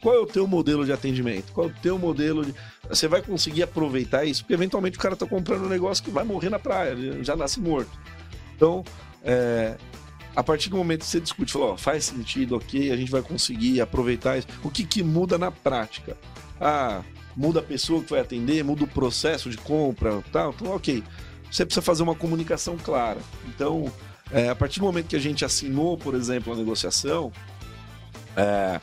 qual 0.00 0.14
é 0.14 0.18
o 0.18 0.26
teu 0.26 0.46
modelo 0.46 0.84
de 0.84 0.92
atendimento? 0.92 1.52
Qual 1.52 1.68
é 1.68 1.70
o 1.70 1.74
teu 1.82 1.98
modelo 1.98 2.44
de. 2.44 2.54
Você 2.88 3.08
vai 3.08 3.22
conseguir 3.22 3.62
aproveitar 3.62 4.24
isso? 4.24 4.42
Porque 4.42 4.52
eventualmente 4.52 4.98
o 4.98 5.00
cara 5.00 5.16
tá 5.16 5.26
comprando 5.26 5.64
um 5.64 5.68
negócio 5.68 6.04
que 6.04 6.10
vai 6.10 6.24
morrer 6.24 6.50
na 6.50 6.58
praia, 6.58 6.94
já 7.24 7.34
nasce 7.34 7.60
morto. 7.60 7.90
Então, 8.54 8.84
é, 9.22 9.76
a 10.36 10.42
partir 10.42 10.68
do 10.68 10.76
momento 10.76 11.00
que 11.00 11.06
você 11.06 11.20
discute, 11.20 11.52
falou, 11.52 11.72
ó, 11.72 11.76
faz 11.76 12.04
sentido, 12.04 12.56
ok, 12.56 12.90
a 12.92 12.96
gente 12.96 13.10
vai 13.10 13.22
conseguir 13.22 13.80
aproveitar 13.80 14.36
isso. 14.36 14.48
O 14.62 14.70
que, 14.70 14.84
que 14.84 15.02
muda 15.02 15.38
na 15.38 15.50
prática? 15.50 16.16
Ah, 16.60 17.02
muda 17.34 17.60
a 17.60 17.62
pessoa 17.62 18.02
que 18.02 18.10
vai 18.10 18.20
atender, 18.20 18.62
muda 18.62 18.84
o 18.84 18.88
processo 18.88 19.48
de 19.48 19.56
compra, 19.56 20.22
tal. 20.30 20.50
Então, 20.50 20.74
ok. 20.74 21.02
Você 21.50 21.64
precisa 21.64 21.82
fazer 21.82 22.02
uma 22.02 22.16
comunicação 22.16 22.76
clara. 22.76 23.20
Então, 23.46 23.90
é, 24.32 24.48
a 24.48 24.54
partir 24.56 24.80
do 24.80 24.86
momento 24.86 25.06
que 25.06 25.16
a 25.16 25.20
gente 25.20 25.44
assinou, 25.44 25.96
por 25.96 26.14
exemplo, 26.14 26.52
a 26.52 26.56
negociação, 26.56 27.30
é, 28.36 28.80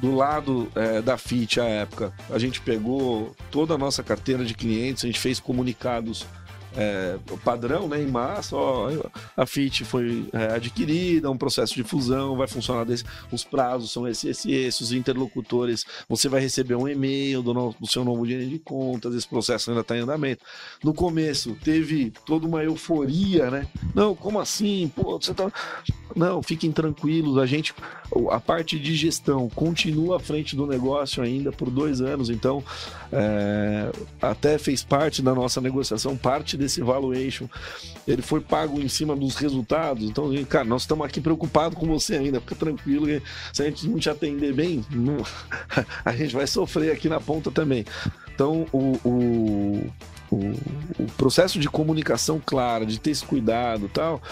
do 0.00 0.14
lado 0.14 0.70
é, 0.74 1.02
da 1.02 1.18
FIT 1.18 1.60
à 1.60 1.64
época, 1.64 2.12
a 2.30 2.38
gente 2.38 2.60
pegou 2.60 3.34
toda 3.50 3.74
a 3.74 3.78
nossa 3.78 4.02
carteira 4.02 4.44
de 4.44 4.54
clientes, 4.54 5.04
a 5.04 5.06
gente 5.06 5.20
fez 5.20 5.38
comunicados 5.38 6.26
é, 6.76 7.18
padrão, 7.44 7.88
né, 7.88 8.00
em 8.00 8.06
massa, 8.06 8.56
ó, 8.56 8.88
a 9.36 9.46
FIT 9.46 9.84
foi 9.84 10.28
é, 10.32 10.54
adquirida, 10.54 11.30
um 11.30 11.36
processo 11.36 11.74
de 11.74 11.82
fusão, 11.82 12.36
vai 12.36 12.46
funcionar 12.46 12.84
desse, 12.84 13.04
os 13.30 13.44
prazos 13.44 13.92
são 13.92 14.06
esses, 14.06 14.24
esses, 14.24 14.46
esses, 14.46 14.80
os 14.80 14.92
interlocutores, 14.92 15.84
você 16.08 16.28
vai 16.28 16.40
receber 16.40 16.74
um 16.74 16.88
e-mail 16.88 17.42
do, 17.42 17.74
do 17.78 17.86
seu 17.86 18.04
novo 18.04 18.26
gerente 18.26 18.50
de 18.50 18.58
contas, 18.58 19.14
esse 19.14 19.28
processo 19.28 19.70
ainda 19.70 19.80
está 19.80 19.96
em 19.96 20.00
andamento. 20.00 20.44
No 20.82 20.94
começo, 20.94 21.56
teve 21.62 22.12
toda 22.24 22.46
uma 22.46 22.62
euforia, 22.62 23.50
né? 23.50 23.66
Não, 23.94 24.14
como 24.14 24.40
assim? 24.40 24.90
Pô, 24.94 25.18
você 25.20 25.34
tá... 25.34 25.50
Não, 26.14 26.42
fiquem 26.42 26.72
tranquilos, 26.72 27.38
a 27.38 27.46
gente, 27.46 27.72
a 28.30 28.40
parte 28.40 28.78
de 28.78 28.96
gestão 28.96 29.48
continua 29.48 30.16
à 30.16 30.20
frente 30.20 30.56
do 30.56 30.66
negócio 30.66 31.22
ainda 31.22 31.52
por 31.52 31.70
dois 31.70 32.00
anos, 32.00 32.30
então 32.30 32.64
é, 33.12 33.90
até 34.20 34.58
fez 34.58 34.82
parte 34.82 35.22
da 35.22 35.32
nossa 35.34 35.60
negociação, 35.60 36.16
parte 36.16 36.56
desse 36.60 36.80
valuation, 36.80 37.48
ele 38.06 38.22
foi 38.22 38.40
pago 38.40 38.80
em 38.80 38.88
cima 38.88 39.16
dos 39.16 39.36
resultados. 39.36 40.04
Então, 40.08 40.30
cara, 40.48 40.64
nós 40.64 40.82
estamos 40.82 41.04
aqui 41.04 41.20
preocupados 41.20 41.78
com 41.78 41.86
você 41.86 42.16
ainda, 42.16 42.40
fica 42.40 42.54
tranquilo. 42.54 43.06
Se 43.52 43.62
a 43.62 43.64
gente 43.66 43.88
não 43.88 43.98
te 43.98 44.08
atender 44.08 44.52
bem, 44.52 44.84
não... 44.90 45.24
a 46.04 46.12
gente 46.12 46.34
vai 46.34 46.46
sofrer 46.46 46.92
aqui 46.92 47.08
na 47.08 47.20
ponta 47.20 47.50
também. 47.50 47.84
Então, 48.34 48.66
o, 48.72 48.96
o, 49.04 49.92
o, 50.30 50.36
o 50.98 51.06
processo 51.16 51.58
de 51.58 51.68
comunicação 51.68 52.40
clara, 52.44 52.86
de 52.86 52.98
ter 53.00 53.10
esse 53.10 53.24
cuidado 53.24 53.90
tal, 53.92 54.22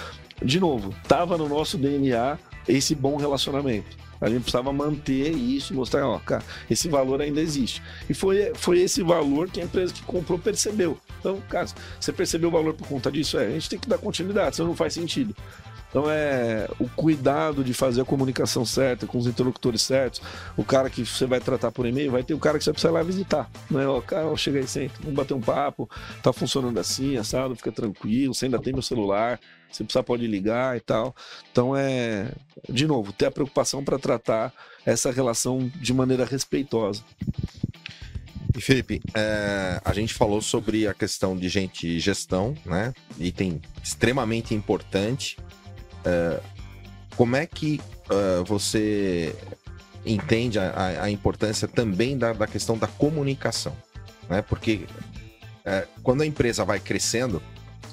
de 0.43 0.61
novo, 0.61 0.95
estava 1.03 1.37
no 1.37 1.49
nosso 1.49 1.77
DNA 1.77 2.39
esse 2.69 2.95
bom 2.95 3.17
relacionamento. 3.17 4.08
A 4.21 4.29
gente 4.29 4.43
precisava 4.43 4.73
manter 4.73 5.31
isso, 5.31 5.75
mostrar, 5.75 6.07
ó, 6.07 6.19
cara, 6.19 6.43
esse 6.71 6.89
valor 6.89 7.21
ainda 7.21 7.41
existe. 7.41 7.83
E 8.09 8.15
foi, 8.15 8.53
foi 8.55 8.81
esse 8.81 9.03
valor 9.03 9.49
que 9.49 9.61
a 9.61 9.65
empresa 9.65 9.93
que 9.93 10.03
comprou 10.03 10.39
percebeu. 10.39 10.99
Então, 11.21 11.41
cara, 11.49 11.67
você 12.01 12.13
percebeu 12.13 12.49
o 12.49 12.53
valor 12.53 12.75
por 12.75 12.87
conta 12.87 13.11
disso? 13.11 13.39
É, 13.39 13.47
a 13.47 13.51
gente 13.51 13.69
tem 13.71 13.79
que 13.79 13.89
dar 13.89 13.99
continuidade, 13.99 14.57
senão 14.57 14.69
não 14.69 14.77
faz 14.77 14.95
sentido. 14.95 15.35
Então 15.89 16.11
é 16.11 16.69
o 16.79 16.89
cuidado 16.89 17.65
de 17.65 17.73
fazer 17.73 18.03
a 18.03 18.05
comunicação 18.05 18.65
certa 18.65 19.07
com 19.07 19.19
os 19.19 19.27
interlocutores 19.27 19.83
certos. 19.83 20.21
O 20.57 20.65
cara 20.65 20.91
que 20.91 21.05
você 21.05 21.27
vai 21.27 21.41
tratar 21.41 21.73
por 21.73 21.87
e-mail, 21.87 22.11
vai 22.11 22.23
ter 22.23 22.35
o 22.35 22.39
cara 22.39 22.59
que 22.59 22.65
você 22.65 22.73
precisa 22.73 22.93
ir 22.93 22.95
lá 22.95 23.03
visitar. 23.03 23.51
Não 23.71 23.81
é, 23.81 23.89
ó, 23.89 24.01
cara, 24.01 24.35
chega 24.37 24.59
aí, 24.59 24.67
senta, 24.67 24.95
vamos 25.01 25.15
bater 25.15 25.35
um 25.35 25.41
papo, 25.41 25.89
tá 26.23 26.33
funcionando 26.33 26.79
assim, 26.79 27.17
assado, 27.17 27.57
fica 27.57 27.73
tranquilo, 27.73 28.35
você 28.35 28.45
ainda 28.45 28.59
tem 28.59 28.73
meu 28.73 28.83
celular, 28.83 29.41
se 29.71 29.83
precisar 29.83 30.03
pode 30.03 30.27
ligar 30.27 30.77
e 30.77 30.81
tal. 30.81 31.15
Então 31.51 31.75
é, 31.75 32.33
de 32.69 32.87
novo, 32.87 33.13
ter 33.13 33.27
a 33.27 33.31
preocupação 33.31 33.83
para 33.83 33.99
tratar 33.99 34.53
essa 34.85 35.11
relação 35.11 35.71
de 35.77 35.93
maneira 35.95 36.25
respeitosa. 36.25 37.03
E 38.57 38.61
Felipe, 38.61 39.01
é, 39.15 39.81
a 39.85 39.93
gente 39.93 40.13
falou 40.13 40.43
sobre 40.43 40.89
a 40.89 40.93
questão 40.93 41.37
de 41.37 41.49
gente 41.49 42.01
gestão, 42.01 42.55
né? 42.65 42.93
Item 43.19 43.61
extremamente 43.83 44.53
importante. 44.53 45.37
É, 46.09 46.41
como 47.17 47.37
é 47.37 47.47
que 47.47 47.81
uh, 48.11 48.45
você 48.45 49.35
entende 50.07 50.59
a, 50.59 51.03
a, 51.03 51.11
importância 51.11 51.69
também 51.69 52.17
da, 52.17 52.33
da, 52.33 52.47
questão 52.47 52.79
da 52.79 52.87
comunicação? 52.87 53.77
Né? 54.29 54.41
Porque 54.41 54.87
é, 55.65 55.87
quando 56.03 56.23
a 56.23 56.27
empresa 56.27 56.65
vai 56.65 56.81
crescendo, 56.81 57.43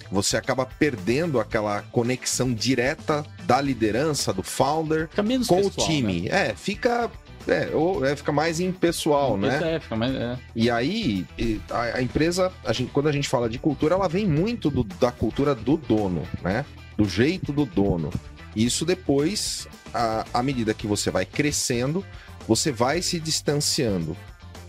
você 0.10 0.38
acaba 0.38 0.66
perdendo 0.66 1.40
aquela 1.40 1.82
conexão 1.92 2.54
direta 2.54 3.26
da 3.44 3.60
liderança, 3.60 4.32
do 4.32 4.44
founder 4.44 5.10
com 5.14 5.24
pessoal, 5.24 5.62
o 5.62 5.70
time. 5.70 6.22
Né? 6.22 6.50
É, 6.50 6.56
fica 6.56 7.12
é, 7.48 7.70
ou, 7.74 8.06
é, 8.06 8.16
fica 8.16 8.32
mais 8.32 8.60
impessoal, 8.60 9.38
né? 9.38 9.76
É, 9.76 9.80
fica 9.80 9.96
mais, 9.96 10.16
é. 10.16 10.38
E 10.56 10.70
aí, 10.70 11.26
a, 11.70 11.98
a 11.98 12.02
empresa, 12.02 12.52
a 12.64 12.74
gente, 12.74 12.92
quando 12.92 13.08
a 13.08 13.12
gente 13.12 13.30
fala 13.30 13.50
de 13.50 13.60
cultura, 13.60 13.96
ela 13.96 14.08
vem 14.08 14.26
muito 14.26 14.70
do, 14.70 14.84
da 14.84 15.12
cultura 15.12 15.54
do 15.54 15.78
dono, 15.78 16.24
né? 16.42 16.66
Do 16.98 17.06
jeito 17.06 17.52
do 17.52 17.66
dono. 17.66 18.12
Isso 18.56 18.86
depois, 18.86 19.68
à, 19.94 20.42
medida 20.42 20.74
que 20.74 20.88
você 20.88 21.12
vai 21.12 21.26
crescendo, 21.26 22.06
você 22.48 22.72
vai 22.72 23.02
se 23.02 23.20
distanciando. 23.20 24.16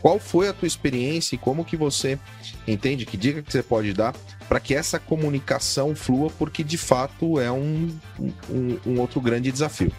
Qual 0.01 0.19
foi 0.19 0.49
a 0.49 0.53
tua 0.53 0.67
experiência 0.67 1.35
e 1.35 1.39
como 1.39 1.65
que 1.65 1.77
você 1.77 2.19
entende, 2.67 3.07
que 3.07 3.17
dica 3.17 3.43
que 3.43 3.53
você 3.53 3.63
pode 3.63 3.93
dar 3.93 4.15
para 4.49 4.61
que 4.61 4.75
essa 4.75 4.99
comunicação 4.99 5.95
flua, 5.95 6.31
porque 6.39 6.63
de 6.63 6.79
fato 6.79 7.41
é 7.41 7.51
um, 7.51 7.97
um, 8.49 8.79
um 8.87 9.01
outro 9.01 9.21
grande 9.21 9.51
desafio. 9.51 9.93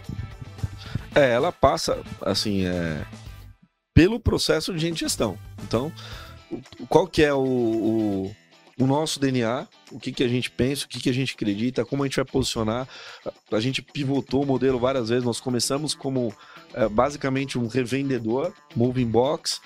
É, 1.16 1.32
ela 1.32 1.52
passa, 1.52 2.02
assim, 2.22 2.66
é, 2.66 3.04
pelo 3.94 4.20
processo 4.20 4.74
de 4.74 4.94
gestão. 4.94 5.38
Então, 5.63 5.92
qual 6.88 7.08
que 7.08 7.24
é 7.24 7.34
o, 7.34 7.40
o, 7.40 8.36
o, 8.80 8.88
nosso 8.88 9.20
DNA, 9.20 9.68
o 9.91 10.00
que, 10.00 10.12
que 10.12 10.23
a 10.23 10.28
gente 10.28 10.50
pensa, 10.50 10.86
o 10.86 10.88
que, 10.88 11.00
que 11.00 11.10
a 11.10 11.13
gente 11.13 11.34
acredita, 11.34 11.86
como 11.86 12.04
a 12.04 12.06
gente 12.06 12.15
vai 12.15 12.26
posicionar. 12.26 12.88
A 13.52 13.60
gente 13.60 13.82
pivotou 13.82 14.43
o 14.43 14.45
modelo 14.45 14.80
várias 14.80 15.10
vezes, 15.10 15.23
nós 15.23 15.39
começamos 15.39 15.93
como 15.93 16.34
é, 16.73 16.88
basicamente 16.88 17.58
um 17.58 17.67
revendedor, 17.67 18.54
moving 18.76 19.08
box, 19.08 19.62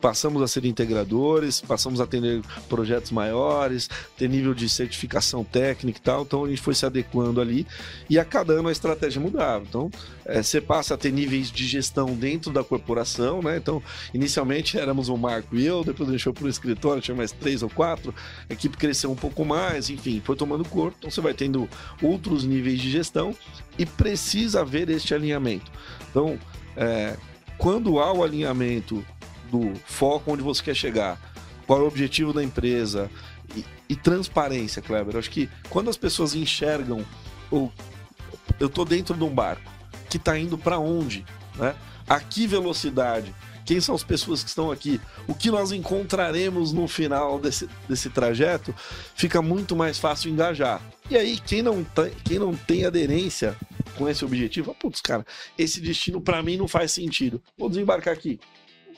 passamos 0.00 0.40
a 0.40 0.48
ser 0.48 0.64
integradores, 0.64 1.60
passamos 1.60 2.00
a 2.00 2.04
atender 2.04 2.40
projetos 2.68 3.10
maiores, 3.10 3.88
ter 4.16 4.28
nível 4.28 4.54
de 4.54 4.68
certificação 4.68 5.44
técnica 5.44 5.98
e 5.98 6.02
tal, 6.02 6.22
então 6.22 6.44
a 6.44 6.48
gente 6.48 6.60
foi 6.60 6.74
se 6.74 6.86
adequando 6.86 7.40
ali 7.40 7.66
e 8.08 8.18
a 8.18 8.24
cada 8.24 8.54
ano 8.54 8.68
a 8.68 8.72
estratégia 8.72 9.20
mudava. 9.20 9.64
Então, 9.68 9.90
é, 10.24 10.42
você 10.42 10.60
passa 10.60 10.94
a 10.94 10.96
ter 10.96 11.12
níveis 11.12 11.50
de 11.50 11.66
gestão 11.66 12.14
dentro 12.14 12.52
da 12.52 12.62
corporação, 12.62 13.42
né? 13.42 13.56
Então, 13.56 13.82
inicialmente 14.14 14.78
éramos 14.78 15.08
o 15.08 15.16
Marco 15.16 15.56
e 15.56 15.66
eu, 15.66 15.84
depois 15.84 16.08
deixou 16.08 16.32
para 16.32 16.44
o 16.44 16.48
escritório, 16.48 17.02
tinha 17.02 17.16
mais 17.16 17.32
três 17.32 17.62
ou 17.62 17.70
quatro, 17.70 18.14
a 18.48 18.52
equipe 18.52 18.76
cresceu 18.76 19.10
um 19.10 19.16
pouco 19.16 19.44
mais, 19.48 19.90
enfim, 19.90 20.20
foi 20.24 20.36
tomando 20.36 20.68
corpo, 20.68 20.96
então 20.98 21.10
você 21.10 21.20
vai 21.20 21.34
tendo 21.34 21.68
outros 22.02 22.44
níveis 22.44 22.80
de 22.80 22.90
gestão 22.90 23.34
e 23.78 23.84
precisa 23.84 24.60
haver 24.60 24.88
este 24.90 25.14
alinhamento. 25.14 25.70
Então, 26.10 26.38
é, 26.76 27.16
quando 27.56 27.98
há 27.98 28.12
o 28.12 28.22
alinhamento 28.22 29.04
do 29.50 29.72
foco 29.86 30.32
onde 30.32 30.42
você 30.42 30.62
quer 30.62 30.74
chegar, 30.74 31.18
qual 31.66 31.80
é 31.80 31.82
o 31.82 31.88
objetivo 31.88 32.32
da 32.32 32.44
empresa 32.44 33.10
e, 33.56 33.64
e 33.88 33.96
transparência, 33.96 34.80
Kleber. 34.82 35.14
Eu 35.14 35.18
acho 35.18 35.30
que 35.30 35.48
quando 35.68 35.90
as 35.90 35.96
pessoas 35.96 36.34
enxergam 36.34 37.04
eu 37.50 38.66
estou 38.66 38.84
dentro 38.84 39.16
de 39.16 39.24
um 39.24 39.30
barco 39.30 39.70
que 40.08 40.16
está 40.16 40.38
indo 40.38 40.58
para 40.58 40.78
onde, 40.78 41.24
né? 41.56 41.74
A 42.08 42.20
que 42.20 42.46
velocidade? 42.46 43.34
Quem 43.68 43.80
são 43.80 43.94
as 43.94 44.02
pessoas 44.02 44.42
que 44.42 44.48
estão 44.48 44.72
aqui? 44.72 44.98
O 45.26 45.34
que 45.34 45.50
nós 45.50 45.72
encontraremos 45.72 46.72
no 46.72 46.88
final 46.88 47.38
desse, 47.38 47.68
desse 47.88 48.08
trajeto? 48.08 48.74
Fica 49.14 49.42
muito 49.42 49.76
mais 49.76 49.98
fácil 49.98 50.30
engajar. 50.30 50.80
E 51.10 51.16
aí, 51.16 51.38
quem 51.38 51.60
não, 51.60 51.84
tem, 51.84 52.10
quem 52.24 52.38
não 52.38 52.56
tem 52.56 52.86
aderência 52.86 53.54
com 53.96 54.08
esse 54.08 54.24
objetivo, 54.24 54.74
putz, 54.74 55.02
cara, 55.02 55.26
esse 55.58 55.80
destino 55.80 56.18
para 56.18 56.42
mim 56.42 56.56
não 56.56 56.66
faz 56.66 56.92
sentido. 56.92 57.42
Vou 57.58 57.68
desembarcar 57.68 58.14
aqui 58.14 58.40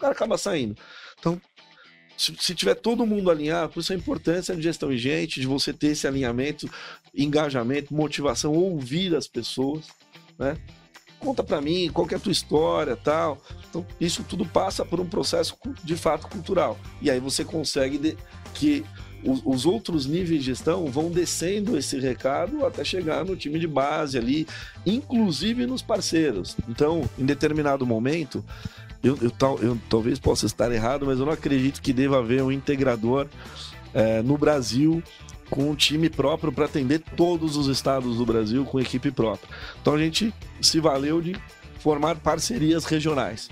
cara 0.00 0.12
acaba 0.12 0.38
saindo. 0.38 0.74
Então, 1.18 1.40
se, 2.16 2.34
se, 2.40 2.54
tiver 2.54 2.74
todo 2.74 3.06
mundo 3.06 3.30
alinhado, 3.30 3.72
por 3.72 3.80
isso 3.80 3.92
a 3.92 3.96
importância 3.96 4.56
de 4.56 4.62
gestão 4.62 4.96
gente, 4.96 5.40
de 5.40 5.46
você 5.46 5.72
ter 5.72 5.88
esse 5.88 6.06
alinhamento, 6.06 6.68
engajamento, 7.14 7.94
motivação, 7.94 8.52
ouvir 8.54 9.14
as 9.14 9.28
pessoas, 9.28 9.86
né? 10.38 10.56
Conta 11.20 11.44
para 11.44 11.60
mim 11.60 11.90
qual 11.92 12.08
é 12.10 12.14
a 12.14 12.18
tua 12.18 12.32
história, 12.32 12.96
tal. 12.96 13.38
Então, 13.68 13.86
isso 14.00 14.24
tudo 14.24 14.44
passa 14.44 14.84
por 14.84 14.98
um 14.98 15.06
processo 15.06 15.56
de 15.84 15.94
fato 15.94 16.26
cultural. 16.26 16.78
E 17.00 17.10
aí 17.10 17.20
você 17.20 17.44
consegue 17.44 17.98
de, 17.98 18.16
que 18.54 18.84
os, 19.22 19.42
os, 19.44 19.66
outros 19.66 20.06
níveis 20.06 20.40
de 20.40 20.46
gestão 20.46 20.86
vão 20.86 21.10
descendo 21.10 21.76
esse 21.76 21.98
recado 21.98 22.64
até 22.64 22.82
chegar 22.82 23.24
no 23.24 23.36
time 23.36 23.58
de 23.58 23.66
base 23.66 24.16
ali, 24.16 24.46
inclusive 24.86 25.66
nos 25.66 25.82
parceiros. 25.82 26.56
Então, 26.68 27.08
em 27.18 27.26
determinado 27.26 27.86
momento, 27.86 28.42
eu, 29.02 29.18
eu, 29.20 29.32
eu, 29.62 29.78
talvez 29.88 30.18
possa 30.18 30.46
estar 30.46 30.72
errado, 30.72 31.06
mas 31.06 31.18
eu 31.18 31.26
não 31.26 31.32
acredito 31.32 31.82
que 31.82 31.92
deva 31.92 32.18
haver 32.18 32.42
um 32.42 32.50
integrador 32.50 33.26
é, 33.92 34.22
no 34.22 34.38
Brasil 34.38 35.02
com 35.50 35.68
um 35.68 35.74
time 35.74 36.08
próprio 36.08 36.52
para 36.52 36.64
atender 36.64 37.00
todos 37.16 37.56
os 37.56 37.66
estados 37.66 38.16
do 38.16 38.24
Brasil 38.24 38.64
com 38.64 38.80
equipe 38.80 39.10
própria. 39.10 39.48
Então 39.80 39.94
a 39.94 39.98
gente 39.98 40.32
se 40.62 40.80
valeu 40.80 41.20
de 41.20 41.36
formar 41.80 42.16
parcerias 42.16 42.84
regionais. 42.84 43.48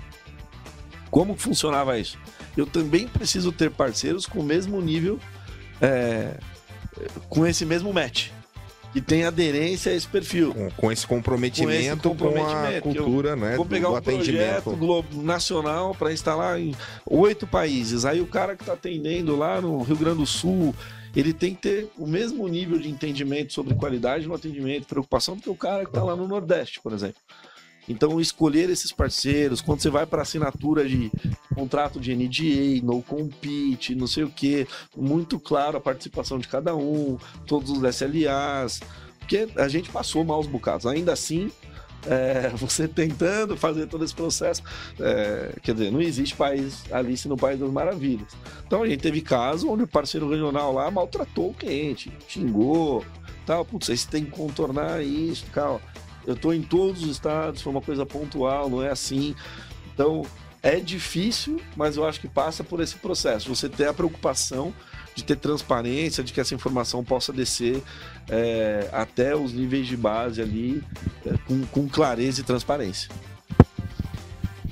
Como 1.11 1.35
funcionava 1.35 1.99
isso? 1.99 2.17
Eu 2.55 2.65
também 2.65 3.07
preciso 3.07 3.51
ter 3.51 3.69
parceiros 3.69 4.25
com 4.25 4.39
o 4.39 4.43
mesmo 4.43 4.81
nível, 4.81 5.19
é, 5.81 6.37
com 7.27 7.45
esse 7.45 7.65
mesmo 7.65 7.91
match 7.93 8.29
que 8.91 8.99
tem 8.99 9.23
aderência 9.23 9.91
a 9.91 9.95
esse 9.95 10.07
perfil. 10.07 10.53
Com, 10.53 10.71
com 10.71 10.91
esse 10.91 11.05
comprometimento 11.05 12.09
com, 12.09 12.09
esse 12.09 12.17
comprometimento, 12.19 12.81
com 12.81 12.89
a 12.89 12.93
cultura, 12.93 13.35
né? 13.35 13.55
Vou 13.55 13.65
pegar 13.65 13.87
do 13.87 13.93
um 13.93 13.97
atendimento. 13.97 14.63
projeto 14.63 14.77
globo, 14.77 15.21
nacional 15.21 15.93
para 15.93 16.11
instalar 16.11 16.59
em 16.59 16.73
oito 17.05 17.45
países. 17.45 18.05
Aí 18.05 18.19
o 18.19 18.25
cara 18.25 18.55
que 18.55 18.63
está 18.63 18.73
atendendo 18.73 19.35
lá 19.35 19.61
no 19.61 19.81
Rio 19.83 19.95
Grande 19.95 20.17
do 20.17 20.25
Sul, 20.25 20.73
ele 21.15 21.33
tem 21.33 21.55
que 21.55 21.61
ter 21.61 21.89
o 21.97 22.05
mesmo 22.05 22.47
nível 22.47 22.77
de 22.77 22.89
entendimento 22.89 23.53
sobre 23.53 23.75
qualidade 23.75 24.27
no 24.27 24.33
atendimento, 24.33 24.87
preocupação 24.87 25.35
do 25.35 25.41
que 25.41 25.49
o 25.49 25.55
cara 25.55 25.83
que 25.83 25.89
está 25.89 26.03
lá 26.03 26.15
no 26.15 26.27
Nordeste, 26.27 26.79
por 26.81 26.93
exemplo. 26.93 27.21
Então, 27.87 28.21
escolher 28.21 28.69
esses 28.69 28.91
parceiros, 28.91 29.61
quando 29.61 29.81
você 29.81 29.89
vai 29.89 30.05
para 30.05 30.21
assinatura 30.21 30.87
de 30.87 31.11
contrato 31.55 31.99
de 31.99 32.15
NDA, 32.15 32.85
no 32.85 33.01
compete, 33.01 33.95
não 33.95 34.05
sei 34.05 34.23
o 34.23 34.29
que, 34.29 34.67
muito 34.95 35.39
claro 35.39 35.77
a 35.77 35.81
participação 35.81 36.37
de 36.37 36.47
cada 36.47 36.75
um, 36.75 37.17
todos 37.47 37.71
os 37.71 37.95
SLAs, 37.95 38.79
porque 39.17 39.47
a 39.55 39.67
gente 39.67 39.89
passou 39.89 40.23
maus 40.23 40.45
bocados. 40.45 40.85
Ainda 40.85 41.13
assim, 41.13 41.51
é, 42.07 42.49
você 42.55 42.87
tentando 42.87 43.57
fazer 43.57 43.87
todo 43.87 44.03
esse 44.03 44.13
processo. 44.13 44.63
É, 44.99 45.55
quer 45.61 45.73
dizer, 45.73 45.91
não 45.91 46.01
existe 46.01 46.35
país 46.35 46.83
Alice 46.91 47.27
no 47.27 47.37
País 47.37 47.59
das 47.59 47.69
Maravilhas. 47.69 48.33
Então 48.65 48.83
a 48.83 48.87
gente 48.87 49.01
teve 49.01 49.21
caso 49.21 49.69
onde 49.69 49.83
o 49.83 49.87
parceiro 49.87 50.29
regional 50.29 50.73
lá 50.73 50.89
maltratou 50.89 51.49
o 51.49 51.53
cliente, 51.53 52.11
xingou, 52.27 53.03
tal. 53.45 53.65
Putz, 53.65 53.87
vocês 53.87 54.05
têm 54.05 54.25
que 54.25 54.31
contornar 54.31 55.03
isso, 55.03 55.45
calma. 55.53 55.81
Eu 56.25 56.33
estou 56.35 56.53
em 56.53 56.61
todos 56.61 57.03
os 57.03 57.09
estados, 57.09 57.61
foi 57.61 57.71
uma 57.71 57.81
coisa 57.81 58.05
pontual, 58.05 58.69
não 58.69 58.83
é 58.83 58.89
assim. 58.89 59.35
Então 59.93 60.23
é 60.61 60.75
difícil, 60.75 61.59
mas 61.75 61.95
eu 61.95 62.05
acho 62.05 62.19
que 62.19 62.27
passa 62.27 62.63
por 62.63 62.81
esse 62.81 62.95
processo. 62.95 63.53
Você 63.53 63.69
ter 63.69 63.87
a 63.87 63.93
preocupação 63.93 64.73
de 65.19 65.25
ter 65.25 65.37
transparência, 65.37 66.23
de 66.23 66.33
que 66.33 66.41
essa 66.41 66.55
informação 66.55 67.03
possa 67.03 67.31
descer 67.31 67.81
é, 68.29 68.89
até 68.91 69.35
os 69.35 69.53
níveis 69.53 69.87
de 69.87 69.95
base 69.95 70.41
ali 70.41 70.83
é, 71.25 71.37
com, 71.45 71.65
com 71.67 71.87
clareza 71.87 72.41
e 72.41 72.43
transparência. 72.43 73.09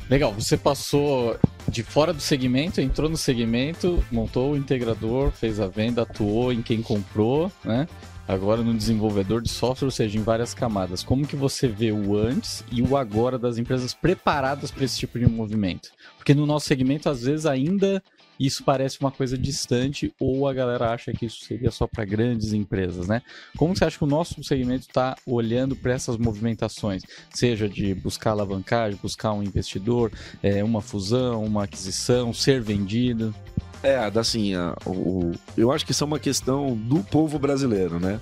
Legal, 0.10 0.34
você 0.34 0.56
passou 0.56 1.38
de 1.68 1.84
fora 1.84 2.14
do 2.14 2.22
segmento, 2.22 2.80
entrou 2.80 3.10
no 3.10 3.18
segmento, 3.18 4.04
montou 4.10 4.54
o 4.54 4.58
integrador, 4.58 5.32
fez 5.32 5.60
a 5.60 5.68
venda, 5.68 6.04
atuou 6.04 6.54
em 6.54 6.62
quem 6.62 6.82
comprou, 6.82 7.52
né? 7.64 7.88
Agora 8.26 8.62
no 8.62 8.74
desenvolvedor 8.74 9.42
de 9.42 9.50
software, 9.50 9.88
ou 9.88 9.92
seja, 9.92 10.18
em 10.18 10.22
várias 10.22 10.54
camadas. 10.54 11.02
Como 11.02 11.26
que 11.26 11.36
você 11.36 11.68
vê 11.68 11.94
o 11.94 12.18
antes 12.18 12.64
e 12.70 12.82
o 12.82 12.98
agora 12.98 13.40
das 13.40 13.58
empresas 13.58 13.94
preparadas 13.94 14.70
para 14.70 14.84
esse 14.84 14.98
tipo 14.98 15.18
de 15.18 15.26
movimento? 15.26 15.90
Porque 16.18 16.34
no 16.34 16.46
nosso 16.46 16.68
segmento, 16.68 17.10
às 17.10 17.24
vezes, 17.24 17.46
ainda 17.46 18.04
isso 18.40 18.64
parece 18.64 19.00
uma 19.00 19.12
coisa 19.12 19.38
distante 19.38 20.14
ou 20.20 20.48
a 20.48 20.54
galera 20.54 20.92
acha 20.92 21.12
que 21.12 21.26
isso 21.26 21.46
seria 21.46 21.72
só 21.72 21.88
para 21.88 22.06
grandes 22.06 22.54
empresas, 22.54 23.08
né? 23.08 23.22
Como 23.58 23.76
você 23.76 23.86
acha 23.86 23.98
que 23.98 24.04
o 24.04 24.08
nosso 24.08 24.44
segmento 24.44 24.88
está 24.88 25.16
olhando 25.26 25.76
para 25.76 25.94
essas 25.94 26.18
movimentações, 26.18 27.04
seja 27.34 27.68
de 27.68 27.94
buscar 27.94 28.32
alavancagem, 28.32 29.00
buscar 29.02 29.34
um 29.34 29.44
investidor, 29.44 30.12
é, 30.42 30.64
uma 30.64 30.82
fusão, 30.82 31.44
uma 31.44 31.64
aquisição, 31.64 32.34
ser 32.34 32.62
vendido? 32.62 33.34
É, 33.84 33.98
assim, 34.16 34.56
a, 34.56 34.76
o, 34.86 35.32
eu 35.56 35.72
acho 35.72 35.86
que 35.86 35.92
isso 35.92 36.04
é 36.04 36.08
uma 36.08 36.20
questão 36.20 36.76
do 36.76 37.04
povo 37.04 37.38
brasileiro, 37.38 38.00
né? 38.00 38.20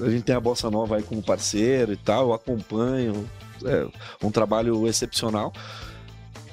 A 0.00 0.10
gente 0.10 0.22
tem 0.22 0.34
a 0.34 0.40
Bossa 0.40 0.70
Nova 0.70 0.96
aí 0.96 1.02
como 1.02 1.22
parceiro 1.22 1.92
e 1.92 1.96
tal, 1.96 2.28
eu 2.28 2.34
acompanho, 2.34 3.28
é 3.64 3.86
um 4.22 4.30
trabalho 4.30 4.86
excepcional. 4.86 5.52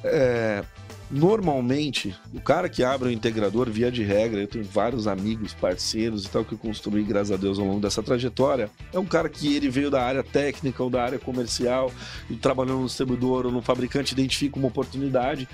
É, 0.03 0.63
Normalmente, 1.09 2.13
o 2.33 2.41
cara 2.41 2.67
que 2.67 2.83
abre 2.83 3.07
o 3.07 3.11
integrador, 3.11 3.69
via 3.69 3.89
de 3.89 4.03
regra, 4.03 4.41
eu 4.41 4.47
tenho 4.47 4.65
vários 4.65 5.07
amigos, 5.07 5.53
parceiros 5.53 6.25
e 6.25 6.29
tal 6.29 6.43
que 6.43 6.51
eu 6.51 6.57
construí, 6.57 7.01
graças 7.01 7.31
a 7.31 7.37
Deus, 7.37 7.57
ao 7.57 7.65
longo 7.65 7.79
dessa 7.79 8.03
trajetória, 8.03 8.69
é 8.91 8.99
um 8.99 9.05
cara 9.05 9.29
que 9.29 9.55
ele 9.55 9.69
veio 9.69 9.89
da 9.89 10.03
área 10.03 10.21
técnica 10.21 10.83
ou 10.83 10.89
da 10.89 11.01
área 11.01 11.17
comercial 11.17 11.93
e 12.29 12.35
trabalhando 12.35 12.79
no 12.79 12.87
distribuidor 12.87 13.45
ou 13.45 13.51
no 13.53 13.61
fabricante, 13.61 14.13
identifica 14.13 14.59
uma 14.59 14.67
oportunidade. 14.67 15.47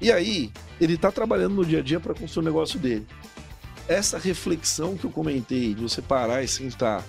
E 0.00 0.10
aí, 0.10 0.50
ele 0.80 0.94
está 0.94 1.12
trabalhando 1.12 1.54
no 1.54 1.64
dia 1.64 1.78
a 1.78 1.82
dia 1.82 2.00
para 2.00 2.12
construir 2.12 2.42
o 2.42 2.50
negócio 2.50 2.76
dele. 2.76 3.06
Essa 3.86 4.18
reflexão 4.18 4.96
que 4.96 5.04
eu 5.04 5.10
comentei, 5.10 5.74
de 5.74 5.82
você 5.82 6.02
parar 6.02 6.42
e 6.42 6.48
sentar, 6.48 7.04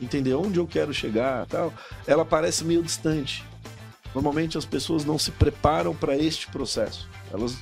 entender 0.00 0.32
onde 0.32 0.58
eu 0.58 0.66
quero 0.66 0.94
chegar 0.94 1.44
tal, 1.46 1.70
ela 2.06 2.24
parece 2.24 2.64
meio 2.64 2.82
distante 2.82 3.44
Normalmente 4.14 4.56
as 4.56 4.64
pessoas 4.64 5.04
não 5.04 5.18
se 5.18 5.30
preparam 5.30 5.94
para 5.94 6.16
este 6.16 6.46
processo. 6.48 7.08
Elas, 7.32 7.56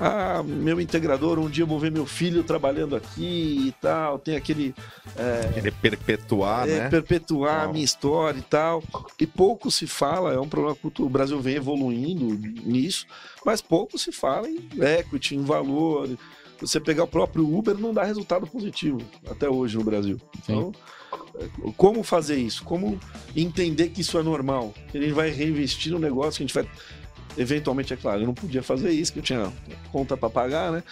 ah, 0.00 0.42
meu 0.42 0.80
integrador, 0.80 1.38
um 1.38 1.48
dia 1.48 1.62
eu 1.62 1.68
vou 1.68 1.78
ver 1.78 1.92
meu 1.92 2.04
filho 2.04 2.42
trabalhando 2.42 2.96
aqui 2.96 3.68
e 3.68 3.72
tal, 3.80 4.18
tem 4.18 4.34
aquele. 4.34 4.74
É, 5.16 5.52
Ele 5.56 5.70
perpetuar, 5.70 6.68
é, 6.68 6.80
né? 6.80 6.88
Perpetuar 6.88 7.64
a 7.64 7.72
minha 7.72 7.84
história 7.84 8.38
e 8.38 8.42
tal. 8.42 8.82
E 9.18 9.26
pouco 9.26 9.70
se 9.70 9.86
fala, 9.86 10.32
é 10.32 10.40
um 10.40 10.48
problema 10.48 10.76
que 10.76 11.02
o 11.02 11.08
Brasil 11.08 11.40
vem 11.40 11.54
evoluindo 11.54 12.26
nisso, 12.64 13.06
mas 13.46 13.62
pouco 13.62 13.96
se 13.98 14.10
fala 14.10 14.48
em 14.48 14.68
equity, 14.80 15.36
em 15.36 15.44
valor. 15.44 16.08
Você 16.62 16.78
pegar 16.78 17.02
o 17.04 17.08
próprio 17.08 17.44
Uber 17.44 17.76
não 17.76 17.92
dá 17.92 18.04
resultado 18.04 18.46
positivo 18.46 18.98
até 19.28 19.48
hoje 19.48 19.76
no 19.76 19.82
Brasil. 19.82 20.20
Sim. 20.46 20.52
Então, 20.52 20.72
como 21.76 22.04
fazer 22.04 22.36
isso? 22.36 22.62
Como 22.62 22.98
entender 23.34 23.88
que 23.88 24.00
isso 24.00 24.16
é 24.16 24.22
normal? 24.22 24.72
Que 24.90 24.98
a 24.98 25.00
gente 25.00 25.12
vai 25.12 25.28
reinvestir 25.30 25.92
no 25.92 25.98
negócio, 25.98 26.38
que 26.38 26.44
a 26.44 26.46
gente 26.46 26.54
vai. 26.54 26.68
Eventualmente, 27.36 27.92
é 27.92 27.96
claro, 27.96 28.20
eu 28.20 28.26
não 28.26 28.34
podia 28.34 28.62
fazer 28.62 28.90
isso, 28.90 29.12
que 29.12 29.18
eu 29.18 29.22
tinha 29.22 29.52
conta 29.90 30.16
para 30.16 30.30
pagar, 30.30 30.70
né? 30.70 30.84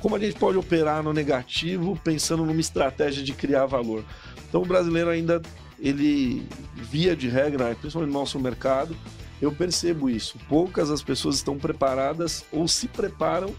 Como 0.00 0.16
a 0.16 0.18
gente 0.18 0.38
pode 0.38 0.56
operar 0.56 1.02
no 1.02 1.12
negativo 1.12 1.98
pensando 2.02 2.46
numa 2.46 2.60
estratégia 2.60 3.22
de 3.22 3.32
criar 3.32 3.66
valor? 3.66 4.04
Então, 4.48 4.62
o 4.62 4.66
brasileiro 4.66 5.10
ainda, 5.10 5.42
ele, 5.78 6.46
via 6.76 7.14
de 7.14 7.28
regra, 7.28 7.74
principalmente 7.74 8.12
no 8.12 8.18
nosso 8.18 8.38
mercado, 8.40 8.96
eu 9.42 9.52
percebo 9.52 10.08
isso. 10.08 10.38
Poucas 10.48 10.88
as 10.88 11.02
pessoas 11.02 11.36
estão 11.36 11.58
preparadas 11.58 12.44
ou 12.52 12.66
se 12.68 12.86
preparam 12.86 13.52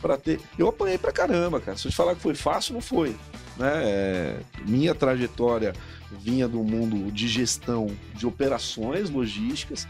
para 0.00 0.16
ter. 0.16 0.40
Eu 0.58 0.68
apanhei 0.68 0.98
pra 0.98 1.12
caramba, 1.12 1.60
cara. 1.60 1.76
Se 1.76 1.86
eu 1.86 1.90
te 1.90 1.96
falar 1.96 2.14
que 2.14 2.20
foi 2.20 2.34
fácil, 2.34 2.74
não 2.74 2.80
foi. 2.80 3.16
Né? 3.56 3.72
É... 3.84 4.40
Minha 4.66 4.94
trajetória 4.94 5.72
vinha 6.10 6.46
do 6.46 6.62
mundo 6.62 7.10
de 7.10 7.28
gestão 7.28 7.88
de 8.14 8.26
operações 8.26 9.10
logísticas. 9.10 9.86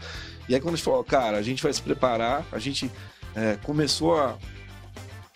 E 0.49 0.55
aí, 0.55 0.61
quando 0.61 0.73
a 0.73 0.77
gente 0.77 0.85
falou, 0.85 1.03
cara, 1.03 1.37
a 1.37 1.41
gente 1.41 1.61
vai 1.61 1.73
se 1.73 1.81
preparar, 1.81 2.45
a 2.51 2.59
gente 2.59 2.89
é, 3.35 3.57
começou 3.63 4.17
a, 4.17 4.37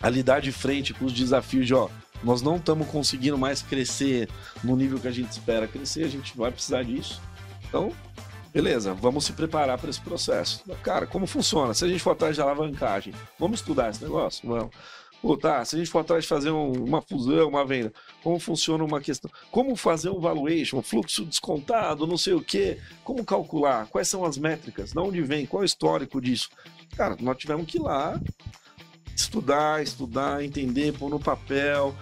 a 0.01 0.09
lidar 0.09 0.39
de 0.41 0.51
frente 0.51 0.93
com 0.93 1.05
os 1.05 1.13
desafios 1.13 1.67
de, 1.67 1.73
ó, 1.73 1.89
nós 2.23 2.41
não 2.41 2.55
estamos 2.55 2.87
conseguindo 2.87 3.37
mais 3.37 3.61
crescer 3.61 4.29
no 4.63 4.75
nível 4.75 4.99
que 4.99 5.07
a 5.07 5.11
gente 5.11 5.31
espera 5.31 5.67
crescer, 5.67 6.05
a 6.05 6.09
gente 6.09 6.35
vai 6.37 6.51
precisar 6.51 6.83
disso. 6.83 7.21
Então, 7.67 7.91
Beleza, 8.53 8.93
vamos 8.93 9.25
se 9.25 9.33
preparar 9.33 9.77
para 9.77 9.89
esse 9.89 10.01
processo. 10.01 10.63
Cara, 10.83 11.07
como 11.07 11.25
funciona? 11.25 11.73
Se 11.73 11.85
a 11.85 11.87
gente 11.87 12.03
for 12.03 12.11
atrás 12.11 12.35
de 12.35 12.41
alavancagem, 12.41 13.13
vamos 13.39 13.61
estudar 13.61 13.89
esse 13.89 14.03
negócio? 14.03 14.47
Vamos. 14.47 14.71
Pô, 15.21 15.37
tá, 15.37 15.63
se 15.63 15.75
a 15.75 15.79
gente 15.79 15.91
for 15.91 15.99
atrás 15.99 16.23
de 16.23 16.27
fazer 16.27 16.49
um, 16.49 16.71
uma 16.83 16.99
fusão, 16.99 17.47
uma 17.47 17.63
venda, 17.63 17.93
como 18.23 18.39
funciona 18.39 18.83
uma 18.83 18.99
questão? 18.99 19.29
Como 19.51 19.75
fazer 19.75 20.09
um 20.09 20.19
valuation, 20.19 20.81
fluxo 20.81 21.23
descontado, 21.23 22.07
não 22.07 22.17
sei 22.17 22.33
o 22.33 22.41
quê, 22.41 22.79
como 23.03 23.23
calcular, 23.23 23.85
quais 23.85 24.07
são 24.07 24.25
as 24.25 24.35
métricas, 24.35 24.93
de 24.93 24.99
onde 24.99 25.21
vem, 25.21 25.45
qual 25.45 25.61
é 25.61 25.63
o 25.63 25.65
histórico 25.65 26.19
disso? 26.19 26.49
Cara, 26.97 27.15
nós 27.19 27.37
tivemos 27.37 27.67
que 27.67 27.77
ir 27.77 27.81
lá 27.81 28.19
estudar, 29.15 29.83
estudar, 29.83 30.43
entender, 30.43 30.97
pôr 30.97 31.09
no 31.09 31.19
papel, 31.19 31.95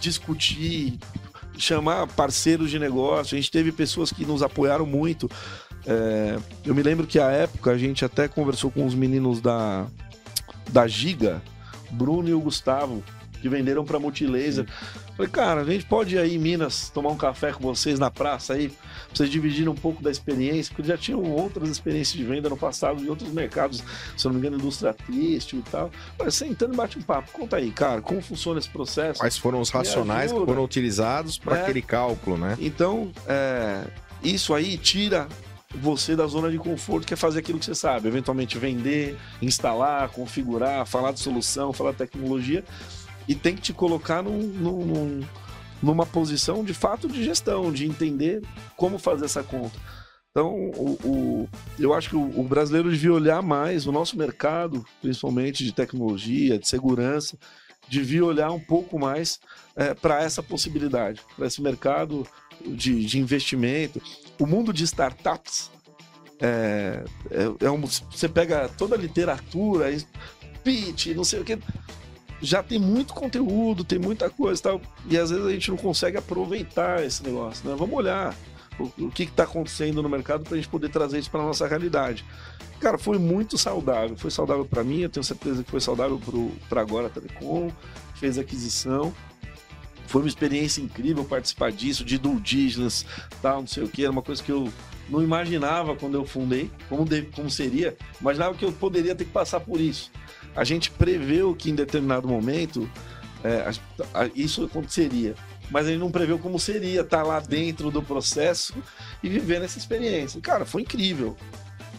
discutir, 0.00 0.98
chamar 1.56 2.06
parceiros 2.08 2.70
de 2.70 2.78
negócio. 2.78 3.36
A 3.36 3.40
gente 3.40 3.50
teve 3.50 3.72
pessoas 3.72 4.12
que 4.12 4.24
nos 4.24 4.42
apoiaram 4.42 4.86
muito. 4.86 5.30
É, 5.86 6.38
eu 6.64 6.74
me 6.74 6.82
lembro 6.82 7.06
que 7.06 7.18
à 7.18 7.30
época 7.30 7.70
a 7.70 7.78
gente 7.78 8.04
até 8.04 8.26
conversou 8.26 8.70
com 8.70 8.86
os 8.86 8.94
meninos 8.94 9.40
da, 9.40 9.86
da 10.70 10.86
Giga, 10.86 11.42
Bruno 11.90 12.28
e 12.28 12.34
o 12.34 12.40
Gustavo, 12.40 13.02
que 13.44 13.48
venderam 13.50 13.84
para 13.84 13.98
Multilaser. 13.98 14.66
Falei, 15.14 15.30
cara, 15.30 15.60
a 15.60 15.64
gente 15.64 15.84
pode 15.84 16.14
ir 16.14 16.18
aí 16.18 16.34
em 16.34 16.38
Minas 16.38 16.88
tomar 16.88 17.10
um 17.10 17.16
café 17.16 17.52
com 17.52 17.62
vocês 17.62 17.98
na 17.98 18.10
praça 18.10 18.54
aí, 18.54 18.70
pra 18.70 18.78
vocês 19.12 19.28
dividirem 19.28 19.68
um 19.68 19.74
pouco 19.74 20.02
da 20.02 20.10
experiência, 20.10 20.74
porque 20.74 20.88
já 20.88 20.96
tinham 20.96 21.22
outras 21.22 21.68
experiências 21.68 22.16
de 22.16 22.24
venda 22.24 22.48
no 22.48 22.56
passado 22.56 23.04
em 23.04 23.08
outros 23.10 23.30
mercados, 23.30 23.84
se 24.16 24.26
eu 24.26 24.32
não 24.32 24.40
me 24.40 24.46
engano, 24.46 24.56
indústria 24.56 24.94
têxtil 24.94 25.58
e 25.58 25.70
tal. 25.70 25.90
Mas 26.18 26.34
sentando 26.34 26.72
e 26.72 26.76
bate 26.76 26.98
um 26.98 27.02
papo. 27.02 27.30
Conta 27.32 27.58
aí, 27.58 27.70
cara, 27.70 28.00
como 28.00 28.22
funciona 28.22 28.58
esse 28.58 28.70
processo? 28.70 29.20
Quais 29.20 29.36
foram 29.36 29.60
os 29.60 29.68
racionais 29.68 30.32
que 30.32 30.38
foram 30.38 30.64
utilizados 30.64 31.36
para 31.36 31.58
é. 31.58 31.62
aquele 31.62 31.82
cálculo, 31.82 32.38
né? 32.38 32.56
Então, 32.58 33.12
é, 33.26 33.84
isso 34.22 34.54
aí 34.54 34.78
tira 34.78 35.28
você 35.74 36.16
da 36.16 36.26
zona 36.26 36.50
de 36.50 36.56
conforto, 36.56 37.06
que 37.06 37.12
é 37.12 37.16
fazer 37.16 37.40
aquilo 37.40 37.58
que 37.58 37.64
você 37.66 37.74
sabe, 37.74 38.08
eventualmente 38.08 38.56
vender, 38.58 39.18
instalar, 39.42 40.08
configurar, 40.08 40.86
falar 40.86 41.12
de 41.12 41.20
solução, 41.20 41.72
falar 41.72 41.90
de 41.92 41.98
tecnologia, 41.98 42.64
e 43.28 43.34
tem 43.34 43.54
que 43.54 43.62
te 43.62 43.72
colocar 43.72 44.22
num, 44.22 44.38
num, 44.38 45.20
numa 45.82 46.06
posição 46.06 46.64
de 46.64 46.74
fato 46.74 47.08
de 47.08 47.24
gestão, 47.24 47.72
de 47.72 47.86
entender 47.86 48.42
como 48.76 48.98
fazer 48.98 49.24
essa 49.24 49.42
conta. 49.42 49.78
Então, 50.30 50.52
o, 50.52 50.98
o, 51.04 51.48
eu 51.78 51.94
acho 51.94 52.10
que 52.10 52.16
o, 52.16 52.40
o, 52.40 52.42
brasileiro 52.42 52.90
devia 52.90 53.12
olhar 53.12 53.40
mais 53.40 53.86
o 53.86 53.92
nosso 53.92 54.18
mercado, 54.18 54.84
principalmente 55.00 55.64
de 55.64 55.72
tecnologia, 55.72 56.58
de 56.58 56.66
segurança, 56.66 57.38
devia 57.88 58.24
olhar 58.24 58.50
um 58.50 58.58
pouco 58.58 58.98
mais 58.98 59.38
é, 59.76 59.94
para 59.94 60.22
essa 60.22 60.42
possibilidade, 60.42 61.20
para 61.36 61.46
esse 61.46 61.62
mercado 61.62 62.26
de, 62.66 63.04
de 63.04 63.20
investimento. 63.20 64.02
O 64.40 64.44
mundo 64.44 64.72
de 64.72 64.82
startups 64.82 65.70
é, 66.40 67.04
é, 67.30 67.66
é 67.66 67.70
um, 67.70 67.80
você 67.80 68.28
pega 68.28 68.68
toda 68.68 68.96
a 68.96 68.98
literatura, 68.98 69.86
pitch, 70.64 71.06
não 71.14 71.22
sei 71.22 71.40
o 71.40 71.44
que, 71.44 71.58
já 72.44 72.62
tem 72.62 72.78
muito 72.78 73.14
conteúdo, 73.14 73.84
tem 73.84 73.98
muita 73.98 74.28
coisa 74.30 74.60
e 74.60 74.62
tal, 74.62 74.80
e 75.08 75.16
às 75.16 75.30
vezes 75.30 75.44
a 75.44 75.50
gente 75.50 75.70
não 75.70 75.76
consegue 75.76 76.16
aproveitar 76.16 77.04
esse 77.04 77.22
negócio, 77.22 77.68
né? 77.68 77.74
Vamos 77.78 77.94
olhar. 77.96 78.34
o, 78.78 78.84
o 79.04 79.10
que 79.10 79.24
está 79.24 79.44
acontecendo 79.44 80.02
no 80.02 80.08
mercado 80.08 80.44
para 80.44 80.54
a 80.54 80.56
gente 80.56 80.68
poder 80.68 80.88
trazer 80.88 81.18
isso 81.18 81.30
para 81.30 81.42
nossa 81.42 81.66
realidade. 81.66 82.24
Cara, 82.80 82.98
foi 82.98 83.18
muito 83.18 83.56
saudável. 83.56 84.16
Foi 84.16 84.30
saudável 84.30 84.64
para 84.64 84.84
mim, 84.84 85.00
eu 85.00 85.08
tenho 85.08 85.24
certeza 85.24 85.62
que 85.62 85.70
foi 85.70 85.80
saudável 85.80 86.20
para 86.68 86.80
agora 86.80 87.06
a 87.06 87.10
Telecom, 87.10 87.70
fez 88.14 88.36
aquisição. 88.38 89.14
Foi 90.06 90.20
uma 90.20 90.28
experiência 90.28 90.82
incrível 90.82 91.24
participar 91.24 91.72
disso, 91.72 92.04
de 92.04 92.18
due 92.18 92.40
tal, 93.40 93.60
não 93.60 93.66
sei 93.66 93.84
o 93.84 93.88
que. 93.88 94.02
Era 94.02 94.12
uma 94.12 94.22
coisa 94.22 94.42
que 94.42 94.52
eu 94.52 94.70
não 95.08 95.22
imaginava 95.22 95.96
quando 95.96 96.14
eu 96.14 96.24
fundei, 96.24 96.70
como, 96.88 97.04
de, 97.04 97.22
como 97.22 97.50
seria. 97.50 97.96
Imaginava 98.20 98.54
que 98.54 98.64
eu 98.64 98.72
poderia 98.72 99.14
ter 99.14 99.24
que 99.24 99.32
passar 99.32 99.60
por 99.60 99.80
isso. 99.80 100.10
A 100.54 100.64
gente 100.64 100.90
preveu 100.90 101.54
que 101.54 101.70
em 101.70 101.74
determinado 101.74 102.28
momento 102.28 102.88
é, 103.42 103.70
a, 104.12 104.22
a, 104.22 104.30
isso 104.34 104.64
aconteceria 104.64 105.34
mas 105.70 105.86
ele 105.86 105.98
não 105.98 106.10
preveu 106.10 106.38
como 106.38 106.58
seria 106.58 107.00
estar 107.00 107.22
lá 107.22 107.40
dentro 107.40 107.90
do 107.90 108.02
processo 108.02 108.74
e 109.22 109.28
viver 109.28 109.60
nessa 109.60 109.78
experiência. 109.78 110.40
Cara, 110.40 110.64
foi 110.64 110.82
incrível. 110.82 111.36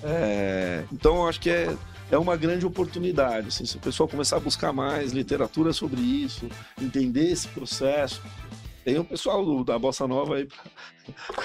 É, 0.03 0.84
então, 0.91 1.16
eu 1.18 1.28
acho 1.28 1.39
que 1.39 1.49
é, 1.49 1.76
é 2.12 2.18
uma 2.18 2.36
grande 2.38 2.66
oportunidade. 2.66 3.47
Assim, 3.47 3.66
se 3.66 3.78
o 3.78 3.80
pessoal 3.80 4.08
começar 4.08 4.38
a 4.38 4.39
buscar 4.39 4.72
mais 4.72 5.12
literatura 5.12 5.74
sobre 5.74 5.99
isso, 5.99 6.47
entender 6.80 7.32
esse 7.32 7.47
processo, 7.47 8.22
tem 8.84 8.99
o 8.99 9.03
pessoal 9.03 9.64
da 9.64 9.80
Bossa 9.80 10.08
Nova 10.08 10.36
aí. 10.36 10.47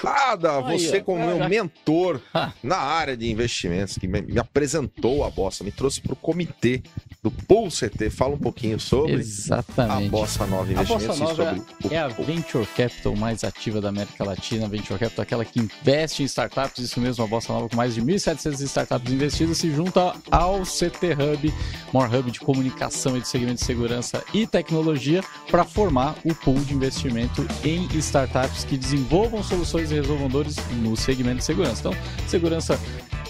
Cada, 0.01 0.59
você 0.61 1.01
como 1.01 1.25
meu 1.25 1.47
mentor 1.47 2.21
na 2.63 2.77
área 2.77 3.15
de 3.15 3.29
investimentos, 3.29 3.97
que 3.97 4.07
me, 4.07 4.37
apresentou 4.37 5.23
a 5.23 5.29
Bossa, 5.29 5.63
me 5.63 5.71
trouxe 5.71 6.01
para 6.01 6.13
o 6.13 6.15
comitê 6.15 6.81
do 7.21 7.29
Pool 7.29 7.69
CT. 7.69 8.09
Fala 8.09 8.33
um 8.33 8.39
pouquinho 8.39 8.79
sobre 8.79 9.13
Exatamente. 9.13 10.07
a 10.07 10.09
Bossa 10.09 10.45
Nova 10.47 10.71
Investimentos. 10.71 11.21
A 11.21 11.25
Bossa 11.25 11.43
Nova 11.43 11.65
é 11.89 11.97
a 11.97 12.07
Venture 12.07 12.65
Capital 12.65 13.15
mais 13.15 13.43
ativa 13.43 13.79
da 13.79 13.89
América 13.89 14.23
Latina. 14.23 14.65
A 14.65 14.69
Venture 14.69 14.99
Capital, 14.99 15.23
aquela 15.23 15.45
que 15.45 15.59
investe 15.59 16.23
em 16.23 16.25
startups, 16.25 16.79
isso 16.79 16.99
mesmo, 16.99 17.23
a 17.23 17.27
Bossa 17.27 17.53
Nova 17.53 17.69
com 17.69 17.75
mais 17.75 17.93
de 17.93 18.01
1.700 18.01 18.61
startups 18.61 19.13
investidas, 19.13 19.57
se 19.57 19.71
junta 19.71 20.13
ao 20.31 20.61
CT 20.61 21.13
Hub, 21.13 21.53
maior 21.93 22.13
hub 22.13 22.31
de 22.31 22.39
comunicação 22.39 23.15
e 23.17 23.21
de 23.21 23.27
segmento 23.27 23.59
de 23.59 23.65
segurança 23.65 24.23
e 24.33 24.47
tecnologia, 24.47 25.23
para 25.49 25.63
formar 25.63 26.15
o 26.25 26.33
pool 26.33 26.59
de 26.59 26.73
investimento 26.73 27.45
em 27.63 27.87
startups 27.97 28.63
que 28.63 28.77
desenvolvam 28.77 29.43
soluções 29.51 29.91
e 29.91 29.95
resolvam 29.95 30.29
dores 30.29 30.55
no 30.81 30.95
segmento 30.95 31.37
de 31.37 31.43
segurança. 31.43 31.79
Então, 31.79 31.95
segurança 32.27 32.79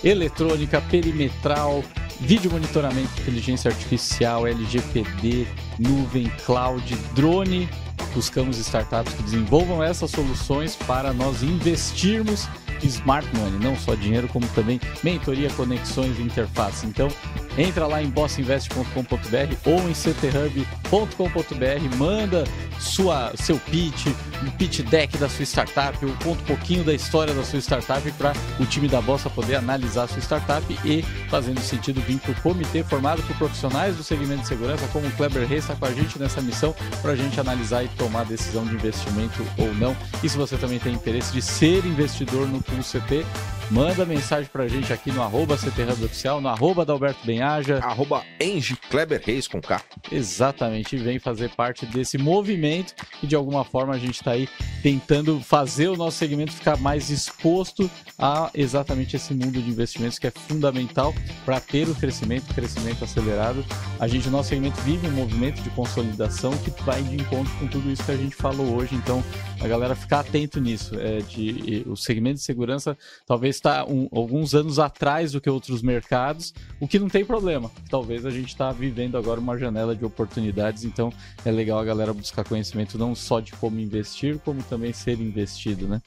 eletrônica, 0.04 0.80
perimetral, 0.82 1.84
vídeo 2.20 2.52
monitoramento, 2.52 3.10
inteligência 3.22 3.70
artificial, 3.72 4.46
LGPD, 4.46 5.48
nuvem, 5.80 6.32
cloud, 6.46 6.96
drone. 7.16 7.68
Buscamos 8.14 8.58
startups 8.58 9.14
que 9.14 9.24
desenvolvam 9.24 9.84
essas 9.84 10.12
soluções 10.12 10.76
para 10.76 11.14
nós 11.14 11.44
investirmos 11.44 12.48
smart 12.84 13.28
money, 13.36 13.60
não 13.60 13.76
só 13.76 13.96
dinheiro, 13.96 14.28
como 14.28 14.48
também 14.50 14.80
mentoria, 15.04 15.50
conexões 15.52 16.18
e 16.18 16.22
interface. 16.22 16.86
Então, 16.86 17.10
entra 17.58 17.88
lá 17.88 18.02
em 18.02 18.10
bossinvest.com.br 18.10 19.56
ou 19.66 19.90
em 19.90 19.94
cthub.com.br, 19.94 21.98
manda 21.98 22.44
sua, 22.80 23.32
seu 23.36 23.58
pitch, 23.58 24.08
um 24.44 24.50
pitch 24.52 24.82
deck 24.82 25.18
da 25.18 25.30
sua 25.30 25.44
startup, 25.44 26.04
ou 26.06 26.12
conta 26.24 26.42
um 26.42 26.46
pouquinho 26.46 26.84
da 26.84 26.94
história 26.94 27.34
da 27.34 27.44
sua 27.44 27.60
startup 27.60 28.12
para 28.14 28.34
o 28.60 28.66
time 28.66 28.88
da 28.88 29.02
Bossa 29.02 29.30
poder 29.30 29.56
analisar 29.56 30.04
a 30.04 30.08
sua 30.08 30.20
startup 30.20 30.66
e, 30.86 31.04
fazendo 31.30 31.60
sentido, 31.60 32.02
vir 32.02 32.20
para 32.20 32.32
o 32.32 32.42
comitê 32.42 32.84
formado 32.84 33.22
por 33.24 33.36
profissionais 33.38 33.96
do 33.96 34.04
segmento 34.04 34.42
de 34.42 34.48
segurança, 34.48 34.88
como 34.92 35.08
o 35.08 35.12
Kleber 35.12 35.48
Reis 35.48 35.64
está 35.64 35.76
com 35.76 35.86
a 35.86 35.92
gente 35.92 36.18
nessa 36.18 36.42
missão 36.42 36.74
para 37.02 37.12
a 37.12 37.16
gente 37.16 37.40
analisar 37.40 37.84
e 37.84 37.88
tomar 37.90 38.26
decisão 38.26 38.66
de 38.66 38.74
investimento 38.74 39.46
ou 39.58 39.74
não. 39.76 39.96
E 40.24 40.30
se 40.30 40.38
você 40.38 40.58
também 40.58 40.80
tem 40.80 40.94
interesse 40.94 41.32
de 41.32 41.42
ser 41.42 41.86
investidor 41.86 42.48
no 42.48 42.62
CT, 42.62 43.26
manda 43.72 44.06
mensagem 44.06 44.50
para 44.52 44.64
a 44.64 44.68
gente 44.68 44.92
aqui 44.92 45.12
no 45.12 45.24
arroba 45.24 45.56
Oficial, 46.04 46.42
no 46.42 46.50
arroba 46.50 46.86
da 46.86 46.92
Alberto 46.92 47.26
Benhaja. 47.26 47.78
Arroba 47.78 48.22
Enge 48.40 48.76
Kleber 48.90 49.22
Reis 49.24 49.48
com 49.48 49.62
K. 49.62 49.82
Exatamente, 50.12 50.98
e 50.98 51.00
vem 51.00 51.20
fazer 51.20 51.50
parte 51.52 51.86
desse 51.86 52.18
movimento 52.18 52.94
e 53.24 53.28
de 53.28 53.36
alguma 53.36 53.64
forma 53.64 53.94
a 53.94 53.98
gente 53.98 54.16
está 54.16 54.32
aí 54.32 54.50
tentando 54.84 55.40
fazer 55.40 55.88
o 55.88 55.96
nosso 55.96 56.18
segmento 56.18 56.52
ficar 56.52 56.78
mais 56.78 57.10
exposto 57.10 57.90
a 58.20 58.52
exatamente 58.54 59.16
esse 59.16 59.34
mundo 59.34 59.62
de 59.62 59.70
investimentos 59.70 60.20
que 60.20 60.28
é 60.28 60.32
fundamental 60.32 61.14
para 61.46 61.60
ter 61.62 61.88
o 61.88 61.96
crescimento, 61.96 62.54
crescimento 62.54 63.06
acelerado. 63.06 63.64
A 64.00 64.08
gente, 64.08 64.28
o 64.28 64.32
nosso 64.32 64.50
segmento 64.50 64.82
vive 64.82 65.08
um 65.08 65.12
movimento 65.12 65.62
de 65.62 65.70
consolidação 65.70 66.52
que 66.58 66.72
vai 66.84 67.02
de 67.04 67.16
encontro 67.16 67.54
com 67.58 67.68
tudo 67.68 67.90
isso 67.90 68.04
que 68.04 68.12
a 68.12 68.18
gente 68.18 68.36
falou 68.36 68.76
hoje, 68.76 68.96
então 68.96 69.24
a 69.62 69.68
galera 69.68 69.96
ficar 69.96 70.20
atento 70.20 70.60
nisso, 70.60 71.00
é, 71.00 71.20
de, 71.20 71.84
o 71.88 71.96
segmento 71.96 72.36
de 72.36 72.44
segurança 72.44 72.98
talvez 73.26 73.61
está 73.62 73.86
um, 73.86 74.10
alguns 74.12 74.56
anos 74.56 74.80
atrás 74.80 75.32
do 75.32 75.40
que 75.40 75.50
outros 75.50 75.84
mercados, 75.84 76.54
o 76.80 76.88
que 76.88 76.98
não 76.98 77.08
tem 77.08 77.24
problema. 77.24 77.72
Talvez 77.90 78.26
a 78.26 78.32
gente 78.32 78.50
está 78.50 78.72
vivendo 78.72 79.18
agora 79.18 79.40
uma 79.40 79.58
janela 79.58 79.96
de 79.96 80.04
oportunidades, 80.04 80.84
então 80.84 81.14
é 81.46 81.52
legal 81.52 81.80
a 81.80 81.86
galera 81.86 82.12
buscar 82.12 82.44
conhecimento 82.44 82.98
não 82.98 83.14
só 83.14 83.40
de 83.40 83.52
como 83.54 83.80
investir, 83.80 84.40
como 84.40 84.62
também 84.64 84.92
ser 84.92 85.20
investido, 85.20 85.88
né? 85.88 86.02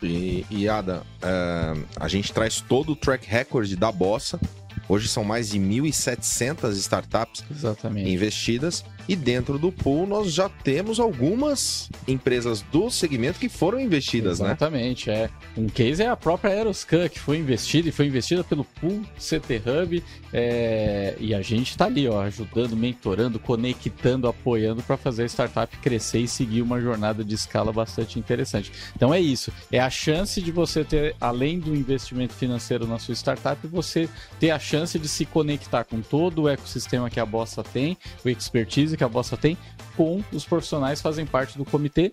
E, 0.00 0.46
e 0.50 0.68
Ada, 0.68 1.02
uh, 1.22 1.84
a 1.96 2.08
gente 2.08 2.32
traz 2.32 2.60
todo 2.60 2.92
o 2.92 2.96
track 2.96 3.28
record 3.28 3.74
da 3.74 3.90
Bossa. 3.90 4.40
Hoje 4.88 5.06
são 5.08 5.22
mais 5.22 5.50
de 5.50 5.60
1.700 5.60 6.72
startups 6.72 7.44
Exatamente. 7.50 8.10
investidas 8.10 8.84
e 9.08 9.16
dentro 9.16 9.58
do 9.58 9.72
pool 9.72 10.06
nós 10.06 10.32
já 10.32 10.48
temos 10.48 11.00
algumas 11.00 11.90
empresas 12.06 12.62
do 12.62 12.90
segmento 12.90 13.38
que 13.38 13.48
foram 13.48 13.80
investidas, 13.80 14.40
Exatamente, 14.40 15.08
né? 15.08 15.14
Exatamente, 15.14 15.32
é. 15.56 15.60
Um 15.60 15.66
case 15.66 16.02
é 16.02 16.08
a 16.08 16.16
própria 16.16 16.52
Aeroscan, 16.52 17.08
que 17.08 17.18
foi 17.18 17.38
investida 17.38 17.88
e 17.88 17.92
foi 17.92 18.06
investida 18.06 18.42
pelo 18.44 18.64
pool 18.64 19.02
CT 19.16 19.62
Hub. 19.66 20.04
É... 20.32 21.16
E 21.18 21.34
a 21.34 21.42
gente 21.42 21.70
está 21.70 21.86
ali, 21.86 22.08
ó, 22.08 22.22
ajudando, 22.22 22.76
mentorando, 22.76 23.38
conectando, 23.38 24.26
apoiando 24.28 24.82
para 24.82 24.96
fazer 24.96 25.24
a 25.24 25.26
startup 25.26 25.76
crescer 25.78 26.20
e 26.20 26.28
seguir 26.28 26.62
uma 26.62 26.80
jornada 26.80 27.24
de 27.24 27.34
escala 27.34 27.72
bastante 27.72 28.18
interessante. 28.18 28.72
Então 28.94 29.12
é 29.12 29.20
isso, 29.20 29.52
é 29.70 29.78
a 29.78 29.90
chance 29.90 30.40
de 30.40 30.50
você 30.50 30.84
ter, 30.84 31.14
além 31.20 31.58
do 31.58 31.74
investimento 31.74 32.34
financeiro 32.34 32.86
na 32.86 32.98
sua 32.98 33.14
startup, 33.14 33.66
você 33.66 34.08
ter 34.38 34.50
a 34.50 34.58
chance 34.58 34.98
de 34.98 35.08
se 35.08 35.24
conectar 35.26 35.84
com 35.84 36.00
todo 36.00 36.42
o 36.42 36.48
ecossistema 36.48 37.10
que 37.10 37.20
a 37.20 37.26
Bossa 37.26 37.62
tem, 37.62 37.96
o 38.24 38.28
expertise 38.28 38.91
que 38.96 39.04
a 39.04 39.08
Bossa 39.08 39.36
tem 39.36 39.56
com 39.96 40.22
os 40.32 40.44
profissionais 40.44 40.98
que 40.98 41.02
fazem 41.02 41.26
parte 41.26 41.58
do 41.58 41.64
comitê 41.64 42.12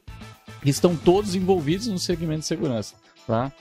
e 0.64 0.70
estão 0.70 0.96
todos 0.96 1.36
envolvidos 1.36 1.88
no 1.88 2.00
segmento 2.00 2.42
de 2.42 2.46
segurança, 2.46 2.96
para 3.26 3.52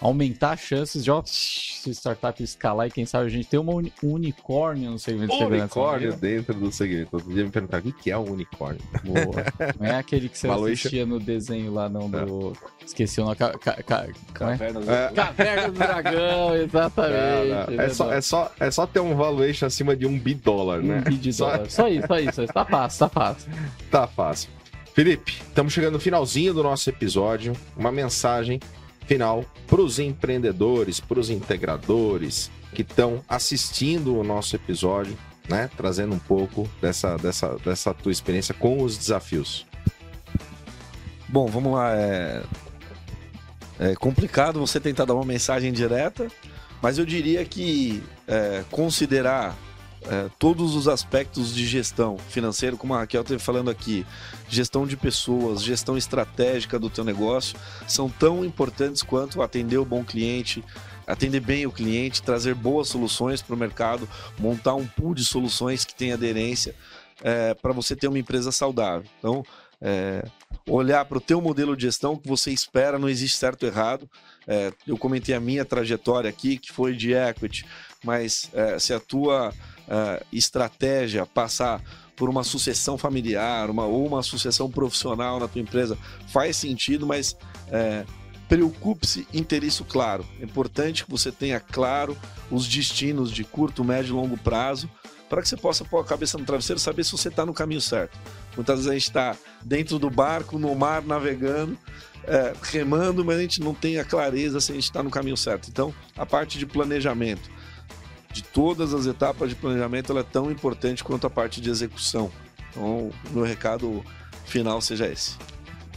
aumentar 0.00 0.52
as 0.52 0.60
chances 0.60 1.04
de 1.04 1.10
ó, 1.10 1.22
se 1.24 1.90
startup 1.90 2.42
escalar 2.42 2.86
e 2.86 2.90
quem 2.90 3.06
sabe 3.06 3.26
a 3.26 3.28
gente 3.28 3.46
ter 3.46 3.58
uma 3.58 3.72
uni 3.72 3.92
unicórnio 4.02 4.90
no 4.90 4.98
segmento 4.98 5.32
de 5.32 5.38
segurança. 5.38 5.64
Unicórnio 5.64 6.16
dentro 6.16 6.54
do 6.54 6.70
segmento. 6.72 7.16
Outro 7.16 7.32
dia 7.32 7.44
me 7.44 7.50
perguntaram 7.50 7.88
o 7.88 7.92
que 7.92 8.10
é 8.10 8.18
um 8.18 8.32
unicórnio. 8.32 8.82
Boa. 9.04 9.72
Não 9.78 9.86
é 9.86 9.96
aquele 9.96 10.28
que 10.28 10.38
você 10.38 10.48
assistia 10.48 11.06
no 11.06 11.18
desenho 11.18 11.72
lá, 11.72 11.88
não, 11.88 12.10
do... 12.10 12.52
Esqueci 12.84 13.20
o 13.20 13.24
nome. 13.24 13.36
Ca... 13.36 13.50
Ca... 13.58 13.82
Ca... 13.82 14.08
Caverna, 14.32 14.80
do... 14.80 14.90
É? 14.90 15.12
Caverna 15.12 15.68
do 15.68 15.78
Dragão, 15.78 16.54
exatamente. 16.56 17.48
Não, 17.50 17.76
não. 17.76 17.82
É, 17.82 17.88
só, 17.88 18.12
é, 18.12 18.20
só, 18.20 18.52
é 18.60 18.70
só 18.70 18.86
ter 18.86 19.00
um 19.00 19.14
valuation 19.14 19.66
acima 19.66 19.96
de 19.96 20.06
um 20.06 20.18
bi 20.18 20.34
dólar, 20.34 20.82
né? 20.82 20.98
Um 20.98 21.02
bi 21.02 21.16
de 21.16 21.32
só... 21.32 21.64
Só 21.66 21.88
isso, 21.88 22.06
só 22.06 22.18
isso. 22.18 22.46
Tá 22.46 22.64
fácil, 22.64 22.98
tá 22.98 23.08
fácil. 23.08 23.52
Tá 23.90 24.06
fácil. 24.06 24.50
Felipe, 24.92 25.32
estamos 25.46 25.72
chegando 25.72 25.94
no 25.94 26.00
finalzinho 26.00 26.54
do 26.54 26.62
nosso 26.62 26.88
episódio. 26.88 27.52
Uma 27.76 27.92
mensagem 27.92 28.58
final 29.06 29.44
para 29.66 29.80
os 29.80 29.98
empreendedores, 29.98 31.00
para 31.00 31.18
os 31.18 31.30
integradores 31.30 32.50
que 32.72 32.82
estão 32.82 33.22
assistindo 33.28 34.16
o 34.16 34.24
nosso 34.24 34.54
episódio, 34.56 35.16
né? 35.48 35.70
Trazendo 35.76 36.14
um 36.14 36.18
pouco 36.18 36.68
dessa, 36.80 37.16
dessa, 37.16 37.56
dessa 37.64 37.94
tua 37.94 38.12
experiência 38.12 38.54
com 38.54 38.82
os 38.82 38.98
desafios. 38.98 39.66
Bom, 41.28 41.46
vamos 41.46 41.72
lá. 41.72 41.94
É... 41.94 42.42
é 43.78 43.94
complicado 43.94 44.60
você 44.60 44.78
tentar 44.78 45.04
dar 45.04 45.14
uma 45.14 45.24
mensagem 45.24 45.72
direta, 45.72 46.28
mas 46.82 46.98
eu 46.98 47.06
diria 47.06 47.44
que 47.44 48.02
é, 48.28 48.62
considerar 48.70 49.56
é, 50.08 50.30
todos 50.38 50.74
os 50.74 50.86
aspectos 50.86 51.54
de 51.54 51.66
gestão 51.66 52.16
financeira, 52.16 52.76
como 52.76 52.94
a 52.94 52.98
Raquel 52.98 53.22
esteve 53.22 53.42
falando 53.42 53.70
aqui, 53.70 54.06
gestão 54.48 54.86
de 54.86 54.96
pessoas, 54.96 55.62
gestão 55.62 55.96
estratégica 55.96 56.78
do 56.78 56.88
teu 56.88 57.04
negócio, 57.04 57.58
são 57.88 58.08
tão 58.08 58.44
importantes 58.44 59.02
quanto 59.02 59.42
atender 59.42 59.78
o 59.78 59.84
bom 59.84 60.04
cliente, 60.04 60.62
atender 61.06 61.40
bem 61.40 61.66
o 61.66 61.72
cliente, 61.72 62.22
trazer 62.22 62.54
boas 62.54 62.88
soluções 62.88 63.42
para 63.42 63.54
o 63.54 63.58
mercado, 63.58 64.08
montar 64.38 64.74
um 64.74 64.86
pool 64.86 65.14
de 65.14 65.24
soluções 65.24 65.84
que 65.84 65.94
tem 65.94 66.12
aderência 66.12 66.74
é, 67.22 67.54
para 67.54 67.72
você 67.72 67.96
ter 67.96 68.08
uma 68.08 68.18
empresa 68.18 68.52
saudável. 68.52 69.08
Então, 69.18 69.42
é, 69.80 70.24
olhar 70.68 71.04
para 71.04 71.18
o 71.18 71.20
teu 71.20 71.40
modelo 71.40 71.76
de 71.76 71.82
gestão 71.82 72.16
que 72.16 72.28
você 72.28 72.50
espera, 72.50 72.98
não 72.98 73.08
existe 73.08 73.38
certo 73.38 73.64
ou 73.64 73.68
errado. 73.68 74.08
É, 74.46 74.72
eu 74.86 74.96
comentei 74.96 75.34
a 75.34 75.40
minha 75.40 75.64
trajetória 75.64 76.30
aqui, 76.30 76.58
que 76.58 76.72
foi 76.72 76.94
de 76.94 77.12
equity, 77.12 77.64
mas 78.04 78.50
é, 78.54 78.78
se 78.78 78.92
a 78.92 79.00
tua 79.00 79.52
uh, 79.88 80.24
estratégia 80.32 81.26
passar 81.26 81.82
por 82.16 82.28
uma 82.28 82.42
sucessão 82.42 82.96
familiar 82.96 83.70
uma, 83.70 83.84
ou 83.84 84.06
uma 84.06 84.22
sucessão 84.22 84.70
profissional 84.70 85.38
na 85.38 85.46
tua 85.46 85.60
empresa 85.60 85.98
faz 86.28 86.56
sentido, 86.56 87.06
mas 87.06 87.36
é, 87.70 88.04
preocupe-se 88.48 89.26
em 89.32 89.42
ter 89.42 89.62
isso 89.62 89.84
claro. 89.84 90.24
É 90.40 90.44
importante 90.44 91.04
que 91.04 91.10
você 91.10 91.30
tenha 91.30 91.60
claro 91.60 92.16
os 92.50 92.66
destinos 92.66 93.30
de 93.30 93.44
curto, 93.44 93.84
médio 93.84 94.12
e 94.12 94.12
longo 94.12 94.38
prazo 94.38 94.88
para 95.28 95.42
que 95.42 95.48
você 95.48 95.56
possa 95.56 95.84
pôr 95.84 96.00
a 96.00 96.04
cabeça 96.04 96.38
no 96.38 96.44
travesseiro 96.44 96.78
saber 96.78 97.04
se 97.04 97.12
você 97.12 97.28
está 97.28 97.44
no 97.44 97.52
caminho 97.52 97.80
certo. 97.80 98.16
Muitas 98.54 98.76
vezes 98.76 98.90
a 98.90 98.94
gente 98.94 99.08
está 99.08 99.36
dentro 99.62 99.98
do 99.98 100.08
barco, 100.08 100.58
no 100.58 100.74
mar, 100.74 101.02
navegando, 101.02 101.76
é, 102.24 102.52
remando, 102.62 103.24
mas 103.24 103.36
a 103.38 103.42
gente 103.42 103.60
não 103.60 103.74
tem 103.74 103.98
a 103.98 104.04
clareza 104.04 104.60
se 104.60 104.72
a 104.72 104.74
gente 104.74 104.84
está 104.84 105.02
no 105.02 105.10
caminho 105.10 105.36
certo. 105.36 105.68
Então, 105.68 105.92
a 106.16 106.24
parte 106.24 106.58
de 106.58 106.64
planejamento, 106.64 107.50
de 108.36 108.42
todas 108.42 108.92
as 108.92 109.06
etapas 109.06 109.48
de 109.48 109.56
planejamento, 109.56 110.12
ela 110.12 110.20
é 110.20 110.22
tão 110.22 110.50
importante 110.50 111.02
quanto 111.02 111.26
a 111.26 111.30
parte 111.30 111.58
de 111.58 111.70
execução. 111.70 112.30
Então, 112.70 113.10
meu 113.30 113.44
recado 113.44 114.04
final 114.44 114.78
seja 114.82 115.06
esse. 115.06 115.38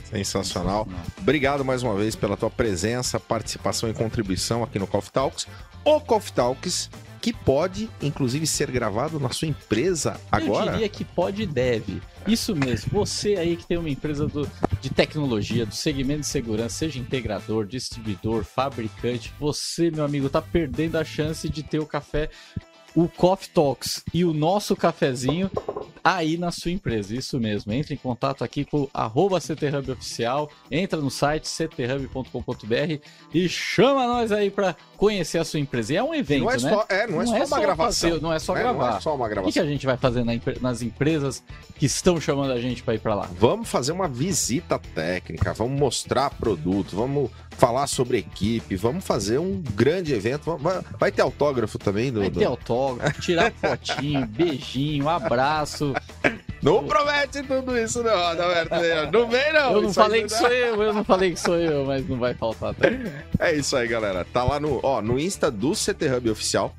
Sensacional. 0.06 0.88
Obrigado 1.18 1.66
mais 1.66 1.84
uma 1.84 1.96
vez 1.96 2.16
pela 2.16 2.38
tua 2.38 2.50
presença, 2.50 3.20
participação 3.20 3.90
e 3.90 3.94
contribuição 3.94 4.64
aqui 4.64 4.80
no 4.80 4.88
Coffee 4.88 5.12
Talks. 5.12 5.48
O 5.84 6.00
Coffee 6.00 6.32
Talks 6.32 6.90
que 7.20 7.34
pode, 7.34 7.90
inclusive, 8.02 8.48
ser 8.48 8.72
gravado 8.72 9.20
na 9.20 9.30
sua 9.30 9.48
empresa 9.48 10.20
agora? 10.32 10.68
Eu 10.68 10.72
diria 10.74 10.90
que 10.90 11.04
pode 11.04 11.44
e 11.44 11.46
deve. 11.46 12.02
Isso 12.28 12.56
mesmo. 12.56 12.92
Você 12.92 13.36
aí 13.36 13.56
que 13.56 13.66
tem 13.66 13.78
uma 13.78 13.90
empresa 13.90 14.28
do, 14.28 14.50
de 14.82 14.90
tecnologia, 14.90 15.66
do 15.66 15.76
segmento 15.76 16.22
de 16.22 16.28
segurança, 16.28 16.76
seja 16.76 17.00
integrador, 17.00 17.66
distribuidor, 17.66 18.44
fabricante, 18.44 19.34
você, 19.40 19.92
meu 19.92 20.06
amigo, 20.06 20.28
está 20.28 20.42
perdendo 20.42 20.98
a 20.98 21.04
chance 21.04 21.48
de 21.50 21.64
ter 21.64 21.80
o 21.80 21.86
café 21.86 22.30
o 23.00 23.08
Coffee 23.08 23.50
Talks 23.50 24.04
e 24.14 24.26
o 24.26 24.34
nosso 24.34 24.76
cafezinho 24.76 25.50
aí 26.04 26.38
na 26.38 26.52
sua 26.52 26.72
empresa. 26.72 27.16
Isso 27.16 27.40
mesmo. 27.40 27.72
Entre 27.72 27.94
em 27.94 27.98
contato 27.98 28.44
aqui 28.44 28.66
com 28.66 28.90
o 28.94 29.40
CTHub 29.40 29.92
Oficial, 29.92 30.50
entra 30.70 31.00
no 31.00 31.10
site 31.10 31.48
cthub.com.br 31.48 33.00
e 33.34 33.48
chama 33.48 34.06
nós 34.06 34.34
aí 34.34 34.52
para 34.52 34.76
conhecer 34.98 35.38
a 35.38 35.46
sua 35.46 35.62
empresa. 35.62 35.94
E 35.94 35.96
é 35.96 36.04
um 36.04 36.14
evento, 36.14 36.44
não 36.44 36.52
é 36.52 36.58
né? 36.58 36.60
Só, 36.60 36.86
é, 36.90 37.08
não, 37.08 37.22
é 37.22 37.26
não 37.26 37.36
é, 37.36 37.46
só, 37.46 37.56
uma 37.56 37.62
gravação. 37.62 38.10
Fazer, 38.10 38.22
não 38.22 38.34
é 38.34 38.40
só 38.40 38.58
é, 38.58 38.60
gravar. 38.60 38.90
Não 38.90 38.98
é 38.98 39.02
só 39.02 39.16
uma 39.16 39.30
gravação. 39.30 39.50
O 39.50 39.54
que, 39.54 39.60
que 39.60 39.66
a 39.66 39.70
gente 39.70 39.86
vai 39.86 39.96
fazer 39.96 40.26
na, 40.26 40.34
nas 40.60 40.82
empresas 40.82 41.42
que 41.76 41.86
estão 41.86 42.20
chamando 42.20 42.52
a 42.52 42.60
gente 42.60 42.84
para 42.84 42.96
ir 42.96 43.00
para 43.00 43.16
lá? 43.16 43.30
Vamos 43.38 43.70
fazer 43.70 43.94
uma 43.94 44.10
visita 44.10 44.78
técnica, 44.78 45.54
vamos 45.54 45.80
mostrar 45.80 46.30
produto, 46.32 46.98
vamos 46.98 47.32
falar 47.60 47.88
sobre 47.88 48.20
equipe, 48.20 48.76
vamos 48.78 49.04
fazer 49.04 49.38
um 49.38 49.62
grande 49.76 50.14
evento. 50.14 50.58
Vai 50.98 51.12
ter 51.12 51.22
autógrafo 51.22 51.78
também 51.78 52.12
do. 52.12 52.22
Vai 52.22 52.30
ter 52.30 52.46
autógrafo, 52.46 53.22
tirar 53.22 53.52
fotinho, 53.52 54.26
beijinho, 54.32 55.10
abraço. 55.10 55.94
Não 56.62 56.86
promete 56.86 57.44
tudo 57.44 57.78
isso, 57.78 58.02
não, 58.02 58.16
Adalberto. 58.16 58.76
Não 59.12 59.30
vem, 59.30 59.54
não. 59.54 59.74
Eu 59.74 59.82
não 59.82 59.94
falei 59.94 60.24
que 60.24 60.30
sou 60.30 60.48
eu, 60.48 60.82
eu 60.82 60.94
não 60.94 61.04
falei 61.04 61.32
que 61.32 61.40
sou 61.40 61.58
eu, 61.58 61.86
mas 61.86 62.08
não 62.08 62.18
vai 62.18 62.34
faltar. 62.34 62.74
Tá? 62.74 62.88
É 63.40 63.54
isso 63.54 63.76
aí, 63.76 63.88
galera. 63.88 64.26
Tá 64.26 64.44
lá 64.44 64.60
no, 64.60 64.80
ó, 64.82 65.02
no 65.02 65.20
Insta 65.20 65.52
do 65.52 65.72
CT 65.72 66.16
Hub 66.16 66.30
Oficial. 66.30 66.74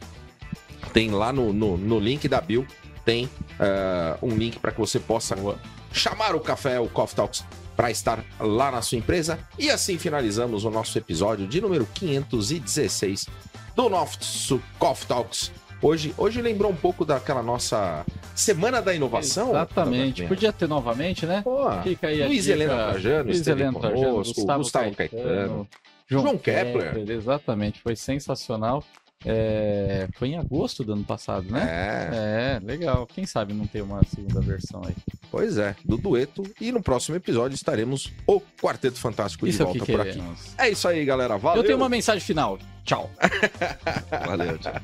Tem 0.92 1.10
lá 1.10 1.32
no, 1.32 1.52
no, 1.52 1.76
no 1.76 1.98
link 1.98 2.26
da 2.26 2.40
Bill. 2.40 2.66
Tem 3.04 3.26
uh, 3.26 4.26
um 4.26 4.34
link 4.36 4.58
para 4.58 4.72
que 4.72 4.78
você 4.78 4.98
possa 4.98 5.34
Boa. 5.36 5.58
chamar 5.92 6.34
o 6.34 6.40
café, 6.40 6.78
o 6.78 6.88
Coffee 6.88 7.16
Talks 7.16 7.44
para 7.80 7.90
estar 7.90 8.22
lá 8.38 8.70
na 8.70 8.82
sua 8.82 8.98
empresa. 8.98 9.38
E 9.58 9.70
assim 9.70 9.96
finalizamos 9.96 10.66
o 10.66 10.70
nosso 10.70 10.98
episódio 10.98 11.46
de 11.46 11.62
número 11.62 11.88
516 11.94 13.26
do 13.74 13.88
nosso 13.88 14.60
Coffee 14.78 15.08
Talks. 15.08 15.50
Hoje, 15.80 16.12
hoje 16.18 16.42
lembrou 16.42 16.70
um 16.70 16.76
pouco 16.76 17.06
daquela 17.06 17.42
nossa 17.42 18.04
Semana 18.34 18.82
da 18.82 18.94
Inovação. 18.94 19.48
Exatamente. 19.48 20.26
Podia 20.26 20.52
ter 20.52 20.68
novamente, 20.68 21.24
né? 21.24 21.40
Pô, 21.42 21.70
Fica 21.82 22.08
aí 22.08 22.22
Luiz 22.26 22.46
Helena 22.48 22.90
Trajano, 22.90 23.24
Luiz 23.24 23.46
Helena 23.46 23.80
Trajano, 23.80 24.16
Gustavo, 24.16 24.58
Gustavo 24.58 24.94
Caetano, 24.94 25.22
Caetano 25.22 25.68
João, 26.06 26.22
João 26.22 26.36
Kepler. 26.36 26.92
Kepler. 26.92 27.16
Exatamente, 27.16 27.80
foi 27.80 27.96
sensacional. 27.96 28.84
É, 29.24 30.08
foi 30.14 30.28
em 30.28 30.38
agosto 30.38 30.82
do 30.82 30.94
ano 30.94 31.04
passado, 31.04 31.50
né? 31.50 31.66
É. 31.70 32.56
é. 32.56 32.60
legal. 32.64 33.06
Quem 33.06 33.26
sabe 33.26 33.52
não 33.52 33.66
tem 33.66 33.82
uma 33.82 34.02
segunda 34.04 34.40
versão 34.40 34.82
aí. 34.84 34.94
Pois 35.30 35.58
é, 35.58 35.76
do 35.84 35.96
dueto. 35.96 36.42
E 36.60 36.72
no 36.72 36.82
próximo 36.82 37.16
episódio 37.16 37.54
estaremos 37.54 38.12
o 38.26 38.40
Quarteto 38.60 38.98
Fantástico 38.98 39.46
isso 39.46 39.62
é 39.62 39.66
de 39.66 39.78
volta 39.78 39.84
que 39.84 39.92
por 39.92 40.00
aqui. 40.00 40.22
É 40.56 40.70
isso 40.70 40.88
aí, 40.88 41.04
galera. 41.04 41.36
Valeu. 41.36 41.62
Eu 41.62 41.66
tenho 41.66 41.78
uma 41.78 41.88
mensagem 41.88 42.20
final. 42.20 42.58
Tchau. 42.84 43.10
Valeu, 44.26 44.58
tchau. 44.58 44.74